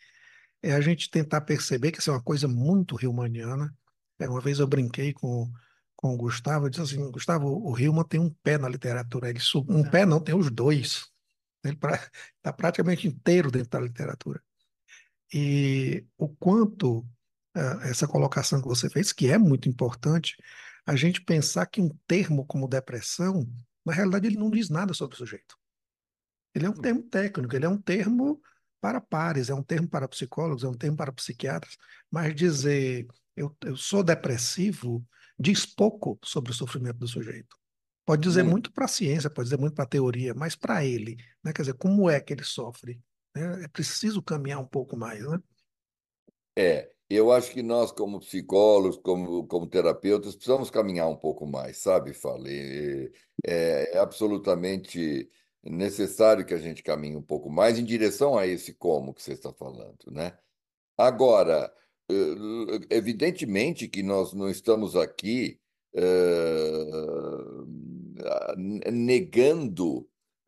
é 0.61 0.73
a 0.73 0.81
gente 0.81 1.09
tentar 1.09 1.41
perceber 1.41 1.91
que 1.91 1.99
isso 1.99 2.09
é 2.09 2.13
uma 2.13 2.21
coisa 2.21 2.47
muito 2.47 2.95
riomaniana. 2.95 3.73
É, 4.19 4.27
uma 4.27 4.41
vez 4.41 4.59
eu 4.59 4.67
brinquei 4.67 5.13
com, 5.13 5.49
com 5.95 6.13
o 6.13 6.17
Gustavo, 6.17 6.65
eu 6.65 6.69
disse 6.69 6.81
assim, 6.81 7.11
Gustavo, 7.11 7.47
o 7.47 7.77
Hillman 7.77 8.03
tem 8.03 8.19
um 8.19 8.29
pé 8.43 8.57
na 8.57 8.67
literatura. 8.67 9.29
Ele, 9.29 9.39
um 9.67 9.83
pé 9.89 10.05
não, 10.05 10.19
tem 10.19 10.35
os 10.35 10.51
dois. 10.51 11.05
Ele 11.63 11.75
está 11.75 12.53
praticamente 12.53 13.07
inteiro 13.07 13.51
dentro 13.51 13.69
da 13.69 13.79
literatura. 13.79 14.41
E 15.33 16.05
o 16.17 16.27
quanto 16.27 16.99
uh, 17.55 17.81
essa 17.83 18.07
colocação 18.07 18.61
que 18.61 18.67
você 18.67 18.89
fez, 18.89 19.13
que 19.13 19.27
é 19.27 19.37
muito 19.37 19.69
importante, 19.69 20.35
a 20.85 20.95
gente 20.95 21.21
pensar 21.21 21.65
que 21.67 21.79
um 21.79 21.89
termo 22.07 22.45
como 22.45 22.67
depressão, 22.67 23.47
na 23.85 23.93
realidade, 23.93 24.27
ele 24.27 24.37
não 24.37 24.49
diz 24.49 24.69
nada 24.69 24.93
sobre 24.93 25.15
o 25.15 25.17
sujeito. 25.17 25.58
Ele 26.59 26.67
é 26.67 26.69
um 26.69 26.73
termo 26.73 27.03
técnico, 27.03 27.55
ele 27.55 27.65
é 27.65 27.69
um 27.69 27.81
termo 27.81 28.41
para 28.81 28.99
pares, 28.99 29.49
é 29.49 29.53
um 29.53 29.63
termo 29.63 29.87
para 29.87 30.07
psicólogos, 30.07 30.63
é 30.63 30.67
um 30.67 30.73
termo 30.73 30.97
para 30.97 31.11
psiquiatras, 31.11 31.77
mas 32.11 32.35
dizer 32.35 33.07
eu, 33.35 33.55
eu 33.63 33.77
sou 33.77 34.03
depressivo 34.03 35.05
diz 35.39 35.65
pouco 35.65 36.19
sobre 36.23 36.51
o 36.51 36.53
sofrimento 36.53 36.97
do 36.97 37.07
sujeito. 37.07 37.55
Pode 38.05 38.21
dizer 38.23 38.43
muito, 38.43 38.53
muito 38.53 38.73
para 38.73 38.85
a 38.85 38.89
ciência, 38.89 39.29
pode 39.29 39.45
dizer 39.45 39.59
muito 39.59 39.75
para 39.75 39.85
a 39.85 39.87
teoria, 39.87 40.33
mas 40.33 40.55
para 40.55 40.83
ele, 40.83 41.15
né? 41.43 41.53
quer 41.53 41.61
dizer, 41.61 41.75
como 41.75 42.09
é 42.09 42.19
que 42.19 42.33
ele 42.33 42.43
sofre? 42.43 42.99
Né? 43.33 43.63
É 43.63 43.67
preciso 43.67 44.21
caminhar 44.21 44.59
um 44.59 44.67
pouco 44.67 44.97
mais, 44.97 45.23
né? 45.23 45.39
É, 46.57 46.91
eu 47.09 47.31
acho 47.31 47.51
que 47.51 47.61
nós, 47.61 47.91
como 47.91 48.19
psicólogos, 48.19 48.97
como, 48.97 49.47
como 49.47 49.67
terapeutas, 49.67 50.35
precisamos 50.35 50.69
caminhar 50.69 51.07
um 51.07 51.15
pouco 51.15 51.45
mais, 51.45 51.77
sabe, 51.77 52.13
Falei? 52.13 53.11
É, 53.45 53.95
é 53.95 53.99
absolutamente 53.99 55.29
necessário 55.63 56.45
que 56.45 56.53
a 56.53 56.57
gente 56.57 56.81
caminhe 56.83 57.15
um 57.15 57.21
pouco 57.21 57.49
mais 57.49 57.77
em 57.77 57.83
direção 57.83 58.37
a 58.37 58.47
esse 58.47 58.73
como 58.73 59.13
que 59.13 59.21
você 59.21 59.33
está 59.33 59.51
falando, 59.53 60.11
né? 60.11 60.37
Agora, 60.97 61.71
eh, 62.09 62.15
evidentemente 62.89 63.87
que 63.87 64.03
nós 64.03 64.33
não 64.33 64.49
estamos 64.49 64.95
aqui 64.95 65.59
uh, 65.95 67.65
negando 68.91 69.99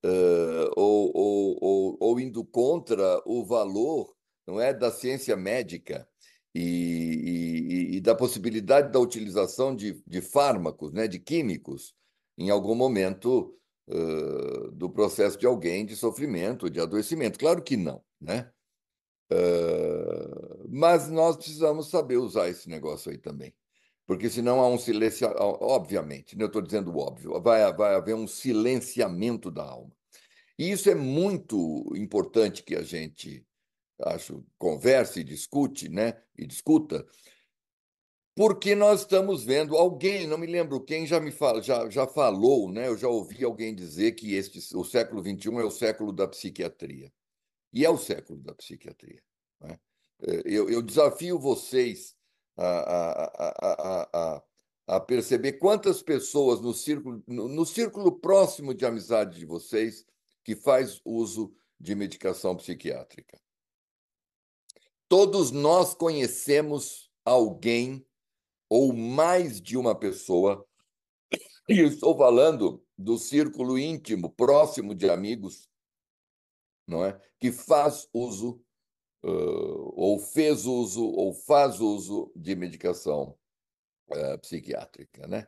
uh, 0.04 0.72
ou, 0.76 1.12
ou, 1.16 1.58
ou, 1.62 1.98
ou, 2.00 2.20
indo 2.20 2.44
contra 2.44 3.22
o 3.26 3.46
valor 3.46 4.16
não 4.46 4.60
é 4.60 4.74
da 4.74 4.92
ciência 4.92 5.36
médica 5.38 6.08
e, 6.54 7.92
e, 7.94 7.98
e 7.98 8.02
da 8.02 8.16
possibilidade 8.16 8.92
da 8.92 9.00
utilização 9.00 9.76
de, 9.76 10.02
de 10.06 10.22
fármacos, 10.22 10.92
né, 10.92 11.08
de 11.08 11.20
químicos, 11.20 11.96
em 12.38 12.50
algum 12.50 12.76
momento 12.76 13.56
uh, 13.88 14.72
do 14.72 14.90
processo 14.90 15.38
de 15.38 15.46
alguém 15.46 15.86
de 15.86 15.96
sofrimento, 15.96 16.70
de 16.70 16.80
adoecimento. 16.80 17.40
Claro 17.40 17.62
que 17.62 17.78
não, 17.78 18.04
né? 18.20 18.52
Uh, 19.32 20.68
mas 20.70 21.10
nós 21.10 21.38
precisamos 21.38 21.90
saber 21.90 22.18
usar 22.18 22.50
esse 22.50 22.70
negócio 22.70 23.12
aí 23.12 23.18
também. 23.18 23.54
Porque 24.06 24.30
senão 24.30 24.60
há 24.60 24.68
um 24.68 24.78
silêncio, 24.78 25.28
obviamente, 25.38 26.38
né? 26.38 26.44
eu 26.44 26.48
estou 26.48 26.62
dizendo 26.62 26.98
óbvio, 26.98 27.40
vai, 27.42 27.72
vai 27.74 27.96
haver 27.96 28.14
um 28.14 28.28
silenciamento 28.28 29.50
da 29.50 29.64
alma. 29.64 29.92
E 30.60 30.70
isso 30.70 30.90
é 30.90 30.96
muito 30.96 31.92
importante 31.96 32.62
que 32.62 32.76
a 32.76 32.82
gente, 32.82 33.46
acho, 34.02 34.46
converse 34.58 35.22
e 35.22 35.24
discute, 35.24 35.88
né? 35.88 36.22
E 36.38 36.46
discuta, 36.46 37.06
porque 38.42 38.74
nós 38.74 39.02
estamos 39.02 39.44
vendo 39.44 39.78
alguém, 39.78 40.26
não 40.26 40.36
me 40.36 40.48
lembro 40.48 40.82
quem 40.82 41.06
já 41.06 41.20
me 41.20 41.30
fala, 41.30 41.62
já, 41.62 41.88
já 41.92 42.08
falou, 42.08 42.72
né? 42.72 42.88
Eu 42.88 42.98
já 42.98 43.08
ouvi 43.08 43.44
alguém 43.44 43.76
dizer 43.76 44.14
que 44.14 44.34
este, 44.34 44.76
o 44.76 44.84
século 44.84 45.22
XXI 45.22 45.58
é 45.58 45.64
o 45.64 45.70
século 45.70 46.12
da 46.12 46.28
psiquiatria. 46.28 47.14
E 47.72 47.86
é 47.86 47.90
o 47.92 48.00
século 48.00 48.40
da 48.40 48.56
psiquiatria. 48.56 49.22
Né? 49.60 49.80
Eu, 50.44 50.68
eu, 50.72 50.82
desafio 50.82 51.38
vocês 51.38 52.16
a, 52.58 52.66
a, 52.66 54.08
a, 54.12 54.44
a, 54.88 55.00
perceber 55.00 55.60
quantas 55.60 56.02
pessoas 56.02 56.60
no 56.62 56.74
círculo, 56.74 57.24
no, 57.28 57.48
no 57.48 57.64
círculo 57.64 58.12
próximo 58.12 58.74
de 58.74 58.88
amizade 58.88 59.38
de 59.38 59.46
vocês 59.46 60.04
que 60.44 60.56
faz 60.56 61.00
uso 61.06 61.54
de 61.80 61.94
medicação 61.94 62.58
psiquiátrica. 62.58 63.40
Todos 65.08 65.52
nós 65.52 65.94
conhecemos 65.94 67.12
alguém 67.24 68.04
ou 68.72 68.94
mais 68.94 69.60
de 69.60 69.76
uma 69.76 69.94
pessoa, 69.94 70.66
e 71.68 71.82
estou 71.82 72.18
falando 72.18 72.82
do 72.98 73.18
círculo 73.18 73.78
íntimo, 73.78 74.30
próximo 74.30 74.96
de 74.96 75.10
amigos, 75.10 75.70
não 76.88 77.04
é? 77.04 77.20
que 77.38 77.52
faz 77.52 78.08
uso, 78.14 78.64
uh, 79.26 79.94
ou 79.94 80.18
fez 80.18 80.66
uso, 80.66 81.04
ou 81.04 81.34
faz 81.34 81.82
uso 81.82 82.32
de 82.34 82.56
medicação 82.56 83.38
uh, 84.10 84.40
psiquiátrica. 84.40 85.28
Né? 85.28 85.46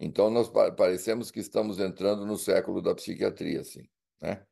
Então, 0.00 0.30
nós 0.30 0.48
parecemos 0.48 1.30
que 1.30 1.40
estamos 1.40 1.78
entrando 1.78 2.24
no 2.24 2.38
século 2.38 2.80
da 2.80 2.94
psiquiatria, 2.94 3.60
assim, 3.60 3.86
né? 4.22 4.42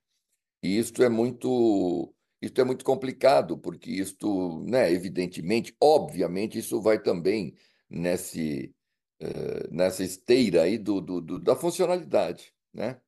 E 0.63 0.79
isto 0.79 1.03
é 1.03 1.09
muito, 1.09 2.15
isto 2.43 2.61
é 2.61 2.65
muito 2.65 2.85
complicado, 2.85 3.57
porque 3.57 3.91
isto, 3.91 4.63
né, 4.65 4.93
evidentemente, 4.93 5.75
obviamente, 5.81 6.59
isso 6.59 6.81
vai 6.83 7.01
também 7.01 7.55
nesse, 7.89 8.75
uh, 9.23 9.75
nessa 9.75 10.03
esteira 10.05 10.63
aí 10.63 10.79
do, 10.79 11.01
do, 11.01 11.21
do, 11.21 11.39
da 11.39 11.57
funcionalidade, 11.57 12.53
né? 12.73 13.01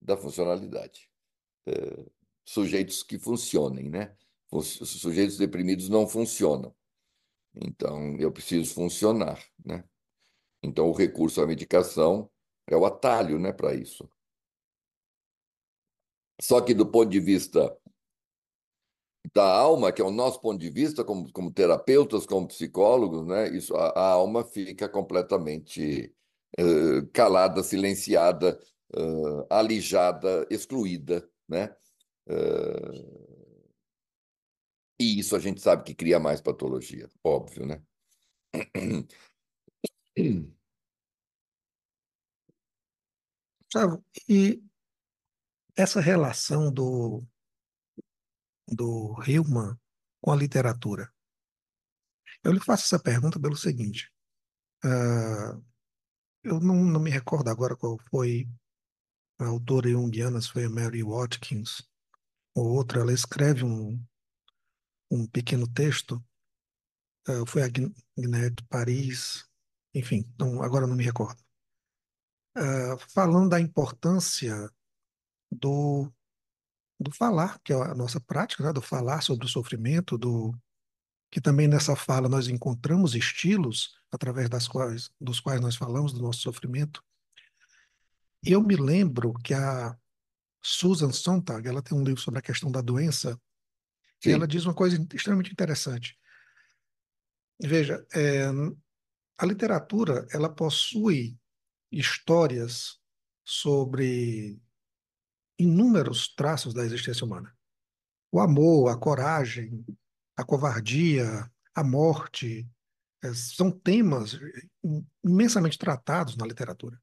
Da 0.00 0.16
funcionalidade. 0.16 1.10
Uh, 1.68 2.10
sujeitos 2.44 3.02
que 3.02 3.18
funcionem, 3.18 3.88
né? 3.88 4.16
Os 4.50 4.66
sujeitos 4.66 5.36
deprimidos 5.36 5.88
não 5.88 6.06
funcionam. 6.06 6.74
Então, 7.54 8.16
eu 8.18 8.30
preciso 8.30 8.72
funcionar, 8.74 9.42
né? 9.64 9.84
Então, 10.62 10.88
o 10.88 10.92
recurso 10.92 11.40
à 11.40 11.46
medicação 11.46 12.30
é 12.66 12.76
o 12.76 12.84
atalho, 12.84 13.38
né, 13.38 13.52
para 13.52 13.74
isso. 13.74 14.08
Só 16.40 16.60
que 16.60 16.74
do 16.74 16.86
ponto 16.90 17.08
de 17.10 17.20
vista 17.20 17.76
da 19.34 19.44
alma, 19.44 19.92
que 19.92 20.00
é 20.00 20.04
o 20.04 20.10
nosso 20.10 20.40
ponto 20.40 20.58
de 20.58 20.70
vista 20.70 21.04
como, 21.04 21.30
como 21.32 21.50
terapeutas, 21.52 22.26
como 22.26 22.46
psicólogos, 22.48 23.26
né? 23.26 23.48
Isso, 23.48 23.74
a, 23.74 23.88
a 23.90 24.10
alma 24.12 24.44
fica 24.44 24.88
completamente 24.88 26.14
uh, 26.58 27.06
calada, 27.12 27.62
silenciada, 27.62 28.58
uh, 28.96 29.46
alijada, 29.50 30.46
excluída, 30.50 31.28
né? 31.48 31.74
Uh, 32.28 33.36
e 34.98 35.18
isso 35.18 35.36
a 35.36 35.38
gente 35.38 35.60
sabe 35.60 35.84
que 35.84 35.94
cria 35.94 36.18
mais 36.18 36.40
patologia, 36.40 37.08
óbvio, 37.22 37.66
né? 37.66 37.82
Sabe, 43.70 44.02
e 44.28 44.62
essa 45.76 46.00
relação 46.00 46.72
do, 46.72 47.22
do 48.66 49.16
Hillman 49.26 49.76
com 50.20 50.32
a 50.32 50.36
literatura. 50.36 51.12
Eu 52.42 52.52
lhe 52.52 52.60
faço 52.60 52.84
essa 52.84 53.02
pergunta 53.02 53.40
pelo 53.40 53.56
seguinte. 53.56 54.10
Uh, 54.84 55.64
eu 56.42 56.60
não, 56.60 56.76
não 56.76 57.00
me 57.00 57.10
recordo 57.10 57.48
agora 57.48 57.76
qual 57.76 57.98
foi 58.10 58.48
a 59.38 59.46
autora 59.46 59.88
junguiana, 59.90 60.40
se 60.40 60.50
foi 60.50 60.68
Mary 60.68 61.02
Watkins 61.02 61.82
ou 62.54 62.68
outra, 62.68 63.00
ela 63.00 63.12
escreve 63.12 63.64
um, 63.64 64.02
um 65.10 65.26
pequeno 65.26 65.70
texto, 65.70 66.24
uh, 67.28 67.44
foi 67.46 67.62
a 67.62 67.68
Gnette 67.68 68.64
Paris, 68.68 69.44
enfim, 69.94 70.32
não, 70.38 70.62
agora 70.62 70.86
não 70.86 70.96
me 70.96 71.04
recordo, 71.04 71.42
uh, 72.56 72.98
falando 73.12 73.50
da 73.50 73.60
importância 73.60 74.70
do, 75.50 76.10
do 76.98 77.10
falar, 77.10 77.58
que 77.62 77.72
é 77.72 77.76
a 77.76 77.94
nossa 77.94 78.20
prática, 78.20 78.62
né, 78.64 78.72
do 78.72 78.80
falar 78.80 79.20
sobre 79.20 79.46
o 79.46 79.48
sofrimento, 79.48 80.16
do 80.16 80.54
que 81.30 81.40
também 81.40 81.68
nessa 81.68 81.94
fala 81.94 82.28
nós 82.28 82.48
encontramos 82.48 83.14
estilos 83.14 83.94
através 84.10 84.48
das 84.48 84.66
quais, 84.66 85.10
dos 85.20 85.40
quais 85.40 85.60
nós 85.60 85.76
falamos 85.76 86.12
do 86.12 86.22
nosso 86.22 86.40
sofrimento. 86.40 87.02
E 88.42 88.52
eu 88.52 88.62
me 88.62 88.76
lembro 88.76 89.34
que 89.34 89.52
a 89.52 89.96
Susan 90.62 91.12
Sontag, 91.12 91.68
ela 91.68 91.82
tem 91.82 91.96
um 91.96 92.04
livro 92.04 92.20
sobre 92.20 92.38
a 92.38 92.42
questão 92.42 92.70
da 92.70 92.80
doença, 92.80 93.40
Sim. 94.20 94.30
e 94.30 94.32
ela 94.32 94.46
diz 94.46 94.64
uma 94.64 94.74
coisa 94.74 94.96
extremamente 95.14 95.52
interessante. 95.52 96.18
Veja, 97.60 98.04
é, 98.14 98.46
a 99.38 99.46
literatura 99.46 100.26
ela 100.32 100.48
possui 100.48 101.38
histórias 101.90 102.98
sobre 103.44 104.60
inúmeros 105.58 106.34
traços 106.34 106.74
da 106.74 106.84
existência 106.84 107.24
humana. 107.24 107.54
O 108.30 108.40
amor, 108.40 108.90
a 108.90 108.96
coragem, 108.96 109.84
a 110.36 110.44
covardia, 110.44 111.50
a 111.74 111.84
morte, 111.84 112.68
é, 113.22 113.32
são 113.32 113.70
temas 113.70 114.38
imensamente 115.24 115.78
tratados 115.78 116.36
na 116.36 116.46
literatura. 116.46 117.00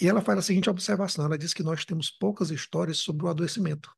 E 0.00 0.08
ela 0.08 0.20
faz 0.20 0.38
a 0.38 0.42
seguinte 0.42 0.70
observação: 0.70 1.24
ela 1.24 1.38
diz 1.38 1.54
que 1.54 1.62
nós 1.62 1.84
temos 1.84 2.10
poucas 2.10 2.50
histórias 2.50 2.98
sobre 2.98 3.24
o 3.24 3.28
adoecimento. 3.28 3.94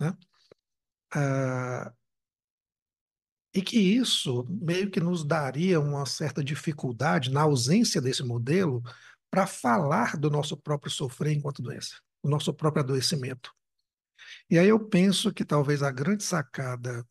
Né? 0.00 0.16
Ah, 1.14 1.92
e 3.54 3.60
que 3.60 3.78
isso 3.78 4.46
meio 4.48 4.90
que 4.90 4.98
nos 4.98 5.24
daria 5.24 5.78
uma 5.78 6.06
certa 6.06 6.42
dificuldade, 6.42 7.30
na 7.30 7.42
ausência 7.42 8.00
desse 8.00 8.22
modelo, 8.22 8.82
para 9.32 9.46
falar 9.46 10.18
do 10.18 10.28
nosso 10.28 10.58
próprio 10.58 10.92
sofrer 10.92 11.32
enquanto 11.32 11.62
doença, 11.62 11.96
do 12.22 12.28
nosso 12.28 12.52
próprio 12.52 12.84
adoecimento. 12.84 13.50
E 14.50 14.58
aí 14.58 14.68
eu 14.68 14.78
penso 14.78 15.32
que 15.32 15.42
talvez 15.42 15.82
a 15.82 15.90
grande 15.90 16.22
sacada 16.22 17.02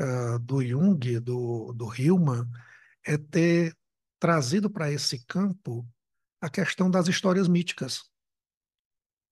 uh, 0.00 0.38
do 0.40 0.60
Jung, 0.60 1.20
do, 1.20 1.72
do 1.74 1.94
Hillman, 1.94 2.44
é 3.06 3.16
ter 3.16 3.72
trazido 4.18 4.68
para 4.68 4.90
esse 4.90 5.24
campo 5.26 5.88
a 6.40 6.50
questão 6.50 6.90
das 6.90 7.06
histórias 7.06 7.46
míticas. 7.46 8.02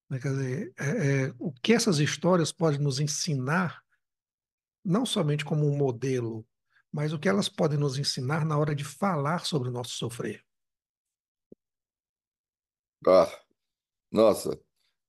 Né, 0.09 0.21
quer 0.21 0.29
dizer, 0.29 0.75
é, 0.79 1.25
é, 1.25 1.35
o 1.41 1.53
que 1.53 1.73
essas 1.73 1.99
histórias 1.99 2.53
podem 2.53 2.79
nos 2.79 3.01
ensinar, 3.01 3.83
não 4.85 5.05
somente 5.05 5.45
como 5.45 5.69
um 5.69 5.77
modelo, 5.77 6.47
mas 6.93 7.13
o 7.13 7.19
que 7.19 7.29
elas 7.29 7.49
podem 7.49 7.77
nos 7.77 7.99
ensinar 7.99 8.45
na 8.45 8.57
hora 8.57 8.77
de 8.77 8.85
falar 8.85 9.45
sobre 9.45 9.71
o 9.71 9.73
nosso 9.73 9.91
sofrer. 9.97 10.45
Ah, 13.07 13.31
nossa, 14.11 14.59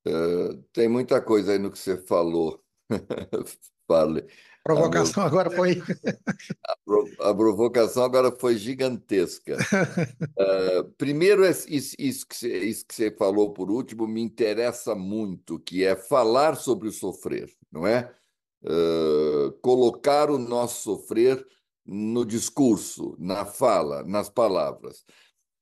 uh, 0.07 0.63
tem 0.71 0.87
muita 0.87 1.21
coisa 1.21 1.53
aí 1.53 1.59
no 1.59 1.71
que 1.71 1.79
você 1.79 1.97
falou. 1.97 2.63
Fale. 3.87 4.27
Provocação 4.63 5.23
a 5.23 5.27
agora 5.27 5.49
foi. 5.49 5.81
a, 7.21 7.33
provocação 7.33 8.03
agora 8.03 8.31
foi 8.31 8.57
gigantesca. 8.57 9.55
uh, 9.55 10.83
primeiro, 10.97 11.45
isso, 11.47 11.95
isso, 11.97 12.27
que 12.27 12.35
você, 12.35 12.57
isso 12.57 12.85
que 12.85 12.93
você 12.93 13.09
falou 13.09 13.53
por 13.53 13.71
último 13.71 14.05
me 14.05 14.21
interessa 14.21 14.93
muito, 14.93 15.57
que 15.57 15.85
é 15.85 15.95
falar 15.95 16.57
sobre 16.57 16.89
o 16.89 16.91
sofrer, 16.91 17.49
não 17.71 17.87
é? 17.87 18.13
Uh, 18.61 19.53
colocar 19.61 20.29
o 20.29 20.37
nosso 20.37 20.83
sofrer 20.83 21.47
no 21.85 22.25
discurso, 22.25 23.15
na 23.17 23.45
fala, 23.45 24.03
nas 24.03 24.29
palavras. 24.29 25.05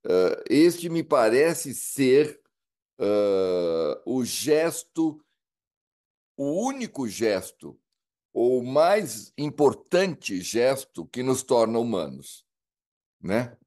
Uh, 0.06 0.44
este 0.50 0.90
me 0.90 1.04
parece 1.04 1.74
ser 1.74 2.40
o 4.06 4.24
gesto, 4.24 5.22
o 6.38 6.66
único 6.66 7.10
gesto 7.10 7.78
o 8.36 8.62
mais 8.62 9.32
importante 9.38 10.42
gesto 10.42 11.06
que 11.06 11.24
nos 11.24 11.42
torna 11.42 11.80
humanos, 11.80 12.46
né? 13.22 13.58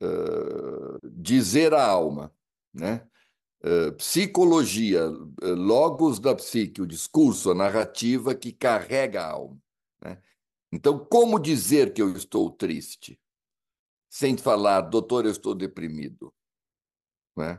Uh, 0.00 1.10
dizer 1.10 1.74
a 1.74 1.84
alma, 1.84 2.32
né? 2.72 3.04
Uh, 3.62 3.92
psicologia, 3.96 5.10
uh, 5.10 5.54
logos 5.56 6.20
da 6.20 6.36
psique, 6.36 6.80
o 6.80 6.86
discurso, 6.86 7.50
a 7.50 7.54
narrativa 7.54 8.32
que 8.32 8.52
carrega 8.52 9.22
a 9.22 9.32
alma. 9.32 9.60
Né? 10.00 10.22
Então, 10.72 11.04
como 11.04 11.40
dizer 11.40 11.92
que 11.92 12.00
eu 12.00 12.16
estou 12.16 12.48
triste? 12.48 13.20
Sem 14.10 14.36
falar, 14.36 14.82
doutor, 14.82 15.24
eu 15.24 15.30
estou 15.30 15.54
deprimido. 15.54 16.34
Né? 17.36 17.58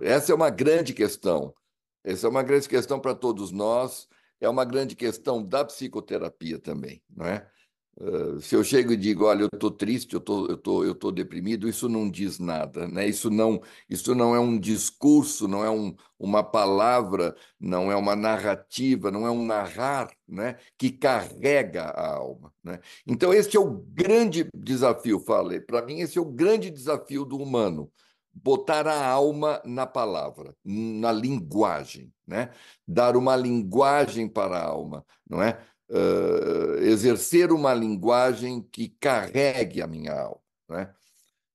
essa 0.00 0.32
é 0.32 0.34
uma 0.34 0.48
grande 0.48 0.94
questão. 0.94 1.54
Essa 2.02 2.26
é 2.26 2.30
uma 2.30 2.42
grande 2.42 2.66
questão 2.66 2.98
para 2.98 3.14
todos 3.14 3.50
nós 3.50 4.08
é 4.44 4.48
uma 4.48 4.64
grande 4.64 4.94
questão 4.94 5.42
da 5.42 5.64
psicoterapia 5.64 6.58
também, 6.58 7.02
não 7.08 7.26
é? 7.26 7.50
Uh, 7.96 8.40
se 8.40 8.56
eu 8.56 8.64
chego 8.64 8.92
e 8.92 8.96
digo, 8.96 9.24
olha, 9.24 9.42
eu 9.42 9.50
estou 9.52 9.70
triste, 9.70 10.14
eu 10.14 10.20
tô, 10.20 10.48
eu 10.48 10.56
tô, 10.56 10.84
eu 10.84 10.94
tô 10.96 11.12
deprimido, 11.12 11.68
isso 11.68 11.88
não 11.88 12.10
diz 12.10 12.40
nada, 12.40 12.88
né? 12.88 13.06
Isso 13.06 13.30
não, 13.30 13.62
isso 13.88 14.14
não 14.16 14.34
é 14.34 14.40
um 14.40 14.58
discurso, 14.58 15.46
não 15.46 15.64
é 15.64 15.70
um, 15.70 15.94
uma 16.18 16.42
palavra, 16.42 17.36
não 17.58 17.92
é 17.92 17.96
uma 17.96 18.16
narrativa, 18.16 19.12
não 19.12 19.24
é 19.26 19.30
um 19.30 19.46
narrar, 19.46 20.10
né? 20.26 20.56
Que 20.76 20.90
carrega 20.90 21.84
a 21.84 22.16
alma, 22.16 22.52
né? 22.64 22.80
Então 23.06 23.32
esse 23.32 23.56
é 23.56 23.60
o 23.60 23.70
grande 23.70 24.48
desafio, 24.56 25.20
falei. 25.20 25.60
Para 25.60 25.82
mim 25.86 26.00
esse 26.00 26.18
é 26.18 26.20
o 26.20 26.24
grande 26.24 26.70
desafio 26.70 27.24
do 27.24 27.36
humano, 27.38 27.92
botar 28.32 28.88
a 28.88 29.06
alma 29.06 29.62
na 29.64 29.86
palavra, 29.86 30.56
na 30.64 31.12
linguagem, 31.12 32.12
né? 32.26 32.50
Dar 32.86 33.16
uma 33.16 33.36
linguagem 33.36 34.28
para 34.28 34.58
a 34.58 34.64
alma, 34.66 35.04
não 35.28 35.40
é? 35.40 35.60
Uh, 35.94 36.78
exercer 36.82 37.52
uma 37.52 37.72
linguagem 37.72 38.60
que 38.60 38.88
carregue 38.88 39.80
a 39.80 39.86
minha 39.86 40.12
alma, 40.12 40.40
né? 40.68 40.92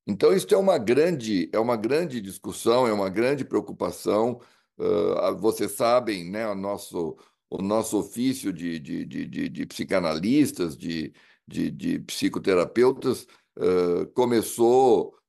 Então 0.08 0.34
isso 0.34 0.48
é 0.54 0.58
uma 0.58 0.78
grande 0.78 1.50
é 1.52 1.60
uma 1.60 1.76
grande 1.76 2.22
discussão, 2.22 2.88
é 2.88 2.94
uma 2.94 3.10
grande 3.10 3.44
preocupação. 3.44 4.40
Uh, 4.78 5.36
vocês 5.38 5.74
sabem, 5.74 6.30
né? 6.30 6.48
O 6.48 6.56
nosso 6.56 7.18
o 7.50 7.62
nosso 7.62 7.98
ofício 8.00 8.54
de, 8.54 8.80
de, 8.80 9.06
de, 9.06 9.26
de, 9.26 9.50
de 9.50 9.66
psicanalistas, 9.66 10.78
de, 10.78 11.14
de, 11.48 11.72
de 11.72 12.00
psicoterapeutas, 12.00 13.28
uh, 13.58 14.06
começou 14.14 15.20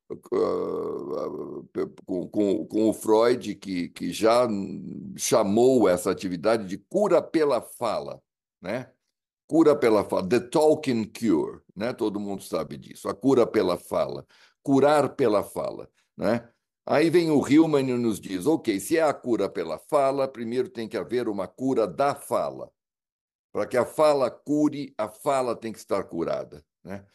com, 2.05 2.27
com, 2.29 2.65
com 2.65 2.89
o 2.89 2.93
Freud, 2.93 3.55
que, 3.55 3.89
que 3.89 4.11
já 4.11 4.47
chamou 5.17 5.87
essa 5.87 6.11
atividade 6.11 6.67
de 6.67 6.77
cura 6.77 7.21
pela 7.21 7.61
fala, 7.61 8.21
né? 8.61 8.91
Cura 9.51 9.75
pela 9.75 10.05
fala, 10.05 10.29
the 10.29 10.39
talking 10.39 11.03
cure, 11.03 11.59
né? 11.75 11.91
Todo 11.91 12.21
mundo 12.21 12.41
sabe 12.41 12.77
disso, 12.77 13.09
a 13.09 13.13
cura 13.13 13.45
pela 13.45 13.77
fala, 13.77 14.25
curar 14.63 15.09
pela 15.09 15.43
fala, 15.43 15.89
né? 16.15 16.47
Aí 16.85 17.09
vem 17.09 17.29
o 17.29 17.45
Hillman 17.45 17.89
e 17.89 17.97
nos 17.97 18.17
diz, 18.17 18.45
ok, 18.45 18.79
se 18.79 18.97
é 18.97 19.01
a 19.03 19.13
cura 19.13 19.49
pela 19.49 19.77
fala, 19.77 20.25
primeiro 20.25 20.69
tem 20.69 20.87
que 20.87 20.95
haver 20.95 21.27
uma 21.27 21.49
cura 21.49 21.85
da 21.85 22.15
fala. 22.15 22.71
Para 23.51 23.65
que 23.65 23.75
a 23.75 23.83
fala 23.83 24.31
cure, 24.31 24.93
a 24.97 25.09
fala 25.09 25.53
tem 25.53 25.73
que 25.73 25.79
estar 25.79 26.01
curada, 26.05 26.63
né? 26.81 27.05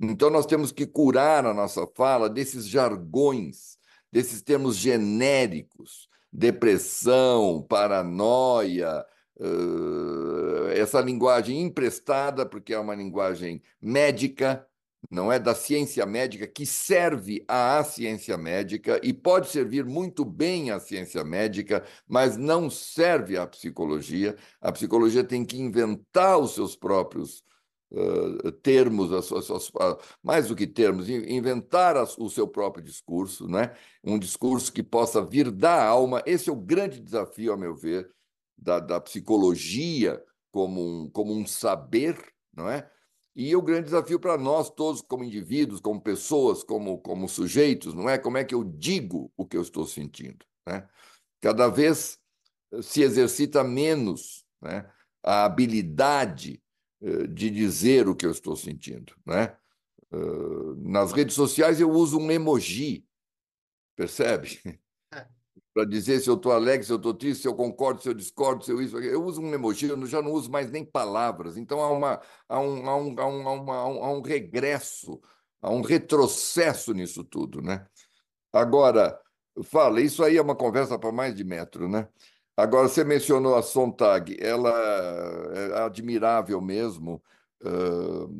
Então, 0.00 0.30
nós 0.30 0.46
temos 0.46 0.70
que 0.70 0.86
curar 0.86 1.44
a 1.44 1.52
nossa 1.52 1.88
fala 1.88 2.30
desses 2.30 2.68
jargões, 2.68 3.76
desses 4.12 4.42
termos 4.42 4.76
genéricos, 4.76 6.08
depressão, 6.32 7.66
paranoia, 7.68 9.04
essa 10.80 11.00
linguagem 11.00 11.60
emprestada, 11.62 12.44
porque 12.46 12.72
é 12.72 12.78
uma 12.78 12.94
linguagem 12.94 13.62
médica, 13.80 14.66
não 15.08 15.32
é 15.32 15.38
da 15.38 15.54
ciência 15.54 16.04
médica, 16.04 16.46
que 16.46 16.66
serve 16.66 17.44
à 17.48 17.82
ciência 17.82 18.36
médica 18.36 19.00
e 19.02 19.12
pode 19.12 19.48
servir 19.48 19.84
muito 19.84 20.24
bem 20.24 20.70
à 20.70 20.78
ciência 20.78 21.24
médica, 21.24 21.84
mas 22.06 22.36
não 22.36 22.68
serve 22.68 23.38
à 23.38 23.46
psicologia. 23.46 24.36
A 24.60 24.70
psicologia 24.70 25.24
tem 25.24 25.44
que 25.44 25.58
inventar 25.58 26.38
os 26.38 26.54
seus 26.54 26.76
próprios 26.76 27.42
uh, 27.92 28.52
termos, 28.62 29.12
as, 29.12 29.32
as, 29.32 29.50
as, 29.50 29.72
mais 30.22 30.48
do 30.48 30.56
que 30.56 30.66
termos, 30.66 31.08
inventar 31.08 31.96
o 31.96 32.28
seu 32.28 32.46
próprio 32.46 32.84
discurso, 32.84 33.48
né? 33.48 33.72
um 34.04 34.18
discurso 34.18 34.72
que 34.72 34.82
possa 34.82 35.24
vir 35.24 35.50
da 35.50 35.82
alma. 35.82 36.22
Esse 36.26 36.50
é 36.50 36.52
o 36.52 36.56
grande 36.56 37.00
desafio, 37.00 37.52
a 37.52 37.56
meu 37.56 37.74
ver, 37.74 38.10
da, 38.56 38.78
da 38.78 39.00
psicologia 39.00 40.22
como 40.50 41.04
um, 41.04 41.10
como 41.10 41.32
um 41.32 41.46
saber, 41.46 42.16
não 42.54 42.68
é? 42.68 42.90
E 43.34 43.54
o 43.54 43.62
grande 43.62 43.84
desafio 43.84 44.18
para 44.18 44.36
nós 44.36 44.70
todos, 44.70 45.00
como 45.00 45.24
indivíduos, 45.24 45.80
como 45.80 46.00
pessoas, 46.00 46.64
como, 46.64 46.98
como 46.98 47.28
sujeitos, 47.28 47.94
não 47.94 48.08
é? 48.08 48.18
Como 48.18 48.36
é 48.36 48.44
que 48.44 48.54
eu 48.54 48.64
digo 48.64 49.32
o 49.36 49.46
que 49.46 49.56
eu 49.56 49.62
estou 49.62 49.86
sentindo? 49.86 50.44
Né? 50.66 50.86
Cada 51.40 51.68
vez 51.68 52.18
se 52.82 53.02
exercita 53.02 53.62
menos 53.64 54.44
né, 54.60 54.90
a 55.22 55.44
habilidade 55.44 56.62
eh, 57.00 57.26
de 57.28 57.50
dizer 57.50 58.08
o 58.08 58.14
que 58.14 58.26
eu 58.26 58.30
estou 58.30 58.56
sentindo. 58.56 59.14
Né? 59.24 59.56
Nas 60.78 61.12
redes 61.12 61.34
sociais 61.34 61.80
eu 61.80 61.88
uso 61.88 62.18
um 62.18 62.30
emoji, 62.30 63.06
percebe? 63.96 64.60
Para 65.80 65.88
dizer 65.88 66.20
se 66.20 66.28
eu 66.28 66.34
estou 66.34 66.52
alegre, 66.52 66.84
se 66.84 66.92
eu 66.92 66.98
estou 66.98 67.14
triste, 67.14 67.40
se 67.40 67.48
eu 67.48 67.54
concordo, 67.54 68.02
se 68.02 68.08
eu 68.10 68.12
discordo, 68.12 68.62
se 68.62 68.70
eu 68.70 68.82
isso. 68.82 68.98
Eu 68.98 69.24
uso 69.24 69.40
um 69.40 69.54
emoji, 69.54 69.88
eu 69.88 70.06
já 70.06 70.20
não 70.20 70.30
uso 70.30 70.50
mais 70.50 70.70
nem 70.70 70.84
palavras. 70.84 71.56
Então 71.56 71.80
há, 71.80 71.90
uma, 71.90 72.20
há, 72.46 72.60
um, 72.60 72.86
há, 72.86 72.96
um, 72.96 73.14
há, 73.18 73.26
um, 73.26 73.70
há, 73.72 73.76
há 73.76 74.12
um 74.12 74.20
regresso, 74.20 75.18
há 75.62 75.70
um 75.70 75.80
retrocesso 75.80 76.92
nisso 76.92 77.24
tudo. 77.24 77.62
Né? 77.62 77.86
Agora, 78.52 79.18
fala, 79.64 80.02
isso 80.02 80.22
aí 80.22 80.36
é 80.36 80.42
uma 80.42 80.54
conversa 80.54 80.98
para 80.98 81.10
mais 81.10 81.34
de 81.34 81.44
metro, 81.44 81.88
né? 81.88 82.06
Agora, 82.54 82.86
você 82.86 83.02
mencionou 83.02 83.54
a 83.54 83.62
Sontag, 83.62 84.36
ela 84.38 84.70
é 85.54 85.78
admirável 85.80 86.60
mesmo. 86.60 87.22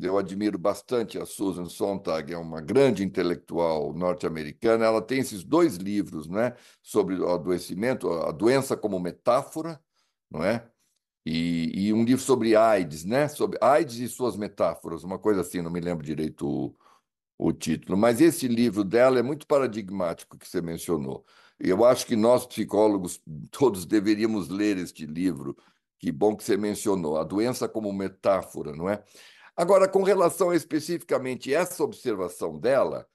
Eu 0.00 0.16
admiro 0.16 0.58
bastante 0.58 1.18
a 1.18 1.26
Susan 1.26 1.66
Sontag, 1.66 2.32
é 2.32 2.38
uma 2.38 2.60
grande 2.60 3.04
intelectual 3.04 3.92
norte-americana. 3.92 4.86
Ela 4.86 5.02
tem 5.02 5.18
esses 5.18 5.44
dois 5.44 5.76
livros 5.76 6.26
né, 6.26 6.54
sobre 6.82 7.16
o 7.16 7.28
adoecimento, 7.28 8.10
a 8.10 8.32
doença 8.32 8.76
como 8.76 8.98
metáfora, 8.98 9.78
não 10.30 10.42
é? 10.42 10.66
E, 11.24 11.88
e 11.88 11.92
um 11.92 12.02
livro 12.02 12.22
sobre 12.24 12.56
AIDS, 12.56 13.04
né? 13.04 13.28
Sobre 13.28 13.58
AIDS 13.60 13.98
e 13.98 14.08
suas 14.08 14.36
metáforas, 14.36 15.04
uma 15.04 15.18
coisa 15.18 15.42
assim, 15.42 15.60
não 15.60 15.70
me 15.70 15.80
lembro 15.80 16.04
direito 16.04 16.48
o, 16.48 16.74
o 17.38 17.52
título. 17.52 17.98
Mas 17.98 18.20
esse 18.20 18.48
livro 18.48 18.84
dela 18.84 19.18
é 19.18 19.22
muito 19.22 19.46
paradigmático 19.46 20.38
que 20.38 20.48
você 20.48 20.62
mencionou. 20.62 21.24
Eu 21.58 21.84
acho 21.84 22.06
que 22.06 22.16
nós, 22.16 22.46
psicólogos, 22.46 23.20
todos 23.50 23.84
deveríamos 23.84 24.48
ler 24.48 24.78
este 24.78 25.04
livro. 25.04 25.56
Que 26.00 26.10
bom 26.10 26.34
que 26.34 26.42
você 26.42 26.56
mencionou, 26.56 27.18
a 27.18 27.24
doença 27.24 27.68
como 27.68 27.92
metáfora, 27.92 28.72
não 28.72 28.88
é? 28.88 29.04
Agora, 29.54 29.86
com 29.86 30.02
relação 30.02 30.48
a 30.50 30.56
especificamente 30.56 31.52
essa 31.52 31.84
observação 31.84 32.58
dela, 32.58 33.06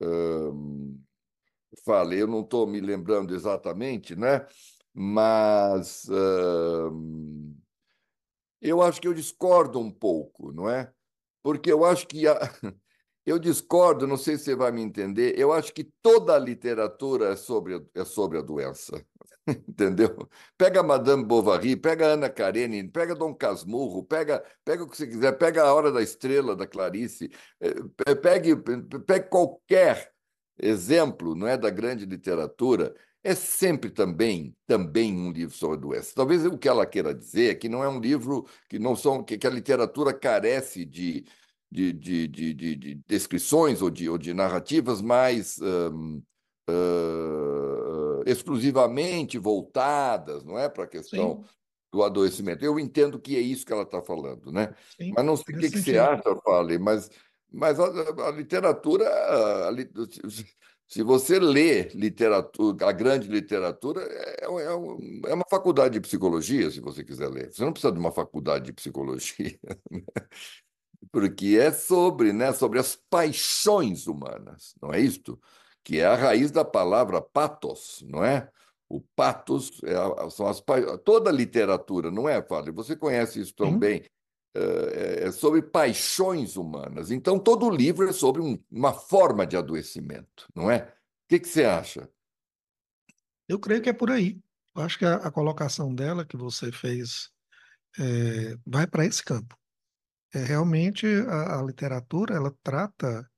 hum, 0.00 1.00
falei, 1.84 2.22
eu 2.22 2.28
não 2.28 2.42
estou 2.42 2.66
me 2.66 2.80
lembrando 2.80 3.34
exatamente, 3.34 4.14
né? 4.14 4.46
Mas 4.94 6.06
hum, 6.08 7.56
eu 8.60 8.82
acho 8.82 9.00
que 9.00 9.08
eu 9.08 9.14
discordo 9.14 9.80
um 9.80 9.90
pouco, 9.90 10.52
não 10.52 10.70
é? 10.70 10.92
Porque 11.42 11.72
eu 11.72 11.84
acho 11.84 12.06
que 12.06 12.28
a, 12.28 12.38
Eu 13.28 13.38
discordo, 13.38 14.06
não 14.06 14.16
sei 14.16 14.38
se 14.38 14.44
você 14.44 14.56
vai 14.56 14.72
me 14.72 14.80
entender. 14.80 15.38
Eu 15.38 15.52
acho 15.52 15.70
que 15.74 15.84
toda 16.00 16.34
a 16.34 16.38
literatura 16.38 17.32
é 17.32 17.36
sobre, 17.36 17.86
é 17.94 18.02
sobre 18.02 18.38
a 18.38 18.40
doença. 18.40 19.04
Entendeu? 19.68 20.26
Pega 20.56 20.82
Madame 20.82 21.26
Bovary, 21.26 21.76
pega 21.76 22.06
Ana 22.06 22.30
Karenina, 22.30 22.88
pega 22.90 23.14
Dom 23.14 23.34
Casmurro, 23.34 24.02
pega, 24.02 24.42
pega 24.64 24.82
o 24.82 24.88
que 24.88 24.96
você 24.96 25.06
quiser, 25.06 25.32
pega 25.32 25.62
A 25.62 25.74
Hora 25.74 25.92
da 25.92 26.00
Estrela, 26.00 26.56
da 26.56 26.66
Clarice, 26.66 27.30
eh, 27.60 28.14
pegue, 28.14 28.56
pegue 29.06 29.28
qualquer 29.28 30.10
exemplo 30.58 31.34
não 31.34 31.46
é, 31.46 31.58
da 31.58 31.68
grande 31.68 32.06
literatura, 32.06 32.94
é 33.22 33.34
sempre 33.34 33.90
também, 33.90 34.56
também 34.66 35.12
um 35.14 35.30
livro 35.30 35.54
sobre 35.54 35.76
a 35.76 35.80
doença. 35.80 36.12
Talvez 36.14 36.46
o 36.46 36.56
que 36.56 36.66
ela 36.68 36.86
queira 36.86 37.14
dizer 37.14 37.50
é 37.50 37.54
que 37.54 37.68
não 37.68 37.84
é 37.84 37.88
um 37.90 38.00
livro 38.00 38.46
que 38.70 38.78
não 38.78 38.96
são 38.96 39.22
que, 39.22 39.36
que 39.36 39.46
a 39.46 39.50
literatura 39.50 40.14
carece 40.14 40.86
de 40.86 41.26
de, 41.70 41.92
de, 41.92 42.28
de, 42.28 42.54
de, 42.54 42.94
descrições 43.06 43.82
ou 43.82 43.90
de, 43.90 44.08
ou 44.08 44.16
de 44.16 44.32
narrativas 44.32 45.02
mais 45.02 45.58
um, 45.60 46.22
uh, 46.68 48.22
exclusivamente 48.26 49.38
voltadas, 49.38 50.44
não 50.44 50.58
é, 50.58 50.68
para 50.68 50.84
a 50.84 50.88
questão 50.88 51.42
Sim. 51.42 51.50
do 51.92 52.02
adoecimento. 52.02 52.64
Eu 52.64 52.78
entendo 52.78 53.18
que 53.18 53.36
é 53.36 53.40
isso 53.40 53.66
que 53.66 53.72
ela 53.72 53.82
está 53.82 54.02
falando, 54.02 54.50
né? 54.50 54.74
Sim, 54.96 55.12
mas 55.14 55.24
não 55.24 55.36
sei 55.36 55.54
o 55.54 55.58
que, 55.58 55.70
que, 55.70 55.82
você 55.82 55.98
acha, 55.98 56.36
Fale, 56.42 56.78
mas, 56.78 57.10
mas 57.52 57.78
a, 57.78 57.86
a 58.28 58.30
literatura, 58.30 59.06
a, 59.06 59.70
se 60.88 61.02
você 61.02 61.38
lê 61.38 61.82
literatura, 61.88 62.88
a 62.88 62.92
grande 62.92 63.28
literatura, 63.28 64.00
é, 64.02 64.46
é, 64.46 65.30
é, 65.30 65.34
uma 65.34 65.44
faculdade 65.50 65.92
de 65.94 66.00
psicologia, 66.00 66.70
se 66.70 66.80
você 66.80 67.04
quiser 67.04 67.28
ler. 67.28 67.52
Você 67.52 67.62
não 67.62 67.72
precisa 67.72 67.92
de 67.92 67.98
uma 67.98 68.10
faculdade 68.10 68.64
de 68.64 68.72
psicologia. 68.72 69.58
Porque 71.12 71.58
é 71.60 71.70
sobre, 71.70 72.32
né, 72.32 72.52
sobre 72.52 72.78
as 72.78 72.96
paixões 72.96 74.06
humanas, 74.06 74.74
não 74.82 74.92
é 74.92 75.00
isto? 75.00 75.40
Que 75.84 75.98
é 75.98 76.06
a 76.06 76.14
raiz 76.14 76.50
da 76.50 76.64
palavra 76.64 77.22
patos, 77.22 78.04
não 78.06 78.24
é? 78.24 78.50
O 78.88 79.00
patos 79.00 79.80
é 79.84 79.94
a, 79.94 80.30
são 80.30 80.46
as 80.46 80.62
toda 81.04 81.30
a 81.30 81.32
literatura, 81.32 82.10
não 82.10 82.28
é, 82.28 82.42
Fábio? 82.42 82.74
Você 82.74 82.96
conhece 82.96 83.40
isso 83.40 83.54
também? 83.54 84.02
É, 84.54 85.24
é 85.26 85.32
sobre 85.32 85.62
paixões 85.62 86.56
humanas. 86.56 87.10
Então, 87.10 87.38
todo 87.38 87.70
livro 87.70 88.08
é 88.08 88.12
sobre 88.12 88.42
um, 88.42 88.58
uma 88.70 88.92
forma 88.92 89.46
de 89.46 89.56
adoecimento, 89.56 90.48
não 90.54 90.70
é? 90.70 90.78
O 90.78 91.28
que, 91.28 91.38
que 91.38 91.48
você 91.48 91.64
acha? 91.64 92.08
Eu 93.46 93.58
creio 93.58 93.82
que 93.82 93.90
é 93.90 93.92
por 93.92 94.10
aí. 94.10 94.40
Eu 94.74 94.82
acho 94.82 94.98
que 94.98 95.04
a, 95.04 95.16
a 95.16 95.30
colocação 95.30 95.94
dela 95.94 96.24
que 96.24 96.36
você 96.36 96.72
fez 96.72 97.30
é, 97.98 98.56
vai 98.66 98.86
para 98.86 99.04
esse 99.04 99.22
campo. 99.22 99.56
É, 100.34 100.42
realmente 100.42 101.06
a, 101.06 101.58
a 101.58 101.62
literatura 101.62 102.34
ela 102.34 102.54
trata 102.62 103.28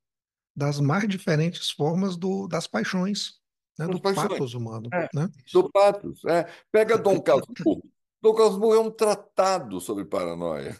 das 0.55 0.81
mais 0.81 1.09
diferentes 1.09 1.71
formas 1.71 2.17
do, 2.17 2.49
das 2.49 2.67
paixões, 2.67 3.41
né, 3.79 3.87
do 3.87 4.01
paixões. 4.01 4.29
patos 4.29 4.55
humano. 4.55 4.89
É, 4.93 5.09
né? 5.15 5.29
Do 5.53 5.71
patos. 5.71 6.25
É. 6.25 6.45
Pega 6.71 6.99
Dom 6.99 7.21
Casmurro. 7.21 7.83
Dom 8.21 8.35
Casmurro 8.35 8.75
é 8.75 8.81
um 8.81 8.91
tratado 8.91 9.81
sobre 9.81 10.05
paranoia. 10.05 10.79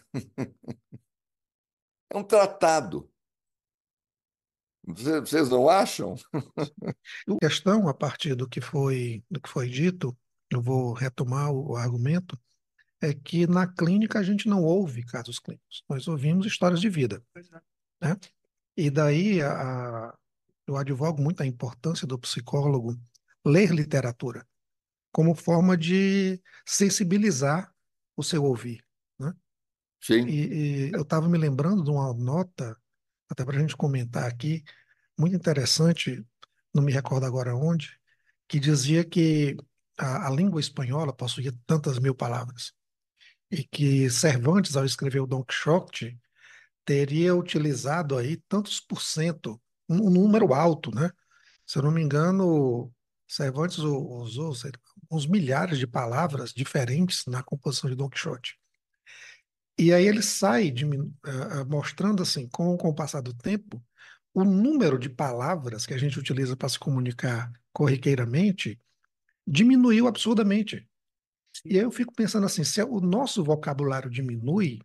é 2.09 2.17
um 2.17 2.23
tratado. 2.23 3.09
Vocês 4.83 5.49
não 5.49 5.69
acham? 5.69 6.15
A 6.33 7.37
questão, 7.39 7.87
a 7.87 7.93
partir 7.93 8.35
do 8.35 8.49
que 8.49 8.59
foi, 8.59 9.23
do 9.29 9.39
que 9.39 9.47
foi 9.47 9.69
dito, 9.69 10.17
eu 10.49 10.61
vou 10.61 10.91
retomar 10.91 11.51
o 11.51 11.75
argumento, 11.75 12.37
é 13.01 13.13
que 13.13 13.47
na 13.47 13.65
clínica 13.65 14.19
a 14.19 14.23
gente 14.23 14.47
não 14.47 14.63
ouve 14.63 15.03
casos 15.03 15.39
clínicos, 15.39 15.83
nós 15.89 16.07
ouvimos 16.07 16.45
histórias 16.45 16.79
de 16.79 16.87
vida. 16.87 17.23
É. 17.35 18.07
Né? 18.07 18.17
E 18.77 18.89
daí 18.91 19.41
a, 19.41 20.15
eu 20.67 20.77
advogo 20.77 21.21
muito 21.21 21.41
a 21.41 21.45
importância 21.45 22.05
do 22.05 22.19
psicólogo 22.19 22.95
ler 23.43 23.71
literatura 23.71 24.47
como 25.11 25.35
forma 25.35 25.75
de 25.75 26.39
sensibilizar 26.65 27.73
o 28.15 28.23
seu 28.23 28.43
ouvir. 28.45 28.81
Né? 29.19 29.33
Sim. 29.99 30.25
E, 30.27 30.87
e 30.87 30.91
eu 30.93 31.01
estava 31.01 31.27
me 31.27 31.37
lembrando 31.37 31.83
de 31.83 31.89
uma 31.89 32.13
nota, 32.13 32.77
até 33.27 33.43
para 33.43 33.57
a 33.57 33.59
gente 33.59 33.75
comentar 33.75 34.25
aqui, 34.25 34.63
muito 35.17 35.35
interessante, 35.35 36.23
não 36.73 36.83
me 36.83 36.93
recordo 36.93 37.25
agora 37.25 37.55
onde, 37.55 37.99
que 38.47 38.59
dizia 38.59 39.03
que 39.03 39.57
a, 39.97 40.27
a 40.27 40.29
língua 40.29 40.61
espanhola 40.61 41.11
possuía 41.11 41.51
tantas 41.65 41.99
mil 41.99 42.15
palavras 42.15 42.73
e 43.51 43.63
que 43.63 44.09
Cervantes, 44.09 44.77
ao 44.77 44.85
escrever 44.85 45.19
o 45.19 45.27
Don 45.27 45.43
Quixote, 45.43 46.17
teria 46.85 47.35
utilizado 47.35 48.17
aí 48.17 48.37
tantos 48.47 48.79
por 48.79 49.01
cento, 49.01 49.61
um, 49.89 50.09
número 50.09 50.53
alto, 50.53 50.93
né? 50.93 51.11
Se 51.67 51.77
eu 51.77 51.83
não 51.83 51.91
me 51.91 52.01
engano, 52.01 52.91
Cervantes 53.27 53.77
usou 53.77 54.53
uns 55.09 55.25
milhares 55.27 55.77
de 55.77 55.85
palavras 55.85 56.53
diferentes 56.53 57.25
na 57.27 57.43
composição 57.43 57.89
de 57.89 57.95
Don 57.95 58.09
Quixote. 58.09 58.57
E 59.77 59.93
aí 59.93 60.05
ele 60.05 60.21
sai 60.21 60.69
de, 60.71 60.85
uh, 60.85 61.09
mostrando 61.67 62.23
assim, 62.23 62.47
com, 62.47 62.77
com 62.77 62.89
o 62.89 62.95
passar 62.95 63.21
do 63.21 63.33
tempo, 63.33 63.83
o 64.33 64.43
número 64.43 64.97
de 64.97 65.09
palavras 65.09 65.85
que 65.85 65.93
a 65.93 65.97
gente 65.97 66.19
utiliza 66.19 66.55
para 66.55 66.69
se 66.69 66.79
comunicar 66.79 67.51
corriqueiramente 67.73 68.79
diminuiu 69.45 70.07
absurdamente. 70.07 70.87
E 71.65 71.77
aí 71.77 71.83
eu 71.83 71.91
fico 71.91 72.13
pensando 72.13 72.45
assim, 72.45 72.63
se 72.63 72.81
o 72.83 72.99
nosso 72.99 73.43
vocabulário 73.43 74.09
diminui, 74.09 74.79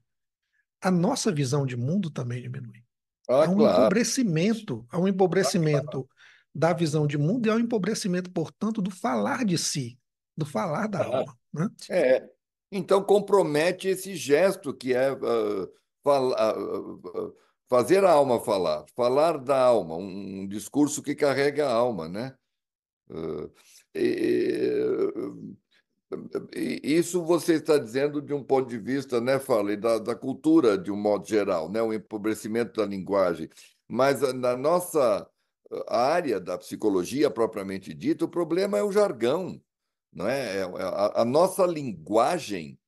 a 0.81 0.91
nossa 0.91 1.33
visão 1.33 1.65
de 1.65 1.77
mundo 1.77 2.11
também 2.11 2.43
diminui. 2.43 2.85
Ah, 3.29 3.45
há 3.45 3.49
um 3.49 3.57
claro. 3.57 3.79
empobrecimento, 3.81 4.87
há 4.91 4.99
um 4.99 5.09
empobrecimento 5.09 5.87
ah, 5.87 5.91
claro. 5.91 6.09
da 6.55 6.73
visão 6.73 7.07
de 7.07 7.19
mundo 7.19 7.47
e 7.47 7.51
há 7.51 7.55
um 7.55 7.61
empobrecimento, 7.61 8.31
portanto, 8.31 8.83
do 8.83 8.91
falar 8.91 9.45
de 9.45 9.59
si, 9.59 9.99
do 10.37 10.47
falar 10.47 10.87
da 10.87 11.01
ah, 11.01 11.17
alma. 11.19 11.39
Né? 11.53 11.69
É. 11.91 12.31
Então 12.71 13.03
compromete 13.03 13.89
esse 13.89 14.15
gesto 14.17 14.75
que 14.75 14.93
é 14.93 15.13
uh, 15.13 15.69
falar, 16.03 16.55
fazer 17.69 18.05
a 18.05 18.11
alma 18.11 18.41
falar, 18.41 18.85
falar 18.95 19.39
da 19.39 19.59
alma, 19.59 19.97
um, 19.97 20.41
um 20.41 20.49
discurso 20.49 21.03
que 21.03 21.15
carrega 21.15 21.67
a 21.67 21.73
alma, 21.73 22.09
né? 22.09 22.35
Uh, 23.09 23.51
e, 23.95 24.93
isso 26.55 27.25
você 27.25 27.55
está 27.55 27.79
dizendo 27.79 28.23
de 28.23 28.33
um 28.33 28.43
ponto 28.43 28.69
de 28.69 28.79
vista, 28.79 29.21
né, 29.21 29.39
Fale, 29.39 29.77
da, 29.77 29.99
da 29.99 30.15
cultura 30.15 30.79
de 30.79 30.91
um 30.93 30.97
modo 30.97 31.27
geral, 31.27 31.69
né, 31.69 31.83
o 31.83 31.93
empobrecimento 31.93 32.81
da 32.81 32.87
linguagem. 32.87 33.49
Mas 33.89 34.21
na 34.35 34.57
nossa 34.57 35.29
área 35.89 36.39
da 36.41 36.57
psicologia 36.59 37.29
propriamente 37.31 37.93
dita, 37.93 38.25
o 38.25 38.29
problema 38.29 38.79
é 38.79 38.83
o 38.83 38.93
jargão, 38.93 39.61
não 40.13 40.29
é? 40.29 40.59
é 40.59 40.63
a, 40.63 41.23
a 41.23 41.25
nossa 41.25 41.67
linguagem 41.67 42.79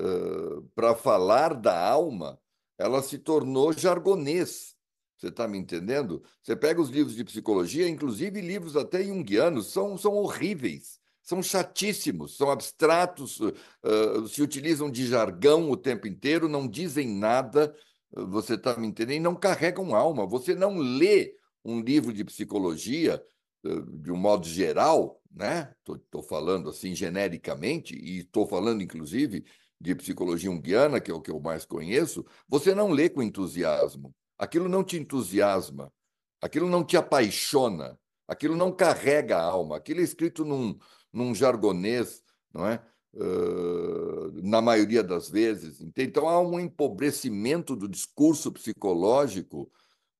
uh, 0.00 0.62
para 0.74 0.94
falar 0.94 1.54
da 1.54 1.78
alma, 1.78 2.40
ela 2.78 3.02
se 3.02 3.18
tornou 3.18 3.72
jargonês. 3.72 4.74
Você 5.18 5.28
está 5.28 5.46
me 5.46 5.58
entendendo? 5.58 6.22
Você 6.42 6.56
pega 6.56 6.80
os 6.80 6.88
livros 6.88 7.14
de 7.14 7.22
psicologia, 7.22 7.88
inclusive 7.88 8.40
livros 8.40 8.76
até 8.76 9.04
junguianos, 9.04 9.72
são, 9.72 9.96
são 9.96 10.14
horríveis 10.14 11.01
são 11.22 11.42
chatíssimos, 11.42 12.36
são 12.36 12.50
abstratos, 12.50 13.40
uh, 13.40 14.28
se 14.28 14.42
utilizam 14.42 14.90
de 14.90 15.06
jargão 15.06 15.70
o 15.70 15.76
tempo 15.76 16.06
inteiro, 16.06 16.48
não 16.48 16.66
dizem 16.66 17.08
nada, 17.08 17.74
você 18.10 18.54
está 18.54 18.76
me 18.76 18.86
entendendo? 18.86 19.22
Não 19.22 19.34
carregam 19.34 19.94
alma. 19.94 20.26
Você 20.26 20.54
não 20.54 20.76
lê 20.76 21.34
um 21.64 21.80
livro 21.80 22.12
de 22.12 22.24
psicologia 22.24 23.22
uh, 23.64 23.82
de 23.98 24.10
um 24.10 24.16
modo 24.16 24.46
geral, 24.46 25.22
né? 25.30 25.72
Estou 25.88 26.22
falando 26.22 26.68
assim 26.68 26.94
genericamente, 26.94 27.94
e 27.94 28.18
estou 28.18 28.46
falando, 28.46 28.82
inclusive, 28.82 29.44
de 29.80 29.94
psicologia 29.94 30.50
junguiana, 30.50 31.00
que 31.00 31.10
é 31.10 31.14
o 31.14 31.20
que 31.20 31.30
eu 31.30 31.40
mais 31.40 31.64
conheço, 31.64 32.24
você 32.48 32.74
não 32.74 32.90
lê 32.90 33.08
com 33.08 33.22
entusiasmo. 33.22 34.14
Aquilo 34.38 34.68
não 34.68 34.84
te 34.84 34.96
entusiasma, 34.96 35.92
aquilo 36.40 36.68
não 36.68 36.84
te 36.84 36.96
apaixona, 36.96 37.98
aquilo 38.28 38.56
não 38.56 38.72
carrega 38.72 39.38
a 39.38 39.42
alma, 39.42 39.76
aquilo 39.76 40.00
é 40.00 40.04
escrito 40.04 40.44
num, 40.44 40.78
num 41.12 41.34
jargonês, 41.34 42.22
não 42.52 42.66
é? 42.66 42.82
Uh, 43.14 44.32
na 44.42 44.62
maioria 44.62 45.02
das 45.02 45.28
vezes. 45.28 45.84
Então, 45.96 46.28
há 46.28 46.40
um 46.40 46.58
empobrecimento 46.58 47.76
do 47.76 47.86
discurso 47.86 48.50
psicológico 48.50 49.70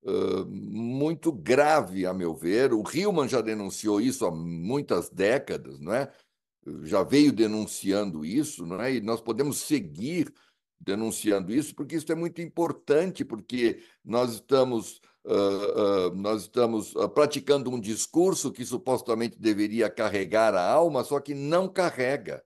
uh, 0.03 0.45
muito 0.45 1.31
grave, 1.31 2.05
a 2.05 2.13
meu 2.13 2.35
ver. 2.35 2.71
O 2.71 2.83
Hillman 2.83 3.27
já 3.27 3.41
denunciou 3.41 3.99
isso 3.99 4.25
há 4.25 4.31
muitas 4.31 5.09
décadas, 5.09 5.79
não 5.79 5.93
é? 5.93 6.11
já 6.83 7.03
veio 7.03 7.31
denunciando 7.31 8.25
isso, 8.25 8.65
não 8.65 8.81
é? 8.81 8.95
e 8.95 9.01
nós 9.01 9.21
podemos 9.21 9.57
seguir 9.57 10.33
denunciando 10.79 11.53
isso, 11.53 11.73
porque 11.75 11.95
isso 11.95 12.11
é 12.11 12.15
muito 12.15 12.41
importante, 12.41 13.23
porque 13.23 13.81
nós 14.03 14.33
estamos 14.33 15.01
Uh, 15.25 16.09
uh, 16.09 16.15
nós 16.15 16.41
estamos 16.41 16.93
uh, 16.95 17.07
praticando 17.07 17.69
um 17.69 17.79
discurso 17.79 18.51
que 18.51 18.65
supostamente 18.65 19.39
deveria 19.39 19.89
carregar 19.89 20.53
a 20.53 20.69
alma, 20.69 21.03
só 21.03 21.19
que 21.19 21.33
não 21.33 21.71
carrega. 21.71 22.43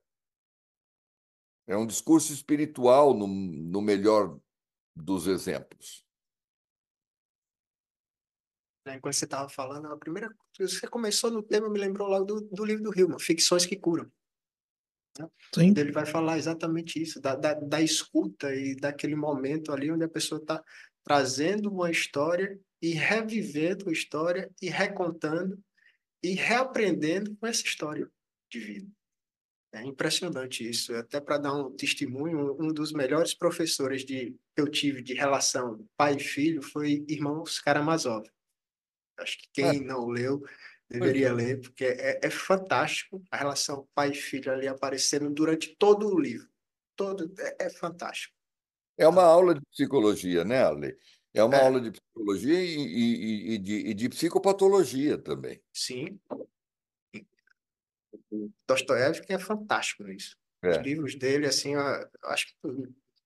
É 1.66 1.76
um 1.76 1.86
discurso 1.86 2.32
espiritual, 2.32 3.12
no, 3.12 3.26
no 3.26 3.82
melhor 3.82 4.38
dos 4.94 5.26
exemplos. 5.26 6.06
É, 8.86 8.94
enquanto 8.94 9.14
você 9.14 9.24
estava 9.24 9.48
falando, 9.48 9.86
a 9.92 9.96
primeira 9.96 10.34
você 10.58 10.86
começou 10.88 11.30
no 11.30 11.42
tema, 11.42 11.68
me 11.68 11.78
lembrou 11.78 12.08
logo 12.08 12.24
do, 12.24 12.40
do 12.40 12.64
livro 12.64 12.84
do 12.84 12.98
Hillman, 12.98 13.18
Ficções 13.18 13.66
que 13.66 13.76
Curam. 13.76 14.10
Né? 15.18 15.28
Sim. 15.54 15.74
Ele 15.76 15.92
vai 15.92 16.06
falar 16.06 16.38
exatamente 16.38 17.02
isso, 17.02 17.20
da, 17.20 17.34
da, 17.34 17.54
da 17.54 17.80
escuta 17.82 18.54
e 18.54 18.76
daquele 18.76 19.14
momento 19.14 19.72
ali 19.72 19.90
onde 19.90 20.04
a 20.04 20.08
pessoa 20.08 20.40
está 20.40 20.62
trazendo 21.04 21.70
uma 21.70 21.90
história 21.90 22.58
e 22.80 22.92
revivendo 22.92 23.88
a 23.88 23.92
história 23.92 24.50
e 24.60 24.68
recontando 24.68 25.58
e 26.22 26.34
reaprendendo 26.34 27.36
com 27.36 27.46
essa 27.46 27.62
história 27.62 28.10
de 28.50 28.60
vida. 28.60 28.90
É 29.72 29.82
impressionante 29.82 30.68
isso. 30.68 30.94
Até 30.94 31.20
para 31.20 31.38
dar 31.38 31.54
um 31.54 31.70
testemunho, 31.76 32.56
um 32.58 32.72
dos 32.72 32.92
melhores 32.92 33.34
professores 33.34 34.04
de, 34.04 34.34
que 34.54 34.60
eu 34.60 34.68
tive 34.68 35.02
de 35.02 35.14
relação 35.14 35.86
pai 35.96 36.16
e 36.16 36.20
filho 36.20 36.62
foi 36.62 37.04
Irmãos 37.08 37.60
Karamazov. 37.60 38.26
Acho 39.18 39.38
que 39.38 39.48
quem 39.52 39.64
é. 39.64 39.80
não 39.80 40.06
leu 40.06 40.42
deveria 40.88 41.28
é. 41.28 41.32
ler, 41.32 41.60
porque 41.60 41.84
é, 41.84 42.18
é, 42.22 42.30
fantástico 42.30 43.22
a 43.30 43.36
relação 43.36 43.86
pai 43.94 44.10
e 44.10 44.14
filho 44.14 44.50
ali 44.50 44.66
aparecendo 44.66 45.28
durante 45.28 45.76
todo 45.76 46.08
o 46.08 46.18
livro. 46.18 46.48
Todo, 46.96 47.32
é, 47.38 47.66
é 47.66 47.70
fantástico. 47.70 48.34
É 48.96 49.06
uma 49.06 49.22
aula 49.22 49.54
de 49.54 49.60
psicologia, 49.70 50.44
né, 50.44 50.64
Ale? 50.64 50.96
É 51.34 51.42
uma 51.42 51.56
é. 51.56 51.64
aula 51.64 51.80
de 51.80 51.90
psicologia 51.90 52.60
e, 52.62 52.76
e, 52.76 53.54
e, 53.54 53.58
de, 53.58 53.74
e, 53.74 53.94
de, 53.94 54.08
psicopatologia 54.08 55.18
também. 55.18 55.62
Sim. 55.72 56.18
Dostoiévski 58.66 59.32
é 59.32 59.38
fantástico 59.38 60.04
nisso. 60.04 60.36
É. 60.62 60.70
Os 60.70 60.78
livros 60.78 61.14
dele, 61.14 61.46
assim, 61.46 61.74
eu 61.74 61.80
acho 62.24 62.46
que 62.46 62.54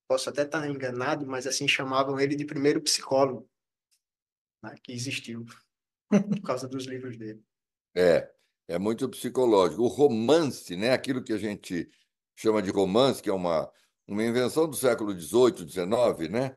posso 0.07 0.29
até 0.29 0.43
estar 0.43 0.69
enganado, 0.69 1.27
mas 1.27 1.47
assim 1.47 1.67
chamavam 1.67 2.21
ele 2.21 2.37
de 2.37 2.45
primeiro 2.45 2.83
psicólogo 2.83 3.49
né, 4.63 4.75
que 4.83 4.93
existiu 4.93 5.45
por 6.09 6.43
causa 6.43 6.69
dos 6.69 6.85
livros 6.85 7.17
dele. 7.17 7.43
É, 7.95 8.31
é 8.69 8.79
muito 8.79 9.09
psicológico. 9.09 9.83
O 9.83 9.89
romance, 9.89 10.77
né, 10.77 10.93
aquilo 10.93 11.23
que 11.23 11.33
a 11.33 11.39
gente 11.39 11.89
chama 12.37 12.63
de 12.63 12.71
romance, 12.71 13.23
que 13.23 13.31
é 13.31 13.33
uma, 13.33 13.71
uma 14.07 14.23
invenção 14.23 14.69
do 14.69 14.77
século 14.77 15.19
XVIII, 15.19 15.69
XIX, 15.69 16.31
né? 16.31 16.57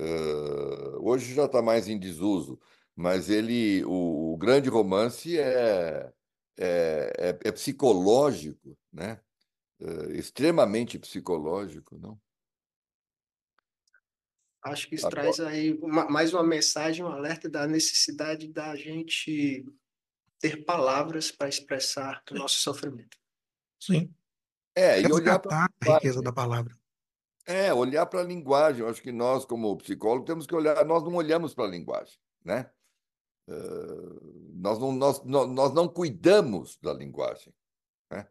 Uh, 0.00 1.06
hoje 1.06 1.34
já 1.34 1.44
está 1.44 1.60
mais 1.60 1.86
em 1.86 1.98
desuso, 1.98 2.58
mas 2.96 3.28
ele, 3.28 3.84
o, 3.84 4.32
o 4.32 4.36
grande 4.38 4.70
romance 4.70 5.38
é, 5.38 6.10
é, 6.58 7.12
é, 7.18 7.48
é 7.48 7.52
psicológico, 7.52 8.78
né? 8.90 9.20
Uh, 9.78 10.10
extremamente 10.12 10.98
psicológico, 10.98 11.98
não? 11.98 12.18
Acho 14.62 14.88
que 14.88 14.94
isso 14.94 15.06
Agora... 15.06 15.22
traz 15.22 15.40
aí 15.40 15.74
uma, 15.82 16.08
mais 16.08 16.32
uma 16.32 16.42
mensagem, 16.42 17.04
um 17.04 17.08
alerta 17.08 17.48
da 17.48 17.66
necessidade 17.66 18.48
da 18.48 18.74
gente 18.76 19.66
ter 20.38 20.64
palavras 20.64 21.30
para 21.30 21.48
expressar 21.48 22.22
o 22.30 22.34
nosso 22.34 22.56
sofrimento. 22.56 23.18
Sim. 23.78 24.14
É, 24.74 25.00
e 25.02 25.12
olhar 25.12 25.38
para 25.38 25.66
a 25.80 25.94
riqueza 25.94 26.22
da 26.22 26.32
palavra. 26.32 26.79
É, 27.46 27.72
olhar 27.72 28.06
para 28.06 28.20
a 28.20 28.24
linguagem. 28.24 28.82
Eu 28.82 28.88
acho 28.88 29.02
que 29.02 29.12
nós, 29.12 29.44
como 29.44 29.76
psicólogos, 29.76 30.26
temos 30.26 30.46
que 30.46 30.54
olhar. 30.54 30.84
Nós 30.84 31.02
não 31.02 31.14
olhamos 31.14 31.54
para 31.54 31.64
a 31.64 31.70
linguagem, 31.70 32.18
né? 32.44 32.70
Uh, 33.48 34.52
nós, 34.54 34.78
não, 34.78 34.92
nós, 34.92 35.24
nós 35.24 35.74
não 35.74 35.88
cuidamos 35.88 36.78
da 36.80 36.92
linguagem. 36.92 37.52
Né? 38.10 38.26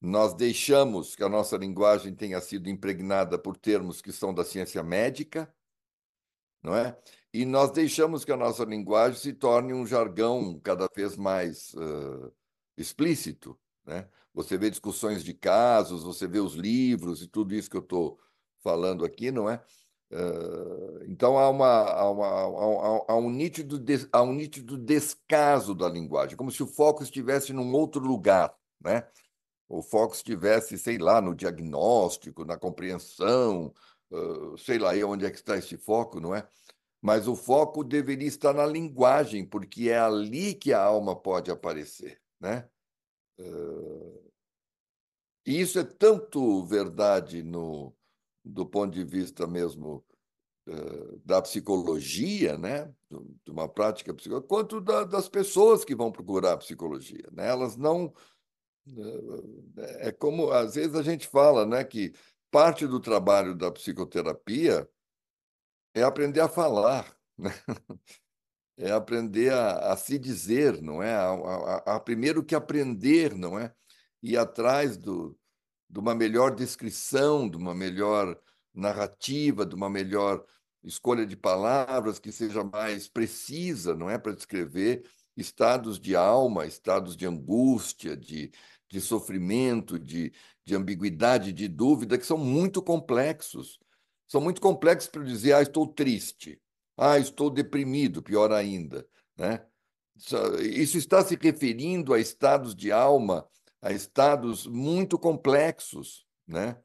Nós 0.00 0.34
deixamos 0.34 1.14
que 1.14 1.22
a 1.22 1.28
nossa 1.28 1.56
linguagem 1.56 2.14
tenha 2.14 2.40
sido 2.40 2.68
impregnada 2.68 3.38
por 3.38 3.56
termos 3.56 4.00
que 4.02 4.10
são 4.10 4.34
da 4.34 4.44
ciência 4.44 4.82
médica, 4.82 5.52
não 6.60 6.74
é? 6.74 6.98
E 7.32 7.44
nós 7.44 7.70
deixamos 7.70 8.24
que 8.24 8.32
a 8.32 8.36
nossa 8.36 8.64
linguagem 8.64 9.20
se 9.20 9.32
torne 9.32 9.72
um 9.72 9.86
jargão 9.86 10.58
cada 10.58 10.88
vez 10.94 11.16
mais 11.16 11.72
uh, 11.74 12.32
explícito, 12.76 13.56
né? 13.84 14.08
Você 14.34 14.56
vê 14.56 14.70
discussões 14.70 15.24
de 15.24 15.34
casos, 15.34 16.04
você 16.04 16.26
vê 16.26 16.38
os 16.38 16.54
livros 16.54 17.22
e 17.22 17.28
tudo 17.28 17.54
isso 17.54 17.70
que 17.70 17.76
eu 17.76 17.82
estou 17.82 18.18
falando 18.68 19.02
aqui, 19.02 19.30
não 19.30 19.48
é? 19.48 19.62
Uh, 20.10 21.04
então 21.06 21.38
há, 21.38 21.48
uma, 21.48 21.66
há, 21.66 22.10
uma, 22.10 23.04
há, 23.08 23.16
um 23.16 23.30
nítido 23.30 23.78
des, 23.78 24.06
há 24.12 24.22
um 24.22 24.32
nítido 24.32 24.76
descaso 24.76 25.74
da 25.74 25.88
linguagem, 25.88 26.36
como 26.36 26.50
se 26.50 26.62
o 26.62 26.66
foco 26.66 27.02
estivesse 27.02 27.52
num 27.54 27.72
outro 27.72 28.02
lugar, 28.02 28.54
né? 28.78 29.06
O 29.66 29.82
foco 29.82 30.14
estivesse, 30.14 30.78
sei 30.78 30.98
lá, 30.98 31.20
no 31.20 31.34
diagnóstico, 31.34 32.44
na 32.44 32.58
compreensão, 32.58 33.72
uh, 34.10 34.58
sei 34.58 34.78
lá 34.78 34.92
onde 35.06 35.24
é 35.24 35.30
que 35.30 35.36
está 35.36 35.56
esse 35.56 35.78
foco, 35.78 36.20
não 36.20 36.34
é? 36.34 36.46
Mas 37.00 37.26
o 37.26 37.34
foco 37.34 37.82
deveria 37.82 38.28
estar 38.28 38.52
na 38.52 38.66
linguagem, 38.66 39.46
porque 39.46 39.88
é 39.88 39.98
ali 39.98 40.54
que 40.54 40.72
a 40.74 40.82
alma 40.82 41.16
pode 41.16 41.50
aparecer, 41.50 42.20
né? 42.38 42.68
Uh, 43.38 44.30
e 45.46 45.60
isso 45.60 45.78
é 45.78 45.84
tanto 45.84 46.64
verdade 46.66 47.42
no, 47.42 47.94
do 48.44 48.64
ponto 48.66 48.94
de 48.94 49.04
vista 49.04 49.46
mesmo 49.46 50.04
uh, 50.68 51.20
da 51.24 51.42
psicologia, 51.42 52.56
né, 52.56 52.92
de 53.44 53.50
uma 53.50 53.68
prática 53.68 54.14
psicológica, 54.14 54.48
quanto 54.48 54.80
da, 54.80 55.04
das 55.04 55.28
pessoas 55.28 55.84
que 55.84 55.94
vão 55.94 56.12
procurar 56.12 56.56
psicologia. 56.58 57.28
Né? 57.32 57.48
Elas 57.48 57.76
não. 57.76 58.12
Uh, 58.86 59.72
é 59.98 60.12
como, 60.12 60.50
às 60.50 60.74
vezes, 60.74 60.94
a 60.94 61.02
gente 61.02 61.26
fala 61.26 61.66
né, 61.66 61.84
que 61.84 62.12
parte 62.50 62.86
do 62.86 63.00
trabalho 63.00 63.54
da 63.54 63.70
psicoterapia 63.70 64.88
é 65.94 66.02
aprender 66.02 66.40
a 66.40 66.48
falar, 66.48 67.16
né? 67.36 67.52
é 68.76 68.92
aprender 68.92 69.52
a, 69.52 69.92
a, 69.92 69.96
se 69.96 70.18
dizer, 70.18 70.80
não 70.80 71.02
é? 71.02 71.12
A, 71.14 71.30
a, 71.32 71.96
a, 71.96 72.00
primeiro 72.00 72.44
que 72.44 72.54
aprender, 72.54 73.34
não 73.34 73.58
é? 73.58 73.74
Ir 74.22 74.36
atrás 74.36 74.96
do, 74.96 75.36
de 75.88 75.98
uma 75.98 76.14
melhor 76.14 76.54
descrição, 76.54 77.48
de 77.48 77.56
uma 77.56 77.74
melhor 77.74 78.38
narrativa, 78.74 79.64
de 79.64 79.74
uma 79.74 79.88
melhor 79.88 80.44
escolha 80.82 81.26
de 81.26 81.36
palavras 81.36 82.18
que 82.18 82.30
seja 82.30 82.62
mais 82.62 83.08
precisa, 83.08 83.94
não 83.94 84.08
é, 84.08 84.18
para 84.18 84.34
descrever 84.34 85.04
estados 85.36 86.00
de 86.00 86.16
alma, 86.16 86.66
estados 86.66 87.16
de 87.16 87.26
angústia, 87.26 88.16
de, 88.16 88.50
de 88.88 89.00
sofrimento, 89.00 89.98
de, 89.98 90.32
de 90.64 90.74
ambiguidade, 90.74 91.52
de 91.52 91.68
dúvida, 91.68 92.18
que 92.18 92.26
são 92.26 92.38
muito 92.38 92.82
complexos. 92.82 93.78
São 94.26 94.40
muito 94.40 94.60
complexos 94.60 95.08
para 95.08 95.22
dizer, 95.22 95.54
ah, 95.54 95.62
estou 95.62 95.86
triste, 95.86 96.60
ah, 96.96 97.18
estou 97.18 97.50
deprimido, 97.50 98.22
pior 98.22 98.52
ainda, 98.52 99.06
né? 99.36 99.64
Isso 100.60 100.98
está 100.98 101.24
se 101.24 101.38
referindo 101.40 102.12
a 102.12 102.18
estados 102.18 102.74
de 102.74 102.90
alma, 102.90 103.48
a 103.80 103.92
estados 103.92 104.66
muito 104.66 105.18
complexos, 105.18 106.26
né? 106.46 106.76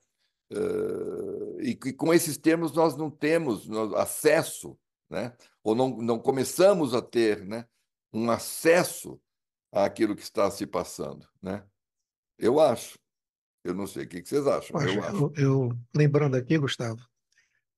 e 1.62 1.74
que 1.74 1.92
com 1.94 2.14
esses 2.14 2.38
termos 2.38 2.74
nós 2.74 2.96
não 2.96 3.10
temos 3.10 3.68
acesso, 3.96 4.78
né? 5.10 5.36
ou 5.64 5.74
não, 5.74 5.98
não 5.98 6.20
começamos 6.20 6.94
a 6.94 7.02
ter 7.02 7.44
né? 7.44 7.66
um 8.14 8.30
acesso 8.30 9.20
àquilo 9.72 10.16
que 10.16 10.22
está 10.22 10.52
se 10.52 10.68
passando. 10.68 11.28
Né? 11.42 11.64
Eu 12.38 12.60
acho. 12.60 13.00
Eu 13.64 13.74
não 13.74 13.88
sei 13.88 14.04
o 14.04 14.08
que 14.08 14.24
vocês 14.24 14.46
acham. 14.46 14.80
Poxa, 14.80 15.00
eu. 15.00 15.04
Eu, 15.04 15.34
eu, 15.38 15.78
lembrando 15.96 16.36
aqui, 16.36 16.58
Gustavo, 16.58 17.02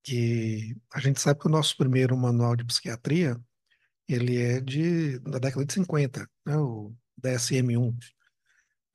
que 0.04 0.76
a 0.94 1.00
gente 1.00 1.22
sabe 1.22 1.40
que 1.40 1.48
o 1.48 1.52
nosso 1.52 1.78
primeiro 1.78 2.18
manual 2.18 2.56
de 2.56 2.66
psiquiatria 2.66 3.40
ele 4.08 4.38
é 4.42 4.62
de, 4.62 5.20
da 5.20 5.40
década 5.40 5.66
de 5.66 5.74
50, 5.74 6.30
né, 6.46 6.58
o 6.58 6.94
DSM-1. 7.22 7.96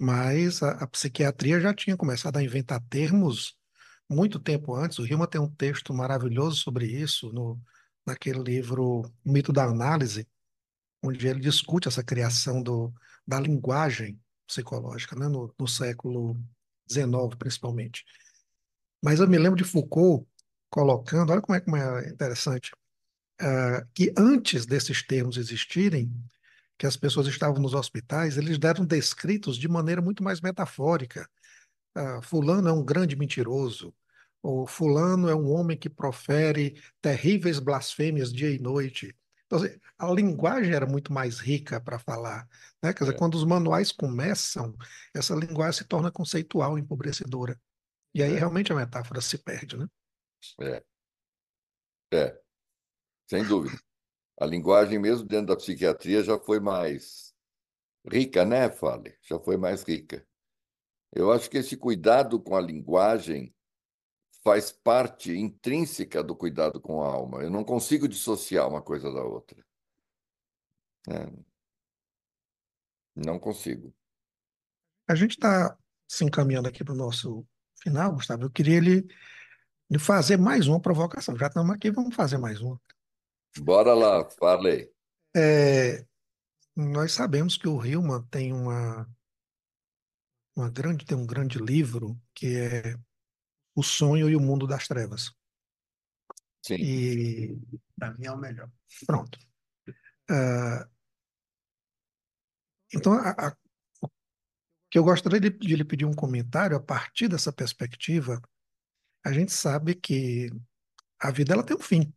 Mas 0.00 0.62
a, 0.62 0.70
a, 0.70 0.86
psiquiatria 0.86 1.60
já 1.60 1.74
tinha 1.74 1.94
começado 1.94 2.38
a 2.38 2.42
inventar 2.42 2.80
termos 2.88 3.54
muito 4.08 4.40
tempo 4.40 4.74
antes. 4.74 4.98
O 4.98 5.06
Hillman 5.06 5.28
tem 5.28 5.38
um 5.38 5.50
texto 5.50 5.92
maravilhoso 5.92 6.56
sobre 6.56 6.86
isso 6.86 7.30
no, 7.34 7.60
naquele 8.06 8.38
livro 8.42 9.02
O 9.02 9.12
Mito 9.22 9.52
da 9.52 9.64
Análise, 9.64 10.26
onde 11.02 11.28
ele 11.28 11.40
discute 11.40 11.86
essa 11.86 12.02
criação 12.02 12.62
do, 12.62 12.90
da 13.26 13.38
linguagem 13.38 14.18
psicológica, 14.46 15.14
né, 15.14 15.28
no, 15.28 15.54
no 15.58 15.68
século 15.68 16.34
XIX, 16.90 17.36
principalmente. 17.38 18.02
Mas 19.02 19.20
eu 19.20 19.28
me 19.28 19.38
lembro 19.38 19.58
de 19.58 19.64
Foucault 19.64 20.26
colocando, 20.70 21.30
olha 21.30 21.42
como 21.42 21.56
é, 21.56 21.60
como 21.60 21.76
é 21.76 22.08
interessante, 22.08 22.72
uh, 23.42 23.86
que 23.92 24.14
antes 24.16 24.64
desses 24.64 25.02
termos 25.06 25.36
existirem, 25.36 26.10
que 26.80 26.86
as 26.86 26.96
pessoas 26.96 27.26
estavam 27.26 27.60
nos 27.60 27.74
hospitais, 27.74 28.38
eles 28.38 28.58
deram 28.58 28.86
descritos 28.86 29.58
de 29.58 29.68
maneira 29.68 30.00
muito 30.00 30.24
mais 30.24 30.40
metafórica. 30.40 31.28
Uh, 31.94 32.22
fulano 32.22 32.70
é 32.70 32.72
um 32.72 32.82
grande 32.82 33.14
mentiroso, 33.14 33.94
ou 34.42 34.66
fulano 34.66 35.28
é 35.28 35.34
um 35.34 35.52
homem 35.52 35.76
que 35.76 35.90
profere 35.90 36.82
terríveis 36.98 37.58
blasfêmias 37.58 38.32
dia 38.32 38.50
e 38.50 38.58
noite. 38.58 39.14
Então, 39.44 39.58
assim, 39.58 39.78
a 39.98 40.10
linguagem 40.10 40.72
era 40.72 40.86
muito 40.86 41.12
mais 41.12 41.38
rica 41.38 41.78
para 41.78 41.98
falar. 41.98 42.48
Né? 42.82 42.94
Quer 42.94 43.04
dizer, 43.04 43.14
é. 43.14 43.18
quando 43.18 43.34
os 43.34 43.44
manuais 43.44 43.92
começam, 43.92 44.74
essa 45.14 45.34
linguagem 45.34 45.82
se 45.82 45.84
torna 45.84 46.10
conceitual, 46.10 46.78
empobrecedora. 46.78 47.60
E 48.14 48.22
aí 48.22 48.32
é. 48.32 48.38
realmente 48.38 48.72
a 48.72 48.76
metáfora 48.76 49.20
se 49.20 49.36
perde, 49.36 49.76
né? 49.76 49.86
É. 50.58 50.82
É. 52.14 52.40
Sem 53.28 53.44
dúvida. 53.44 53.78
A 54.40 54.46
linguagem, 54.46 54.98
mesmo 54.98 55.28
dentro 55.28 55.48
da 55.48 55.56
psiquiatria, 55.56 56.24
já 56.24 56.38
foi 56.38 56.58
mais 56.58 57.34
rica, 58.10 58.42
né, 58.42 58.70
Fale? 58.70 59.14
Já 59.20 59.38
foi 59.38 59.58
mais 59.58 59.82
rica. 59.82 60.26
Eu 61.12 61.30
acho 61.30 61.50
que 61.50 61.58
esse 61.58 61.76
cuidado 61.76 62.40
com 62.40 62.56
a 62.56 62.60
linguagem 62.60 63.54
faz 64.42 64.72
parte 64.72 65.36
intrínseca 65.36 66.22
do 66.22 66.34
cuidado 66.34 66.80
com 66.80 67.02
a 67.02 67.06
alma. 67.06 67.42
Eu 67.42 67.50
não 67.50 67.62
consigo 67.62 68.08
dissociar 68.08 68.66
uma 68.66 68.80
coisa 68.80 69.12
da 69.12 69.22
outra. 69.22 69.62
É. 71.06 71.30
Não 73.14 73.38
consigo. 73.38 73.94
A 75.06 75.14
gente 75.14 75.32
está 75.32 75.76
se 76.08 76.24
encaminhando 76.24 76.68
aqui 76.68 76.82
para 76.82 76.94
o 76.94 76.96
nosso 76.96 77.46
final, 77.82 78.14
Gustavo. 78.14 78.44
Eu 78.44 78.50
queria 78.50 78.78
ele, 78.78 79.06
ele 79.90 79.98
fazer 79.98 80.38
mais 80.38 80.66
uma 80.66 80.80
provocação. 80.80 81.36
Já 81.36 81.48
estamos 81.48 81.74
aqui, 81.74 81.90
vamos 81.90 82.14
fazer 82.14 82.38
mais 82.38 82.62
uma. 82.62 82.80
Bora 83.58 83.94
lá, 83.94 84.28
falei. 84.30 84.92
É, 85.34 86.04
nós 86.76 87.12
sabemos 87.12 87.56
que 87.56 87.68
o 87.68 87.84
Hillman 87.84 88.22
tem 88.30 88.52
uma, 88.52 89.08
uma 90.56 90.70
grande, 90.70 91.04
tem 91.04 91.16
um 91.16 91.26
grande 91.26 91.58
livro 91.58 92.20
que 92.34 92.56
é 92.56 92.96
O 93.74 93.82
Sonho 93.82 94.28
e 94.28 94.36
o 94.36 94.40
Mundo 94.40 94.66
das 94.66 94.86
Trevas. 94.86 95.32
Sim. 96.64 96.76
E 96.76 97.58
para 97.98 98.12
mim 98.14 98.26
é 98.26 98.32
o 98.32 98.38
melhor. 98.38 98.70
Pronto. 99.06 99.38
Uh, 100.30 100.88
então, 102.94 103.14
a, 103.14 103.30
a, 103.30 103.56
o 104.02 104.08
que 104.90 104.98
eu 104.98 105.04
gostaria 105.04 105.40
de, 105.40 105.50
de 105.50 105.76
lhe 105.76 105.84
pedir 105.84 106.04
um 106.04 106.14
comentário 106.14 106.76
a 106.76 106.80
partir 106.80 107.28
dessa 107.28 107.52
perspectiva. 107.52 108.40
A 109.24 109.32
gente 109.32 109.52
sabe 109.52 109.94
que 109.94 110.50
a 111.18 111.30
vida 111.30 111.52
ela 111.52 111.64
tem 111.64 111.76
um 111.76 111.80
fim 111.80 112.12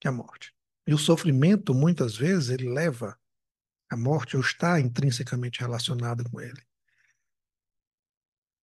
que 0.00 0.08
a 0.08 0.12
morte. 0.12 0.54
E 0.86 0.94
o 0.94 0.98
sofrimento, 0.98 1.74
muitas 1.74 2.16
vezes, 2.16 2.50
ele 2.50 2.68
leva 2.68 3.18
à 3.90 3.96
morte 3.96 4.36
ou 4.36 4.42
está 4.42 4.80
intrinsecamente 4.80 5.60
relacionado 5.60 6.28
com 6.30 6.40
ele. 6.40 6.62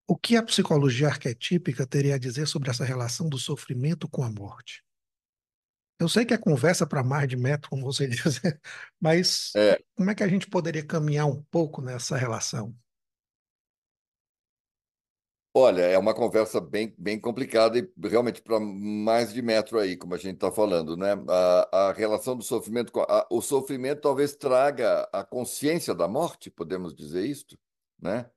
O 0.08 0.16
que 0.16 0.36
a 0.36 0.44
psicologia 0.44 1.08
arquetípica 1.08 1.86
teria 1.86 2.16
a 2.16 2.20
dizer 2.20 2.48
sobre 2.48 2.70
essa 2.70 2.86
relação 2.86 3.28
do 3.28 3.40
sofrimento 3.40 4.08
com 4.08 4.24
a 4.24 4.32
morte? 4.32 4.84
Eu 6.00 6.10
sei 6.10 6.26
que 6.26 6.34
é 6.34 6.38
conversa 6.38 6.86
para 6.86 7.04
mais 7.04 7.28
de 7.28 7.38
metro, 7.38 7.70
como 7.70 7.84
você 7.84 8.08
diz, 8.10 8.42
mas 9.00 9.52
é. 9.56 9.82
como 9.96 10.12
é 10.12 10.16
que 10.16 10.24
a 10.24 10.28
gente 10.28 10.48
poderia 10.48 10.86
caminhar 10.86 11.26
um 11.26 11.42
pouco 11.44 11.82
nessa 11.82 12.18
relação? 12.18 12.76
Olha, 15.58 15.84
é 15.84 15.98
uma 15.98 16.14
conversa 16.14 16.60
bem, 16.60 16.94
bem 16.98 17.18
complicada 17.18 17.80
e 17.80 17.90
realmente 18.10 18.42
para 18.42 18.60
mais 18.60 19.34
de 19.34 19.42
metro 19.42 19.80
aí, 19.80 19.96
como 19.96 20.14
a 20.14 20.18
gente 20.18 20.36
está 20.36 20.52
falando, 20.52 20.98
né? 20.98 21.14
A, 21.30 21.88
a 21.88 21.94
relação 21.94 22.36
do 22.36 22.44
sofrimento 22.44 22.92
com 22.92 23.00
a, 23.00 23.26
o 23.32 23.42
sofrimento 23.42 24.02
talvez 24.02 24.36
traga 24.36 25.08
a 25.14 25.24
consciência 25.24 25.96
da 25.96 26.10
morte, 26.10 26.52
podemos 26.52 26.94
dizer 26.94 27.26
isto, 27.26 27.58
né? 27.98 28.30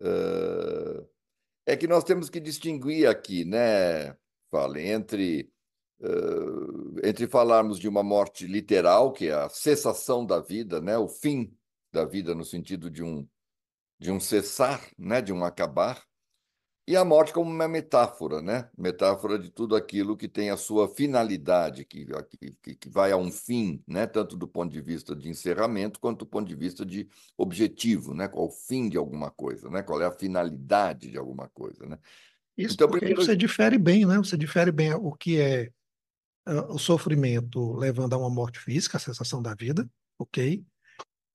Uh, 0.00 1.04
é 1.66 1.76
que 1.76 1.88
nós 1.88 2.04
temos 2.04 2.30
que 2.30 2.38
distinguir 2.38 3.08
aqui, 3.08 3.44
né, 3.44 4.16
Fale, 4.48 4.86
entre 4.88 5.50
uh, 6.00 7.00
entre 7.02 7.26
falarmos 7.26 7.76
de 7.76 7.88
uma 7.88 8.04
morte 8.04 8.46
literal, 8.46 9.12
que 9.12 9.26
é 9.26 9.32
a 9.34 9.48
cessação 9.48 10.24
da 10.24 10.38
vida, 10.38 10.80
né, 10.80 10.96
o 10.96 11.08
fim 11.08 11.52
da 11.92 12.04
vida 12.04 12.36
no 12.36 12.44
sentido 12.44 12.88
de 12.88 13.02
um 13.02 13.28
de 13.98 14.12
um 14.12 14.20
cessar, 14.20 14.80
né, 14.96 15.20
de 15.20 15.32
um 15.32 15.44
acabar 15.44 16.05
e 16.88 16.94
a 16.94 17.04
morte 17.04 17.32
como 17.32 17.50
uma 17.50 17.66
metáfora, 17.66 18.40
né? 18.40 18.68
Metáfora 18.78 19.36
de 19.38 19.50
tudo 19.50 19.74
aquilo 19.74 20.16
que 20.16 20.28
tem 20.28 20.50
a 20.50 20.56
sua 20.56 20.86
finalidade, 20.86 21.84
que, 21.84 22.06
que, 22.62 22.74
que 22.76 22.88
vai 22.88 23.10
a 23.10 23.16
um 23.16 23.32
fim, 23.32 23.82
né? 23.88 24.06
Tanto 24.06 24.36
do 24.36 24.46
ponto 24.46 24.72
de 24.72 24.80
vista 24.80 25.14
de 25.16 25.28
encerramento, 25.28 25.98
quanto 25.98 26.20
do 26.20 26.26
ponto 26.26 26.46
de 26.46 26.54
vista 26.54 26.86
de 26.86 27.08
objetivo, 27.36 28.14
né? 28.14 28.28
Qual 28.28 28.46
o 28.46 28.52
fim 28.52 28.88
de 28.88 28.96
alguma 28.96 29.32
coisa, 29.32 29.68
né? 29.68 29.82
Qual 29.82 30.00
é 30.00 30.06
a 30.06 30.12
finalidade 30.12 31.10
de 31.10 31.18
alguma 31.18 31.48
coisa, 31.48 31.84
né? 31.84 31.98
Isso 32.56 32.74
então, 32.74 32.88
porque 32.88 33.06
primeiro... 33.06 33.24
você 33.24 33.36
difere 33.36 33.78
bem, 33.78 34.06
né? 34.06 34.16
Você 34.18 34.36
difere 34.36 34.70
bem 34.70 34.94
o 34.94 35.12
que 35.12 35.40
é 35.40 35.70
uh, 36.48 36.72
o 36.72 36.78
sofrimento 36.78 37.74
levando 37.74 38.12
a 38.12 38.18
uma 38.18 38.30
morte 38.30 38.60
física, 38.60 38.96
a 38.96 39.00
sensação 39.00 39.42
da 39.42 39.56
vida, 39.56 39.90
ok? 40.18 40.64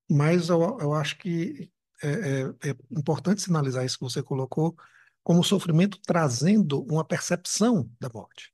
Mas 0.09 0.47
eu, 0.47 0.79
eu 0.79 0.93
acho 0.93 1.17
que 1.17 1.69
é, 2.01 2.09
é, 2.09 2.69
é 2.69 2.75
importante 2.89 3.41
sinalizar 3.41 3.85
isso 3.85 3.97
que 3.97 4.03
você 4.03 4.23
colocou, 4.23 4.75
como 5.23 5.43
sofrimento 5.43 5.99
trazendo 6.05 6.83
uma 6.83 7.05
percepção 7.05 7.89
da 7.99 8.09
morte. 8.13 8.51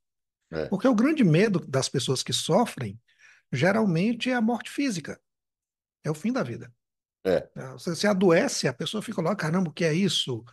É. 0.52 0.66
Porque 0.66 0.88
o 0.88 0.96
grande 0.96 1.24
medo 1.24 1.60
das 1.60 1.90
pessoas 1.90 2.24
que 2.24 2.34
sofrem 2.34 3.00
geralmente 3.52 4.30
é 4.30 4.34
a 4.34 4.42
morte 4.42 4.70
física, 4.70 5.20
é 6.04 6.12
o 6.12 6.16
fim 6.16 6.32
da 6.32 6.44
vida. 6.44 6.72
É. 7.26 7.50
é 7.56 7.72
você 7.72 7.96
se 7.96 8.08
adoece, 8.08 8.68
a 8.68 8.74
pessoa 8.74 9.02
fica 9.02 9.22
lá, 9.22 9.36
caramba, 9.36 9.70
o 9.70 9.74
que 9.74 9.86
é 9.86 9.94
isso? 9.94 10.44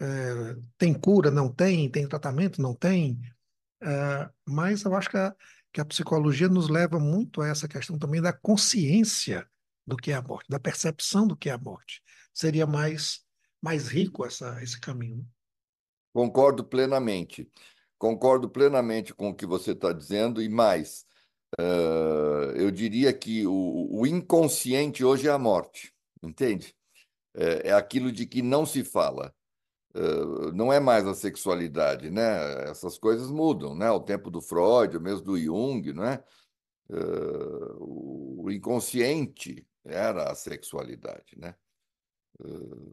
É, 0.00 0.56
tem 0.76 0.92
cura? 0.92 1.30
Não 1.30 1.48
tem? 1.48 1.90
Tem 1.90 2.06
tratamento? 2.06 2.60
Não 2.60 2.74
tem? 2.74 3.20
É, 3.82 4.30
mas 4.46 4.82
eu 4.84 4.94
acho 4.94 5.10
que 5.10 5.16
a, 5.16 5.34
que 5.72 5.80
a 5.80 5.84
psicologia 5.84 6.48
nos 6.48 6.68
leva 6.68 6.98
muito 6.98 7.42
a 7.42 7.48
essa 7.48 7.68
questão 7.68 7.98
também 7.98 8.20
da 8.20 8.32
consciência 8.32 9.48
do 9.86 9.96
que 9.96 10.12
é 10.12 10.14
a 10.14 10.22
morte, 10.22 10.48
da 10.48 10.58
percepção 10.58 11.26
do 11.26 11.36
que 11.36 11.48
é 11.48 11.52
a 11.52 11.58
morte. 11.58 12.02
Seria 12.32 12.66
mais, 12.66 13.20
mais 13.60 13.88
rico 13.88 14.24
essa, 14.24 14.62
esse 14.62 14.80
caminho. 14.80 15.26
Concordo 16.14 16.62
plenamente. 16.64 17.50
Concordo 17.98 18.48
plenamente 18.48 19.12
com 19.12 19.30
o 19.30 19.34
que 19.34 19.44
você 19.44 19.72
está 19.72 19.92
dizendo 19.92 20.40
e 20.40 20.48
mais. 20.48 21.04
Uh, 21.58 22.52
eu 22.56 22.70
diria 22.70 23.12
que 23.12 23.44
o, 23.46 23.88
o, 23.90 24.06
inconsciente 24.06 25.04
hoje 25.04 25.28
é 25.28 25.32
a 25.32 25.38
morte, 25.38 25.92
entende? 26.22 26.74
É, 27.34 27.70
é, 27.70 27.72
aquilo 27.72 28.12
de 28.12 28.26
que 28.26 28.42
não 28.42 28.64
se 28.64 28.84
fala. 28.84 29.34
uh, 29.96 30.52
não 30.52 30.72
é 30.72 30.80
mais 30.80 31.06
a 31.06 31.14
sexualidade, 31.14 32.10
né? 32.10 32.70
Essas 32.70 32.98
coisas 32.98 33.30
mudam, 33.30 33.74
né? 33.74 33.90
O 33.90 34.00
tempo 34.00 34.30
do 34.30 34.40
Freud, 34.40 34.98
mesmo 35.00 35.22
do 35.22 35.38
Jung, 35.38 35.92
né? 35.92 36.22
Uh, 36.88 38.44
o 38.44 38.50
inconsciente 38.52 39.66
era 39.84 40.30
a 40.30 40.34
sexualidade, 40.34 41.36
né? 41.38 41.56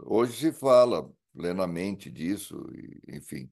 Hoje 0.05 0.33
se 0.33 0.51
fala 0.51 1.11
plenamente 1.33 2.09
disso, 2.09 2.69
e, 2.73 3.15
enfim. 3.15 3.49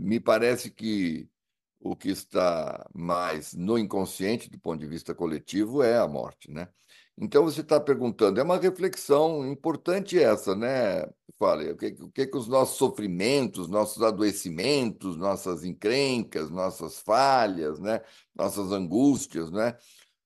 Me 0.00 0.20
parece 0.20 0.70
que 0.70 1.28
o 1.80 1.94
que 1.94 2.08
está 2.08 2.88
mais 2.94 3.52
no 3.52 3.78
inconsciente 3.78 4.50
do 4.50 4.58
ponto 4.58 4.80
de 4.80 4.86
vista 4.86 5.14
coletivo 5.14 5.82
é 5.82 5.98
a 5.98 6.08
morte, 6.08 6.50
né? 6.50 6.68
Então 7.16 7.44
você 7.44 7.60
está 7.60 7.78
perguntando, 7.78 8.40
é 8.40 8.42
uma 8.42 8.58
reflexão 8.58 9.46
importante 9.46 10.18
essa, 10.18 10.54
né? 10.56 11.06
Fale, 11.38 11.70
o 11.72 11.76
que, 11.76 11.86
o 12.00 12.10
que 12.10 12.30
os 12.34 12.48
nossos 12.48 12.76
sofrimentos, 12.76 13.68
nossos 13.68 14.02
adoecimentos, 14.02 15.16
nossas 15.16 15.64
encrencas, 15.64 16.50
nossas 16.50 16.98
falhas, 17.00 17.78
né? 17.78 18.00
Nossas 18.34 18.72
angústias, 18.72 19.50
né? 19.50 19.76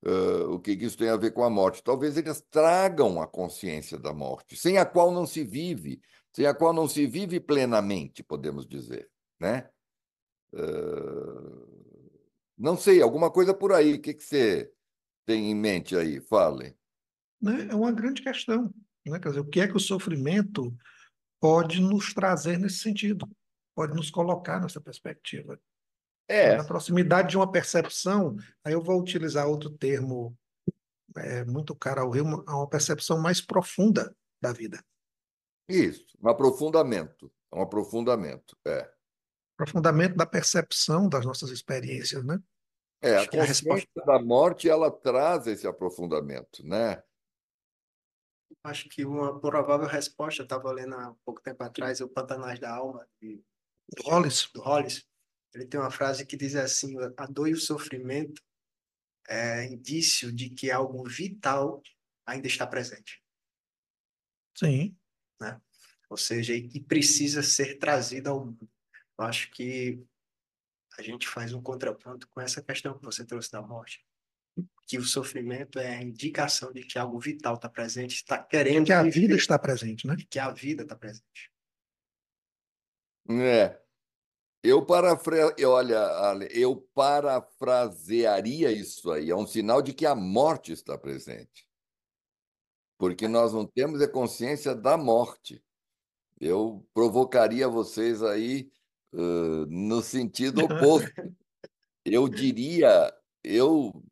Uh, 0.06 0.52
o 0.54 0.60
que, 0.60 0.76
que 0.76 0.84
isso 0.84 0.96
tem 0.96 1.08
a 1.08 1.16
ver 1.16 1.32
com 1.32 1.42
a 1.42 1.50
morte? 1.50 1.82
Talvez 1.82 2.16
eles 2.16 2.40
tragam 2.50 3.20
a 3.20 3.26
consciência 3.26 3.98
da 3.98 4.14
morte, 4.14 4.56
sem 4.56 4.78
a 4.78 4.84
qual 4.86 5.10
não 5.10 5.26
se 5.26 5.42
vive, 5.42 6.00
sem 6.38 6.46
a 6.46 6.54
qual 6.54 6.72
não 6.72 6.86
se 6.86 7.04
vive 7.04 7.40
plenamente, 7.40 8.22
podemos 8.22 8.64
dizer, 8.64 9.10
né? 9.40 9.68
não 12.56 12.76
sei, 12.76 13.02
alguma 13.02 13.28
coisa 13.28 13.52
por 13.52 13.72
aí. 13.72 13.94
O 13.94 14.00
que, 14.00 14.14
que 14.14 14.22
você 14.22 14.72
tem 15.26 15.50
em 15.50 15.54
mente 15.54 15.96
aí? 15.96 16.20
Fale. 16.20 16.76
Né? 17.42 17.66
É 17.68 17.74
uma 17.74 17.90
grande 17.90 18.22
questão. 18.22 18.72
Né? 19.04 19.18
Quer 19.18 19.30
dizer, 19.30 19.40
o 19.40 19.46
que 19.46 19.60
é 19.60 19.66
que 19.66 19.76
o 19.76 19.80
sofrimento 19.80 20.72
pode 21.40 21.80
nos 21.80 22.14
trazer 22.14 22.56
nesse 22.56 22.78
sentido? 22.78 23.28
Pode 23.74 23.96
nos 23.96 24.08
colocar 24.08 24.60
nessa 24.60 24.80
perspectiva. 24.80 25.60
É. 26.28 26.56
Na 26.56 26.64
proximidade 26.64 27.30
de 27.30 27.36
uma 27.36 27.50
percepção, 27.50 28.36
aí 28.62 28.74
eu 28.74 28.82
vou 28.82 29.00
utilizar 29.00 29.48
outro 29.48 29.70
termo 29.70 30.38
é, 31.16 31.44
muito 31.44 31.74
caro 31.74 32.02
ao 32.02 32.10
Rio, 32.10 32.24
uma 32.24 32.68
percepção 32.68 33.20
mais 33.20 33.40
profunda 33.40 34.14
da 34.40 34.52
vida. 34.52 34.80
Isso, 35.68 36.16
um 36.22 36.28
aprofundamento. 36.28 37.30
Um 37.52 37.62
aprofundamento, 37.62 38.56
é 38.66 38.90
aprofundamento 39.58 40.14
da 40.14 40.24
percepção 40.24 41.08
das 41.08 41.26
nossas 41.26 41.50
experiências, 41.50 42.24
né? 42.24 42.40
É, 43.02 43.16
a 43.16 43.26
consciência 43.26 43.72
a 43.72 43.74
resposta... 43.74 44.04
da 44.06 44.22
morte, 44.22 44.68
ela 44.68 44.90
traz 44.90 45.46
esse 45.48 45.66
aprofundamento, 45.66 46.64
né? 46.64 47.02
Acho 48.64 48.88
que 48.88 49.04
uma 49.04 49.38
provável 49.40 49.86
resposta, 49.86 50.42
estava 50.42 50.70
lendo 50.70 50.94
há 50.94 51.14
pouco 51.24 51.42
tempo 51.42 51.62
atrás, 51.62 52.00
o 52.00 52.08
Pantanais 52.08 52.58
da 52.58 52.74
Alma, 52.74 53.06
de, 53.20 53.42
do 53.96 54.02
Hollis. 54.04 54.50
Do 54.52 54.60
Hollis. 54.60 55.06
Ele 55.54 55.66
tem 55.66 55.80
uma 55.80 55.90
frase 55.90 56.26
que 56.26 56.36
diz 56.36 56.54
assim, 56.54 56.94
a 57.16 57.26
dor 57.26 57.48
e 57.48 57.52
o 57.52 57.60
sofrimento 57.60 58.42
é 59.28 59.64
indício 59.66 60.32
de 60.32 60.50
que 60.50 60.70
algo 60.70 61.04
vital 61.04 61.82
ainda 62.26 62.46
está 62.46 62.66
presente. 62.66 63.22
Sim. 64.56 64.97
Né? 65.40 65.60
Ou 66.08 66.16
seja, 66.16 66.54
e 66.54 66.80
precisa 66.80 67.42
ser 67.42 67.78
trazido 67.78 68.30
ao 68.30 68.44
mundo. 68.44 68.68
Eu 69.18 69.24
acho 69.24 69.50
que 69.50 70.02
a 70.98 71.02
gente 71.02 71.28
faz 71.28 71.52
um 71.52 71.62
contraponto 71.62 72.28
com 72.28 72.40
essa 72.40 72.62
questão 72.62 72.98
que 72.98 73.04
você 73.04 73.24
trouxe 73.24 73.52
da 73.52 73.62
morte, 73.62 74.04
que 74.86 74.98
o 74.98 75.04
sofrimento 75.04 75.78
é 75.78 75.96
a 75.96 76.02
indicação 76.02 76.72
de 76.72 76.82
que 76.82 76.98
algo 76.98 77.20
vital 77.20 77.54
está 77.54 77.68
presente, 77.68 78.14
está 78.14 78.42
querendo 78.42 78.86
que 78.86 78.92
a 78.92 79.02
viver, 79.02 79.20
vida 79.20 79.34
está 79.36 79.58
presente, 79.58 80.06
né? 80.06 80.16
Que 80.28 80.38
a 80.38 80.50
vida 80.50 80.82
está 80.82 80.96
presente. 80.96 81.52
É. 83.30 83.78
Eu 84.62 84.84
parafra... 84.84 85.54
olha, 85.66 86.48
eu 86.50 86.76
parafrasearia 86.94 88.72
isso 88.72 89.12
aí. 89.12 89.30
É 89.30 89.36
um 89.36 89.46
sinal 89.46 89.80
de 89.80 89.92
que 89.92 90.04
a 90.04 90.16
morte 90.16 90.72
está 90.72 90.98
presente. 90.98 91.67
Porque 92.98 93.28
nós 93.28 93.52
não 93.52 93.64
temos 93.64 94.02
a 94.02 94.08
consciência 94.08 94.74
da 94.74 94.96
morte. 94.96 95.62
Eu 96.40 96.86
provocaria 96.92 97.68
vocês 97.68 98.22
aí 98.22 98.70
no 99.12 100.02
sentido 100.02 100.64
oposto. 100.64 101.12
Eu 102.04 102.26
diria, 102.26 103.14
eu 103.44 104.02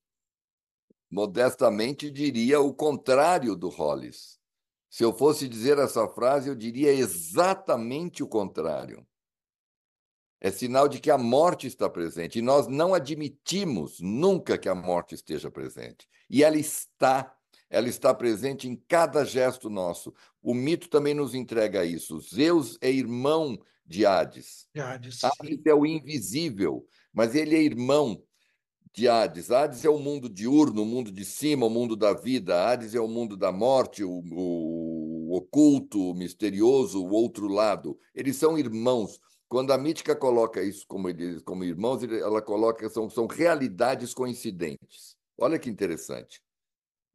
modestamente 1.10 2.10
diria 2.10 2.60
o 2.60 2.74
contrário 2.74 3.56
do 3.56 3.70
Hollis. 3.70 4.38
Se 4.90 5.02
eu 5.02 5.14
fosse 5.14 5.48
dizer 5.48 5.78
essa 5.78 6.06
frase, 6.08 6.48
eu 6.48 6.54
diria 6.54 6.92
exatamente 6.92 8.22
o 8.22 8.28
contrário. 8.28 9.06
É 10.40 10.50
sinal 10.50 10.88
de 10.88 11.00
que 11.00 11.10
a 11.10 11.18
morte 11.18 11.66
está 11.66 11.88
presente. 11.88 12.38
E 12.38 12.42
nós 12.42 12.66
não 12.66 12.94
admitimos 12.94 13.98
nunca 14.00 14.58
que 14.58 14.68
a 14.68 14.74
morte 14.74 15.14
esteja 15.14 15.50
presente. 15.50 16.08
E 16.28 16.44
ela 16.44 16.56
está. 16.56 17.35
Ela 17.68 17.88
está 17.88 18.14
presente 18.14 18.68
em 18.68 18.76
cada 18.88 19.24
gesto 19.24 19.68
nosso. 19.68 20.14
O 20.42 20.54
mito 20.54 20.88
também 20.88 21.14
nos 21.14 21.34
entrega 21.34 21.84
isso. 21.84 22.20
Zeus 22.20 22.78
é 22.80 22.90
irmão 22.90 23.58
de 23.84 24.06
Hades. 24.06 24.68
De 24.74 24.80
Hades. 24.80 25.24
Hades 25.24 25.66
é 25.66 25.74
o 25.74 25.84
invisível, 25.86 26.86
mas 27.12 27.34
ele 27.34 27.56
é 27.56 27.62
irmão 27.62 28.22
de 28.92 29.08
Hades. 29.08 29.50
Hades 29.50 29.84
é 29.84 29.90
o 29.90 29.98
mundo 29.98 30.28
diurno, 30.28 30.82
o 30.82 30.86
mundo 30.86 31.12
de 31.12 31.24
cima, 31.24 31.66
o 31.66 31.70
mundo 31.70 31.96
da 31.96 32.14
vida. 32.14 32.66
Hades 32.66 32.94
é 32.94 33.00
o 33.00 33.08
mundo 33.08 33.36
da 33.36 33.52
morte, 33.52 34.02
o, 34.02 34.10
o, 34.10 35.30
o 35.30 35.36
oculto, 35.36 36.10
o 36.10 36.14
misterioso, 36.14 37.04
o 37.04 37.12
outro 37.12 37.46
lado. 37.46 37.98
Eles 38.14 38.36
são 38.36 38.58
irmãos. 38.58 39.20
Quando 39.48 39.72
a 39.72 39.78
mítica 39.78 40.16
coloca 40.16 40.62
isso 40.62 40.84
como, 40.88 41.08
como 41.44 41.62
irmãos, 41.62 42.02
ela 42.02 42.42
coloca 42.42 42.88
são, 42.88 43.08
são 43.08 43.26
realidades 43.26 44.12
coincidentes. 44.12 45.16
Olha 45.38 45.58
que 45.58 45.70
interessante. 45.70 46.42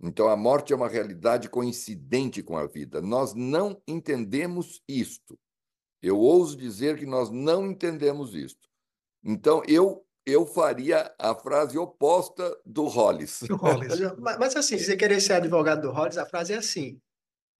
Então, 0.03 0.27
a 0.27 0.35
morte 0.35 0.73
é 0.73 0.75
uma 0.75 0.89
realidade 0.89 1.47
coincidente 1.47 2.41
com 2.41 2.57
a 2.57 2.65
vida. 2.65 3.01
Nós 3.01 3.35
não 3.35 3.81
entendemos 3.87 4.81
isto. 4.87 5.37
Eu 6.01 6.17
ouso 6.17 6.57
dizer 6.57 6.97
que 6.97 7.05
nós 7.05 7.29
não 7.29 7.67
entendemos 7.67 8.33
isto. 8.33 8.67
Então, 9.23 9.61
eu 9.67 10.05
eu 10.25 10.45
faria 10.45 11.13
a 11.17 11.33
frase 11.33 11.77
oposta 11.77 12.55
do 12.65 12.85
Hollis. 12.85 13.39
Do 13.47 13.55
Hollis. 13.55 13.99
mas, 14.19 14.37
mas, 14.37 14.55
assim, 14.55 14.77
se 14.77 14.85
você 14.85 14.97
querer 14.97 15.19
ser 15.19 15.33
advogado 15.33 15.81
do 15.81 15.91
Hollis, 15.91 16.17
a 16.17 16.25
frase 16.25 16.53
é 16.53 16.57
assim: 16.57 17.01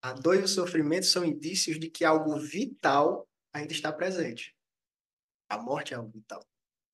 a 0.03 0.13
dor 0.13 0.35
e 0.35 0.43
o 0.43 0.47
sofrimento 0.47 1.05
são 1.05 1.25
indícios 1.25 1.79
de 1.79 1.89
que 1.89 2.05
algo 2.05 2.39
vital 2.39 3.27
ainda 3.53 3.73
está 3.73 3.91
presente. 3.91 4.55
A 5.49 5.57
morte 5.57 5.93
é 5.93 5.97
algo 5.97 6.11
vital. 6.11 6.41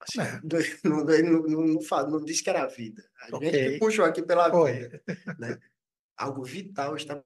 Assim, 0.15 0.21
é. 0.21 0.41
não, 0.83 1.03
não, 1.03 1.43
não, 1.43 1.65
não, 1.65 2.09
não 2.09 2.25
disse 2.25 2.43
que 2.43 2.49
era 2.49 2.63
a 2.63 2.67
vida. 2.67 3.03
A 3.21 3.35
okay. 3.35 3.51
gente 3.51 3.79
puxou 3.79 4.05
aqui 4.05 4.21
pela 4.21 4.49
Foi. 4.49 4.73
vida. 4.73 5.03
Né? 5.37 5.59
Algo 6.15 6.43
vital 6.43 6.95
está. 6.95 7.21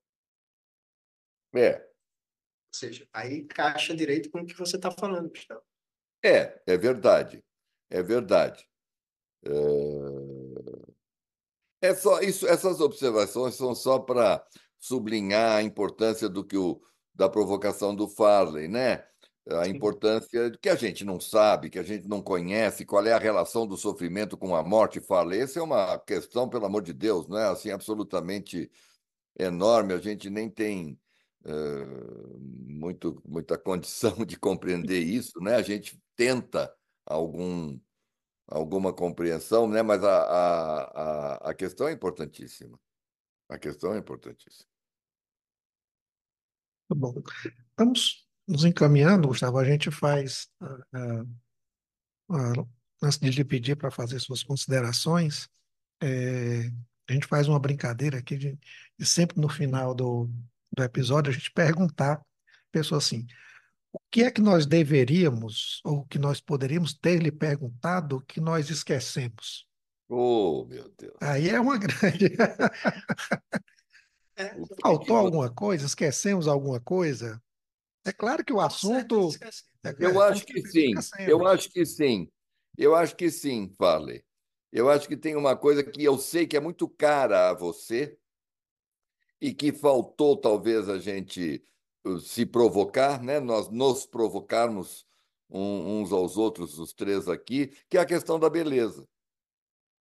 É. 1.54 1.78
Ou 1.78 2.74
seja, 2.74 3.08
aí 3.14 3.40
encaixa 3.40 3.96
direito 3.96 4.30
com 4.30 4.42
o 4.42 4.46
que 4.46 4.58
você 4.58 4.78
está 4.78 4.90
falando, 4.90 5.30
Gustavo. 5.30 5.62
É, 6.24 6.62
é 6.66 6.78
verdade. 6.78 7.44
É 7.90 8.02
verdade. 8.02 8.68
É, 9.44 9.50
é 11.90 11.96
só 11.96 12.20
isso, 12.22 12.48
essas 12.48 12.80
observações 12.80 13.56
são 13.56 13.76
só 13.76 14.00
para 14.00 14.46
sublinhar 14.80 15.58
a 15.58 15.64
importância 15.64 16.30
do 16.30 16.46
que 16.46 16.58
o 16.58 16.82
da 17.14 17.30
provocação 17.30 17.94
do 17.96 18.08
Farley, 18.08 18.68
né? 18.68 19.06
A 19.50 19.66
Sim. 19.66 19.72
importância 19.72 20.52
que 20.62 20.70
a 20.70 20.76
gente 20.76 21.04
não 21.04 21.20
sabe, 21.20 21.70
que 21.70 21.80
a 21.80 21.84
gente 21.84 22.08
não 22.08 22.22
conhece, 22.22 22.86
qual 22.86 23.06
é 23.06 23.12
a 23.12 23.18
relação 23.18 23.66
do 23.66 23.76
sofrimento 23.76 24.38
com 24.38 24.56
a 24.56 24.64
morte, 24.64 25.00
Farley. 25.00 25.42
Essa 25.42 25.60
é 25.60 25.64
uma 25.64 25.98
questão, 25.98 26.48
pelo 26.48 26.66
amor 26.66 26.84
de 26.84 26.94
Deus, 26.94 27.28
não 27.28 27.38
é 27.38 27.50
assim 27.50 27.72
absolutamente 27.72 28.70
enorme, 29.40 29.94
a 29.94 29.98
gente 29.98 30.30
nem 30.30 30.48
tem 30.50 31.00
muito, 32.82 33.22
muita 33.26 33.58
condição 33.58 34.14
de 34.26 34.38
compreender 34.38 35.00
isso, 35.00 35.40
né? 35.42 35.56
A 35.56 35.62
gente 35.62 36.00
tenta 36.16 36.74
algum, 37.06 37.80
alguma 38.48 38.94
compreensão, 38.94 39.68
né? 39.68 39.82
Mas 39.82 40.04
a, 40.04 40.22
a, 40.22 41.50
a 41.50 41.54
questão 41.54 41.88
é 41.88 41.92
importantíssima. 41.92 42.80
A 43.50 43.58
questão 43.58 43.94
é 43.94 43.98
importantíssima. 43.98 44.70
Tá 46.88 46.96
bom. 46.96 47.14
Estamos 47.70 48.30
nos 48.48 48.64
encaminhando, 48.66 49.28
Gustavo. 49.28 49.58
A 49.58 49.66
gente 49.66 49.90
faz, 49.92 50.48
uh, 50.62 51.24
uh, 52.30 52.70
antes 53.02 53.20
de 53.20 53.30
lhe 53.30 53.44
pedir 53.44 53.76
para 53.76 53.92
fazer 53.92 54.20
suas 54.20 54.44
considerações, 54.44 55.50
é, 56.02 56.72
a 57.08 57.14
gente 57.14 57.28
faz 57.28 57.48
uma 57.48 57.60
brincadeira 57.60 58.18
aqui 58.18 58.38
de, 58.38 58.60
de 58.98 59.06
sempre 59.06 59.40
no 59.40 59.50
final 59.50 59.94
do, 59.94 60.30
do 60.72 60.84
episódio, 60.84 61.32
a 61.32 61.34
gente 61.34 61.52
perguntar, 61.52 62.22
pessoa 62.72 62.98
assim, 62.98 63.26
o 63.92 64.00
que 64.10 64.24
é 64.24 64.32
que 64.32 64.42
nós 64.42 64.66
deveríamos, 64.66 65.82
ou 65.84 66.06
que 66.06 66.18
nós 66.18 66.40
poderíamos 66.40 66.94
ter 66.94 67.22
lhe 67.22 67.32
perguntado 67.32 68.22
que 68.22 68.40
nós 68.40 68.70
esquecemos? 68.70 69.68
Oh, 70.08 70.66
meu 70.66 70.90
Deus. 70.98 71.14
Aí 71.22 71.50
é 71.50 71.60
uma 71.60 71.78
grande. 71.80 72.36
É, 74.36 74.56
Faltou 74.82 75.18
alguma 75.18 75.50
coisa? 75.50 75.86
Esquecemos 75.86 76.48
alguma 76.48 76.80
coisa? 76.80 77.42
É 78.04 78.12
claro 78.12 78.44
que 78.44 78.54
o 78.54 78.60
assunto. 78.60 79.30
É, 79.84 79.94
eu 80.00 80.22
acho 80.22 80.46
que 80.46 80.68
sim. 80.68 80.94
Eu 81.28 81.46
acho 81.46 81.70
que 81.70 81.86
sim. 81.86 82.32
Eu 82.78 82.96
acho 82.96 83.16
que 83.16 83.30
sim, 83.30 83.70
Farley. 83.78 84.24
Eu 84.72 84.90
acho 84.90 85.08
que 85.08 85.18
tem 85.18 85.36
uma 85.36 85.56
coisa 85.56 85.84
que 85.84 86.04
eu 86.04 86.18
sei 86.18 86.48
que 86.48 86.56
é 86.56 86.60
muito 86.60 86.88
cara 86.88 87.50
a 87.50 87.54
você 87.54 88.18
e 89.40 89.54
que 89.54 89.74
faltou 89.74 90.38
talvez 90.38 90.88
a 90.88 90.98
gente 90.98 91.64
uh, 92.06 92.20
se 92.20 92.46
provocar, 92.46 93.22
né? 93.22 93.40
Nós 93.40 93.70
nos 93.70 94.06
provocarmos 94.06 95.06
uns 95.54 96.14
aos 96.14 96.38
outros, 96.38 96.80
os 96.80 96.94
três 96.94 97.28
aqui, 97.28 97.68
que 97.90 97.98
é 97.98 98.00
a 98.00 98.06
questão 98.06 98.40
da 98.40 98.50
beleza. 98.50 99.06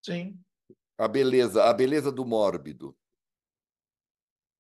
Sim. 0.01 0.39
A 0.97 1.09
beleza, 1.09 1.65
a 1.65 1.73
beleza 1.75 2.13
do 2.13 2.25
mórbido. 2.25 2.97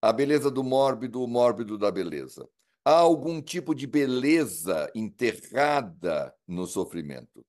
A 0.02 0.12
beleza 0.12 0.50
do 0.50 0.64
mórbido, 0.64 1.22
o 1.22 1.28
mórbido 1.28 1.78
da 1.78 1.92
beleza. 1.92 2.48
Há 2.90 2.98
algum 2.98 3.40
tipo 3.40 3.72
de 3.72 3.86
beleza 3.86 4.90
enterrada 4.96 6.34
no 6.44 6.66
sofrimento. 6.66 7.46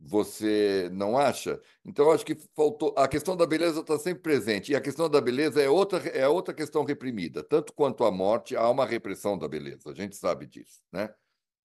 Você 0.00 0.90
não 0.92 1.16
acha? 1.16 1.60
Então, 1.84 2.10
acho 2.10 2.26
que 2.26 2.36
faltou. 2.56 2.92
A 2.98 3.06
questão 3.06 3.36
da 3.36 3.46
beleza 3.46 3.78
está 3.78 3.96
sempre 3.96 4.24
presente. 4.24 4.72
E 4.72 4.74
a 4.74 4.80
questão 4.80 5.08
da 5.08 5.20
beleza 5.20 5.62
é 5.62 5.70
outra, 5.70 6.00
é 6.08 6.26
outra 6.26 6.52
questão 6.52 6.82
reprimida. 6.82 7.44
Tanto 7.44 7.72
quanto 7.72 8.02
a 8.02 8.10
morte, 8.10 8.56
há 8.56 8.68
uma 8.68 8.84
repressão 8.84 9.38
da 9.38 9.46
beleza. 9.46 9.88
A 9.88 9.94
gente 9.94 10.16
sabe 10.16 10.46
disso. 10.46 10.80
Né? 10.90 11.08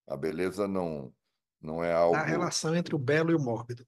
A 0.07 0.15
beleza 0.15 0.67
não, 0.67 1.11
não 1.59 1.83
é 1.83 1.91
algo. 1.91 2.17
A 2.17 2.21
relação 2.21 2.75
entre 2.75 2.93
o 2.93 2.99
belo 2.99 3.31
e 3.31 3.35
o 3.35 3.39
mórbido. 3.39 3.83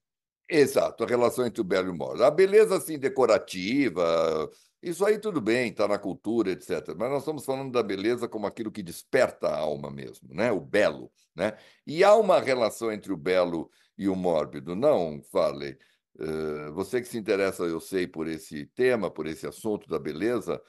Exato, 0.49 1.03
a 1.03 1.07
relação 1.07 1.45
entre 1.45 1.61
o 1.61 1.63
belo 1.63 1.89
e 1.89 1.91
o 1.91 1.95
mórbido. 1.95 2.24
A 2.24 2.32
beleza, 2.32 2.78
assim, 2.78 2.97
decorativa, 2.97 4.49
isso 4.82 5.05
aí 5.05 5.17
tudo 5.17 5.41
bem, 5.41 5.71
está 5.71 5.88
na 5.88 5.97
cultura, 5.97 6.51
etc. 6.51 6.95
Mas 6.97 7.09
nós 7.09 7.19
estamos 7.19 7.45
falando 7.45 7.71
da 7.71 7.82
beleza 7.82 8.28
como 8.28 8.45
aquilo 8.45 8.71
que 8.71 8.84
desperta 8.84 9.47
a 9.47 9.57
alma 9.57 9.89
mesmo, 9.89 10.34
né? 10.34 10.51
o 10.51 10.61
belo. 10.61 11.11
Né? 11.36 11.57
E 11.86 12.03
há 12.03 12.15
uma 12.15 12.39
relação 12.39 12.91
entre 12.91 13.11
o 13.11 13.17
belo 13.17 13.69
e 13.97 14.07
o 14.07 14.15
mórbido. 14.15 14.75
Não, 14.75 15.21
Farley, 15.32 15.78
uh, 16.19 16.71
você 16.73 17.01
que 17.01 17.07
se 17.07 17.17
interessa, 17.17 17.63
eu 17.63 17.80
sei, 17.80 18.07
por 18.07 18.28
esse 18.28 18.65
tema, 18.67 19.09
por 19.09 19.25
esse 19.25 19.47
assunto 19.47 19.89
da 19.89 19.97
beleza, 19.97 20.61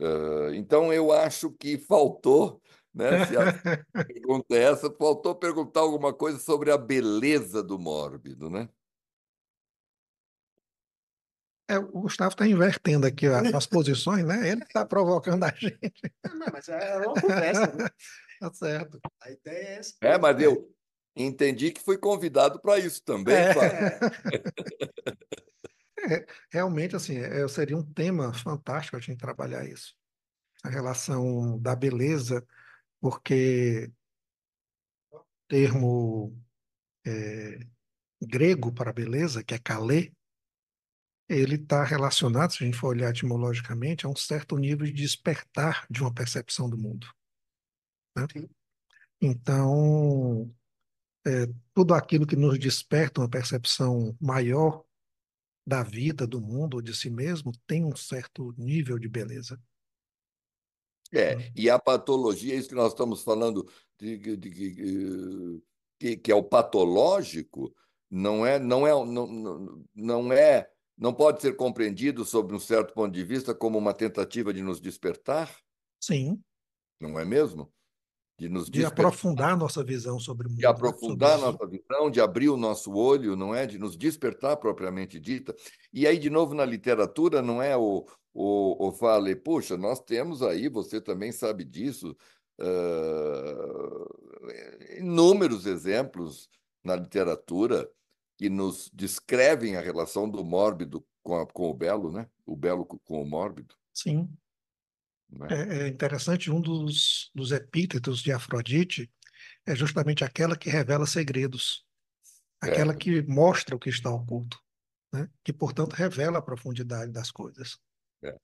uh, 0.00 0.52
então 0.54 0.92
eu 0.92 1.12
acho 1.12 1.50
que 1.52 1.78
faltou, 1.78 2.60
né, 2.92 3.24
se 3.26 3.36
a 3.36 3.52
pergunta 4.04 4.56
é 4.56 4.62
essa, 4.64 4.90
faltou 4.90 5.34
perguntar 5.36 5.80
alguma 5.80 6.12
coisa 6.12 6.38
sobre 6.38 6.72
a 6.72 6.76
beleza 6.76 7.62
do 7.62 7.78
mórbido, 7.78 8.50
né? 8.50 8.68
É, 11.68 11.78
o 11.78 12.02
Gustavo 12.02 12.32
está 12.32 12.46
invertendo 12.46 13.06
aqui 13.06 13.26
as 13.26 13.66
posições, 13.66 14.24
né? 14.24 14.48
Ele 14.48 14.62
está 14.62 14.84
provocando 14.84 15.44
a 15.44 15.52
gente. 15.56 16.12
Não, 16.34 16.46
mas 16.52 16.68
é 16.68 16.96
uma 16.98 17.20
conversa, 17.20 17.72
né? 17.74 17.88
Tá 18.40 18.52
certo. 18.52 19.00
A 19.20 19.30
ideia 19.30 19.56
é 19.56 19.74
essa. 19.74 19.94
É, 20.00 20.18
mas 20.18 20.40
eu 20.40 20.68
entendi 21.14 21.70
que 21.70 21.80
fui 21.80 21.96
convidado 21.96 22.60
para 22.60 22.76
isso 22.76 23.00
também, 23.04 23.36
é. 23.36 24.00
é, 26.12 26.26
realmente, 26.50 26.96
assim, 26.96 27.18
é, 27.18 27.46
seria 27.46 27.76
um 27.76 27.84
tema 27.84 28.34
fantástico 28.34 28.96
a 28.96 29.00
gente 29.00 29.20
trabalhar 29.20 29.64
isso. 29.64 29.94
A 30.64 30.68
relação 30.68 31.56
da 31.60 31.76
beleza, 31.76 32.44
porque 33.00 33.92
o 35.12 35.20
termo 35.46 36.36
é, 37.06 37.60
grego 38.20 38.72
para 38.72 38.92
beleza, 38.92 39.44
que 39.44 39.54
é 39.54 39.58
kalê, 39.60 40.12
ele 41.28 41.54
está 41.56 41.84
relacionado, 41.84 42.52
se 42.52 42.62
a 42.62 42.66
gente 42.66 42.76
for 42.76 42.88
olhar 42.88 43.10
etimologicamente, 43.10 44.06
a 44.06 44.08
um 44.08 44.16
certo 44.16 44.56
nível 44.56 44.86
de 44.86 44.92
despertar 44.92 45.86
de 45.90 46.00
uma 46.00 46.12
percepção 46.12 46.68
do 46.68 46.76
mundo. 46.76 47.06
Né? 48.16 48.26
Então, 49.20 50.52
é, 51.26 51.46
tudo 51.74 51.94
aquilo 51.94 52.26
que 52.26 52.36
nos 52.36 52.58
desperta 52.58 53.20
uma 53.20 53.30
percepção 53.30 54.16
maior 54.20 54.84
da 55.66 55.82
vida, 55.82 56.26
do 56.26 56.40
mundo 56.40 56.74
ou 56.74 56.82
de 56.82 56.94
si 56.94 57.08
mesmo, 57.08 57.52
tem 57.66 57.84
um 57.84 57.94
certo 57.94 58.52
nível 58.58 58.98
de 58.98 59.08
beleza. 59.08 59.60
É, 61.12 61.36
né? 61.36 61.52
e 61.54 61.70
a 61.70 61.78
patologia, 61.78 62.54
isso 62.54 62.68
que 62.68 62.74
nós 62.74 62.92
estamos 62.92 63.22
falando, 63.22 63.68
de, 63.98 64.16
de, 64.18 64.36
de, 64.36 65.62
que, 65.98 66.16
que 66.16 66.32
é 66.32 66.34
o 66.34 66.42
patológico, 66.42 67.72
não 68.10 68.44
é, 68.44 68.58
não 68.58 68.86
é, 68.86 68.90
não, 68.90 69.86
não 69.94 70.32
é 70.32 70.71
não 70.96 71.12
pode 71.12 71.40
ser 71.40 71.56
compreendido, 71.56 72.24
sob 72.24 72.54
um 72.54 72.58
certo 72.58 72.94
ponto 72.94 73.12
de 73.12 73.24
vista, 73.24 73.54
como 73.54 73.78
uma 73.78 73.94
tentativa 73.94 74.52
de 74.52 74.62
nos 74.62 74.80
despertar? 74.80 75.54
Sim. 76.00 76.40
Não 77.00 77.18
é 77.18 77.24
mesmo? 77.24 77.72
De 78.38 78.48
nos 78.48 78.70
de 78.70 78.84
aprofundar 78.84 79.56
nossa 79.56 79.84
visão 79.84 80.18
sobre 80.18 80.46
o 80.46 80.50
mundo. 80.50 80.58
De 80.58 80.66
aprofundar 80.66 81.38
né? 81.38 81.44
nossa 81.44 81.66
visão, 81.66 82.10
de 82.10 82.20
abrir 82.20 82.48
o 82.48 82.56
nosso 82.56 82.92
olho, 82.92 83.36
não 83.36 83.54
é? 83.54 83.66
De 83.66 83.78
nos 83.78 83.96
despertar 83.96 84.56
propriamente 84.56 85.20
dita. 85.20 85.54
E 85.92 86.06
aí, 86.06 86.18
de 86.18 86.30
novo, 86.30 86.54
na 86.54 86.64
literatura, 86.64 87.42
não 87.42 87.62
é 87.62 87.76
o, 87.76 88.06
o, 88.32 88.88
o 88.88 88.92
fale, 88.92 89.36
puxa, 89.36 89.76
nós 89.76 90.00
temos 90.00 90.42
aí, 90.42 90.68
você 90.68 91.00
também 91.00 91.30
sabe 91.30 91.64
disso, 91.64 92.16
uh, 92.60 94.08
inúmeros 94.98 95.66
exemplos 95.66 96.48
na 96.82 96.96
literatura 96.96 97.88
que 98.42 98.50
nos 98.50 98.90
descrevem 98.92 99.76
a 99.76 99.80
relação 99.80 100.28
do 100.28 100.44
mórbido 100.44 101.06
com, 101.22 101.40
a, 101.40 101.46
com 101.46 101.70
o 101.70 101.74
belo, 101.74 102.10
né? 102.10 102.28
O 102.44 102.56
belo 102.56 102.84
com 102.84 103.22
o 103.22 103.24
mórbido. 103.24 103.72
Sim. 103.94 104.28
É? 105.48 105.54
é? 105.54 105.82
é 105.82 105.88
interessante, 105.88 106.50
um 106.50 106.60
dos, 106.60 107.30
dos 107.32 107.52
epítetos 107.52 108.20
de 108.20 108.32
Afrodite 108.32 109.08
é 109.64 109.76
justamente 109.76 110.24
aquela 110.24 110.56
que 110.56 110.68
revela 110.68 111.06
segredos, 111.06 111.86
aquela 112.60 112.92
é. 112.94 112.96
que 112.96 113.22
mostra 113.22 113.76
o 113.76 113.78
que 113.78 113.90
está 113.90 114.10
oculto, 114.10 114.60
né? 115.12 115.30
que, 115.44 115.52
portanto, 115.52 115.92
revela 115.92 116.40
a 116.40 116.42
profundidade 116.42 117.12
das 117.12 117.30
coisas. 117.30 117.78
É. 118.24 118.36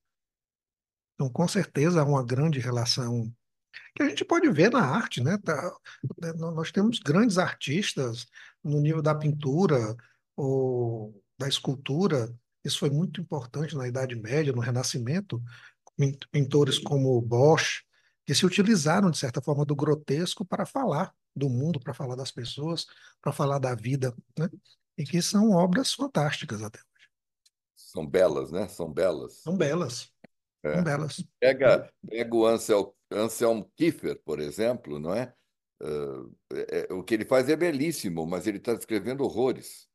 Então, 1.15 1.29
com 1.29 1.49
certeza, 1.49 2.03
há 2.03 2.05
uma 2.05 2.25
grande 2.25 2.61
relação 2.61 3.35
que 3.97 4.05
a 4.05 4.09
gente 4.09 4.25
pode 4.25 4.49
ver 4.49 4.71
na 4.71 4.81
arte, 4.81 5.21
né? 5.21 5.37
Tá, 5.39 5.77
né, 6.23 6.33
nós 6.35 6.71
temos 6.71 7.01
grandes 7.01 7.37
artistas 7.37 8.29
no 8.63 8.81
nível 8.81 9.03
da 9.03 9.15
pintura 9.15 9.97
ou 10.37 11.21
da 11.39 11.49
escultura. 11.49 12.35
Isso 12.65 12.79
foi 12.79 12.91
muito 12.91 13.21
importante 13.21 13.77
na 13.77 13.87
Idade 13.87 14.15
Média, 14.15 14.53
no 14.53 14.61
Renascimento. 14.61 15.43
Pintores 16.31 16.79
como 16.79 17.21
Bosch, 17.21 17.83
que 18.25 18.35
se 18.35 18.47
utilizaram, 18.47 19.11
de 19.11 19.19
certa 19.19 19.41
forma, 19.41 19.65
do 19.65 19.75
grotesco 19.75 20.45
para 20.45 20.65
falar 20.65 21.13
do 21.35 21.49
mundo, 21.49 21.81
para 21.81 21.95
falar 21.95 22.15
das 22.15 22.31
pessoas, 22.31 22.87
para 23.23 23.33
falar 23.33 23.59
da 23.59 23.75
vida, 23.75 24.15
né? 24.39 24.49
E 24.97 25.05
que 25.05 25.23
são 25.23 25.53
obras 25.53 25.93
fantásticas 25.93 26.63
até 26.63 26.79
hoje. 26.79 27.09
São 27.75 28.07
belas, 28.07 28.51
né? 28.51 28.69
São 28.69 28.93
belas. 28.93 29.35
São 29.39 29.57
belas. 29.57 30.13
É. 30.63 30.75
São 30.75 30.85
belas. 30.85 31.25
Pega, 31.41 31.91
pega 32.09 32.35
o 32.35 32.47
Ansel, 32.47 32.95
Anselm 33.11 33.63
Kiefer, 33.77 34.21
por 34.25 34.41
exemplo, 34.41 34.99
não 34.99 35.15
é? 35.15 35.33
Uh, 35.81 36.37
é, 36.53 36.93
o 36.93 37.05
que 37.05 37.15
ele 37.15 37.25
faz 37.25 37.49
é 37.49 37.57
belíssimo, 37.57 38.27
mas 38.27 38.47
ele 38.47 38.59
está 38.59 38.75
descrevendo 38.75 39.25
horrores, 39.25 39.89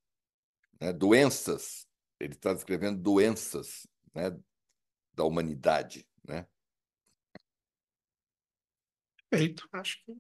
né? 0.79 0.93
doenças. 0.93 1.87
Ele 2.19 2.33
está 2.33 2.53
descrevendo 2.53 3.01
doenças 3.01 3.85
né? 4.13 4.37
da 5.13 5.23
humanidade. 5.23 6.07
Né? 6.25 6.47
Perfeito. 9.29 9.67
Acho 9.73 10.03
que 10.05 10.15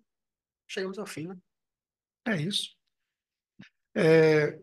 chegamos 0.67 0.99
ao 0.99 1.05
fim. 1.05 1.27
Né? 1.27 1.37
É 2.27 2.35
isso. 2.41 2.75
É, 3.95 4.59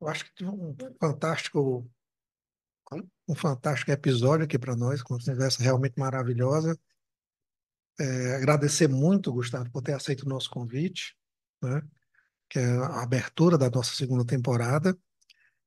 eu 0.00 0.08
acho 0.08 0.26
que 0.26 0.34
tive 0.34 0.50
um 0.50 0.76
fantástico 1.00 1.90
um 3.26 3.34
fantástico 3.34 3.90
episódio 3.90 4.44
aqui 4.44 4.58
para 4.58 4.76
nós, 4.76 5.00
uma 5.00 5.18
conversa 5.18 5.62
realmente 5.62 5.98
maravilhosa. 5.98 6.78
É, 8.02 8.34
agradecer 8.34 8.88
muito, 8.88 9.32
Gustavo, 9.32 9.70
por 9.70 9.80
ter 9.80 9.92
aceito 9.92 10.22
o 10.22 10.28
nosso 10.28 10.50
convite, 10.50 11.16
né? 11.62 11.80
que 12.50 12.58
é 12.58 12.64
a 12.64 13.00
abertura 13.00 13.56
da 13.56 13.70
nossa 13.70 13.94
segunda 13.94 14.24
temporada, 14.24 14.98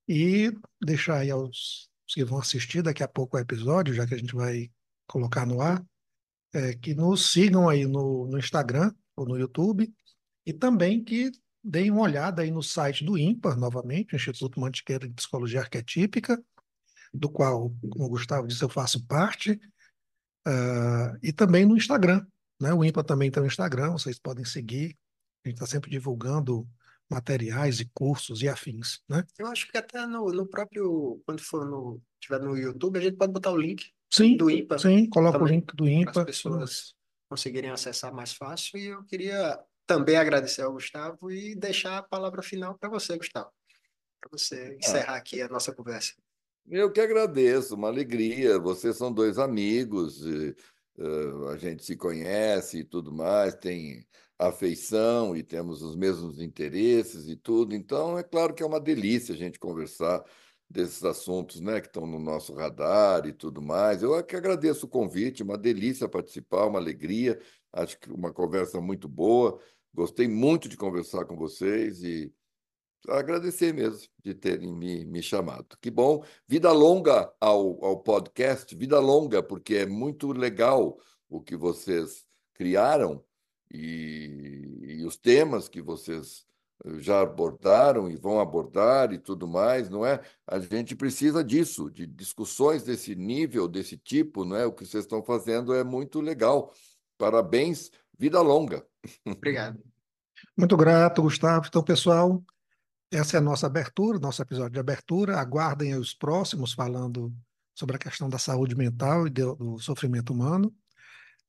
e 0.05 0.51
deixar 0.83 1.19
aí 1.19 1.31
aos 1.31 1.89
que 2.07 2.25
vão 2.25 2.37
assistir 2.37 2.81
daqui 2.81 3.01
a 3.01 3.07
pouco 3.07 3.37
o 3.37 3.39
episódio, 3.39 3.93
já 3.93 4.05
que 4.05 4.13
a 4.13 4.17
gente 4.17 4.35
vai 4.35 4.69
colocar 5.07 5.45
no 5.45 5.61
ar, 5.61 5.81
é, 6.53 6.73
que 6.73 6.93
nos 6.93 7.31
sigam 7.31 7.69
aí 7.69 7.85
no, 7.85 8.27
no 8.27 8.37
Instagram 8.37 8.93
ou 9.15 9.25
no 9.25 9.39
YouTube, 9.39 9.89
e 10.45 10.51
também 10.51 11.01
que 11.01 11.31
deem 11.63 11.89
uma 11.89 12.01
olhada 12.01 12.41
aí 12.41 12.51
no 12.51 12.61
site 12.61 13.05
do 13.05 13.17
IMPAR, 13.17 13.57
novamente, 13.57 14.13
Instituto 14.13 14.59
Mantiqueira 14.59 15.07
de 15.07 15.13
Psicologia 15.13 15.61
Arquetípica, 15.61 16.43
do 17.13 17.29
qual, 17.29 17.73
como 17.89 18.03
o 18.03 18.09
Gustavo 18.09 18.45
disse, 18.45 18.61
eu 18.61 18.67
faço 18.67 19.05
parte, 19.05 19.57
uh, 20.47 21.17
e 21.22 21.31
também 21.31 21.65
no 21.65 21.77
Instagram. 21.77 22.26
Né? 22.59 22.73
O 22.73 22.84
IMPA 22.84 23.03
também 23.03 23.30
tem 23.30 23.43
um 23.43 23.47
Instagram, 23.47 23.91
vocês 23.91 24.19
podem 24.19 24.45
seguir. 24.45 24.97
A 25.45 25.49
gente 25.49 25.57
está 25.57 25.65
sempre 25.65 25.89
divulgando 25.89 26.67
materiais 27.09 27.80
e 27.80 27.85
cursos 27.93 28.41
e 28.41 28.49
afins. 28.49 29.01
Né? 29.07 29.23
Eu 29.38 29.47
acho 29.47 29.69
que 29.72 29.77
até 29.77 30.05
no, 30.07 30.31
no 30.31 30.47
próprio, 30.47 31.22
quando 31.26 31.41
for 31.41 31.65
no, 31.65 32.01
tiver 32.19 32.39
no 32.39 32.57
YouTube, 32.57 32.97
a 32.97 33.01
gente 33.01 33.17
pode 33.17 33.31
botar 33.31 33.51
o 33.51 33.57
link 33.57 33.91
sim, 34.11 34.38
do 34.38 34.49
IMPA. 34.49 34.80
Sim, 34.80 35.07
coloca 35.09 35.41
o 35.41 35.45
link 35.45 35.76
do 35.76 35.88
IMPA. 35.88 36.22
As 36.22 36.26
pessoas 36.26 36.95
conseguirem 37.30 37.69
acessar 37.69 38.13
mais 38.13 38.34
fácil. 38.34 38.80
E 38.80 38.88
eu 38.88 39.03
queria 39.03 39.59
também 39.85 40.17
agradecer 40.17 40.63
ao 40.63 40.73
Gustavo 40.73 41.31
e 41.31 41.55
deixar 41.55 41.99
a 41.99 42.03
palavra 42.03 42.41
final 42.41 42.76
para 42.77 42.89
você, 42.89 43.17
Gustavo, 43.17 43.51
para 44.19 44.30
você 44.31 44.72
Ah, 44.72 44.76
encerrar 44.76 45.15
aqui 45.15 45.41
a 45.41 45.47
nossa 45.47 45.73
conversa. 45.73 46.13
Eu 46.69 46.91
que 46.91 46.99
agradeço, 46.99 47.75
uma 47.75 47.87
alegria. 47.89 48.57
Vocês 48.59 48.95
são 48.97 49.11
dois 49.13 49.37
amigos, 49.37 50.25
e, 50.25 50.55
eh, 50.97 51.53
a 51.53 51.57
gente 51.57 51.83
se 51.85 51.95
conhece 51.95 52.79
e 52.79 52.83
tudo 52.83 53.11
mais, 53.11 53.55
tem 53.55 54.05
afeição 54.37 55.35
e 55.35 55.43
temos 55.43 55.81
os 55.81 55.95
mesmos 55.95 56.41
interesses 56.41 57.27
e 57.27 57.35
tudo. 57.35 57.75
Então, 57.75 58.17
é 58.17 58.23
claro 58.23 58.53
que 58.53 58.63
é 58.63 58.65
uma 58.65 58.79
delícia 58.79 59.33
a 59.35 59.37
gente 59.37 59.59
conversar 59.59 60.23
desses 60.69 61.03
assuntos, 61.03 61.61
né, 61.61 61.79
que 61.79 61.87
estão 61.87 62.07
no 62.07 62.19
nosso 62.19 62.53
radar 62.55 63.25
e 63.27 63.33
tudo 63.33 63.61
mais. 63.61 64.01
Eu 64.01 64.17
é 64.17 64.23
que 64.23 64.35
agradeço 64.35 64.87
o 64.87 64.89
convite, 64.89 65.43
uma 65.43 65.57
delícia 65.57 66.09
participar, 66.09 66.65
uma 66.65 66.79
alegria. 66.79 67.39
Acho 67.71 67.99
que 67.99 68.11
uma 68.11 68.33
conversa 68.33 68.81
muito 68.81 69.07
boa. 69.07 69.59
Gostei 69.93 70.27
muito 70.27 70.67
de 70.67 70.77
conversar 70.77 71.25
com 71.25 71.35
vocês 71.37 72.03
e 72.03 72.33
agradecer 73.10 73.73
mesmo 73.73 74.07
de 74.23 74.34
terem 74.34 74.72
me, 74.72 75.06
me 75.06 75.22
chamado. 75.22 75.77
Que 75.82 75.90
bom. 75.90 76.23
Vida 76.48 76.72
longa 76.72 77.32
ao, 77.40 77.84
ao 77.84 77.99
podcast, 77.99 78.76
vida 78.76 78.99
longa, 78.99 79.41
porque 79.44 79.76
é 79.76 79.86
muito 79.86 80.32
legal 80.32 80.98
o 81.30 81.41
que 81.41 81.56
vocês 81.56 82.26
criaram 82.53 83.23
e, 83.72 84.80
e 84.82 85.06
os 85.06 85.18
temas 85.18 85.68
que 85.68 85.82
vocês 85.82 86.45
eh, 86.86 86.99
já 86.99 87.22
abordaram 87.22 88.10
e 88.10 88.15
vão 88.15 88.40
abordar 88.40 89.11
e 89.14 89.18
tudo 89.18 89.48
mais, 89.48 89.90
não 89.90 90.06
é? 90.06 90.22
A 90.48 90.60
gente 90.60 90.95
precisa 90.95 91.44
disso, 91.44 91.90
de 91.90 92.06
discussões 92.07 92.84
desse 92.84 93.15
nível, 93.15 93.68
desse 93.68 93.98
tipo, 93.98 94.45
não 94.45 94.56
é? 94.56 94.65
O 94.65 94.72
que 94.72 94.86
vocês 94.86 95.03
estão 95.03 95.23
fazendo 95.23 95.73
é 95.73 95.84
muito 95.84 96.22
legal. 96.22 96.73
Parabéns, 97.18 97.91
vida 98.18 98.41
longa. 98.41 98.86
Obrigado. 99.26 99.82
Muito 100.57 100.76
grato, 100.77 101.22
Gustavo. 101.22 101.65
Então, 101.68 101.84
pessoal, 101.84 102.44
essa 103.11 103.38
é 103.38 103.40
a 103.40 103.41
nossa 103.41 103.68
abertura, 103.68 104.19
nosso 104.19 104.41
episódio 104.41 104.73
de 104.73 104.80
abertura. 104.80 105.40
Aguardem 105.40 105.95
os 105.95 106.14
próximos 106.14 106.73
falando 106.73 107.34
sobre 107.73 107.95
a 107.95 107.99
questão 107.99 108.30
da 108.30 108.38
saúde 108.38 108.76
mental 108.76 109.27
e 109.27 109.30
do, 109.30 109.77
sofrimento 109.80 110.34
humano. 110.34 110.73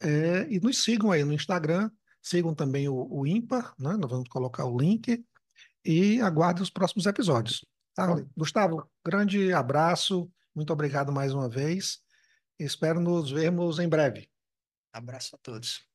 É, 0.00 0.46
e 0.50 0.60
nos 0.60 0.82
sigam 0.82 1.10
aí 1.10 1.24
no 1.24 1.32
Instagram, 1.32 1.90
sigam 2.20 2.54
também 2.54 2.88
o, 2.88 3.06
o 3.10 3.26
Ímpar, 3.26 3.74
né? 3.78 3.96
Nós 3.96 4.10
vamos 4.10 4.28
colocar 4.28 4.66
o 4.66 4.78
link 4.78 5.24
e 5.84 6.20
aguardem 6.20 6.62
os 6.62 6.70
próximos 6.70 7.06
episódios. 7.06 7.64
Tá? 7.94 8.06
Gustavo, 8.36 8.86
grande 9.04 9.52
abraço, 9.52 10.30
muito 10.54 10.72
obrigado 10.72 11.12
mais 11.12 11.32
uma 11.32 11.48
vez. 11.48 12.00
Espero 12.58 13.00
nos 13.00 13.30
vermos 13.30 13.78
em 13.78 13.88
breve. 13.88 14.28
Abraço 14.92 15.36
a 15.36 15.38
todos. 15.38 15.85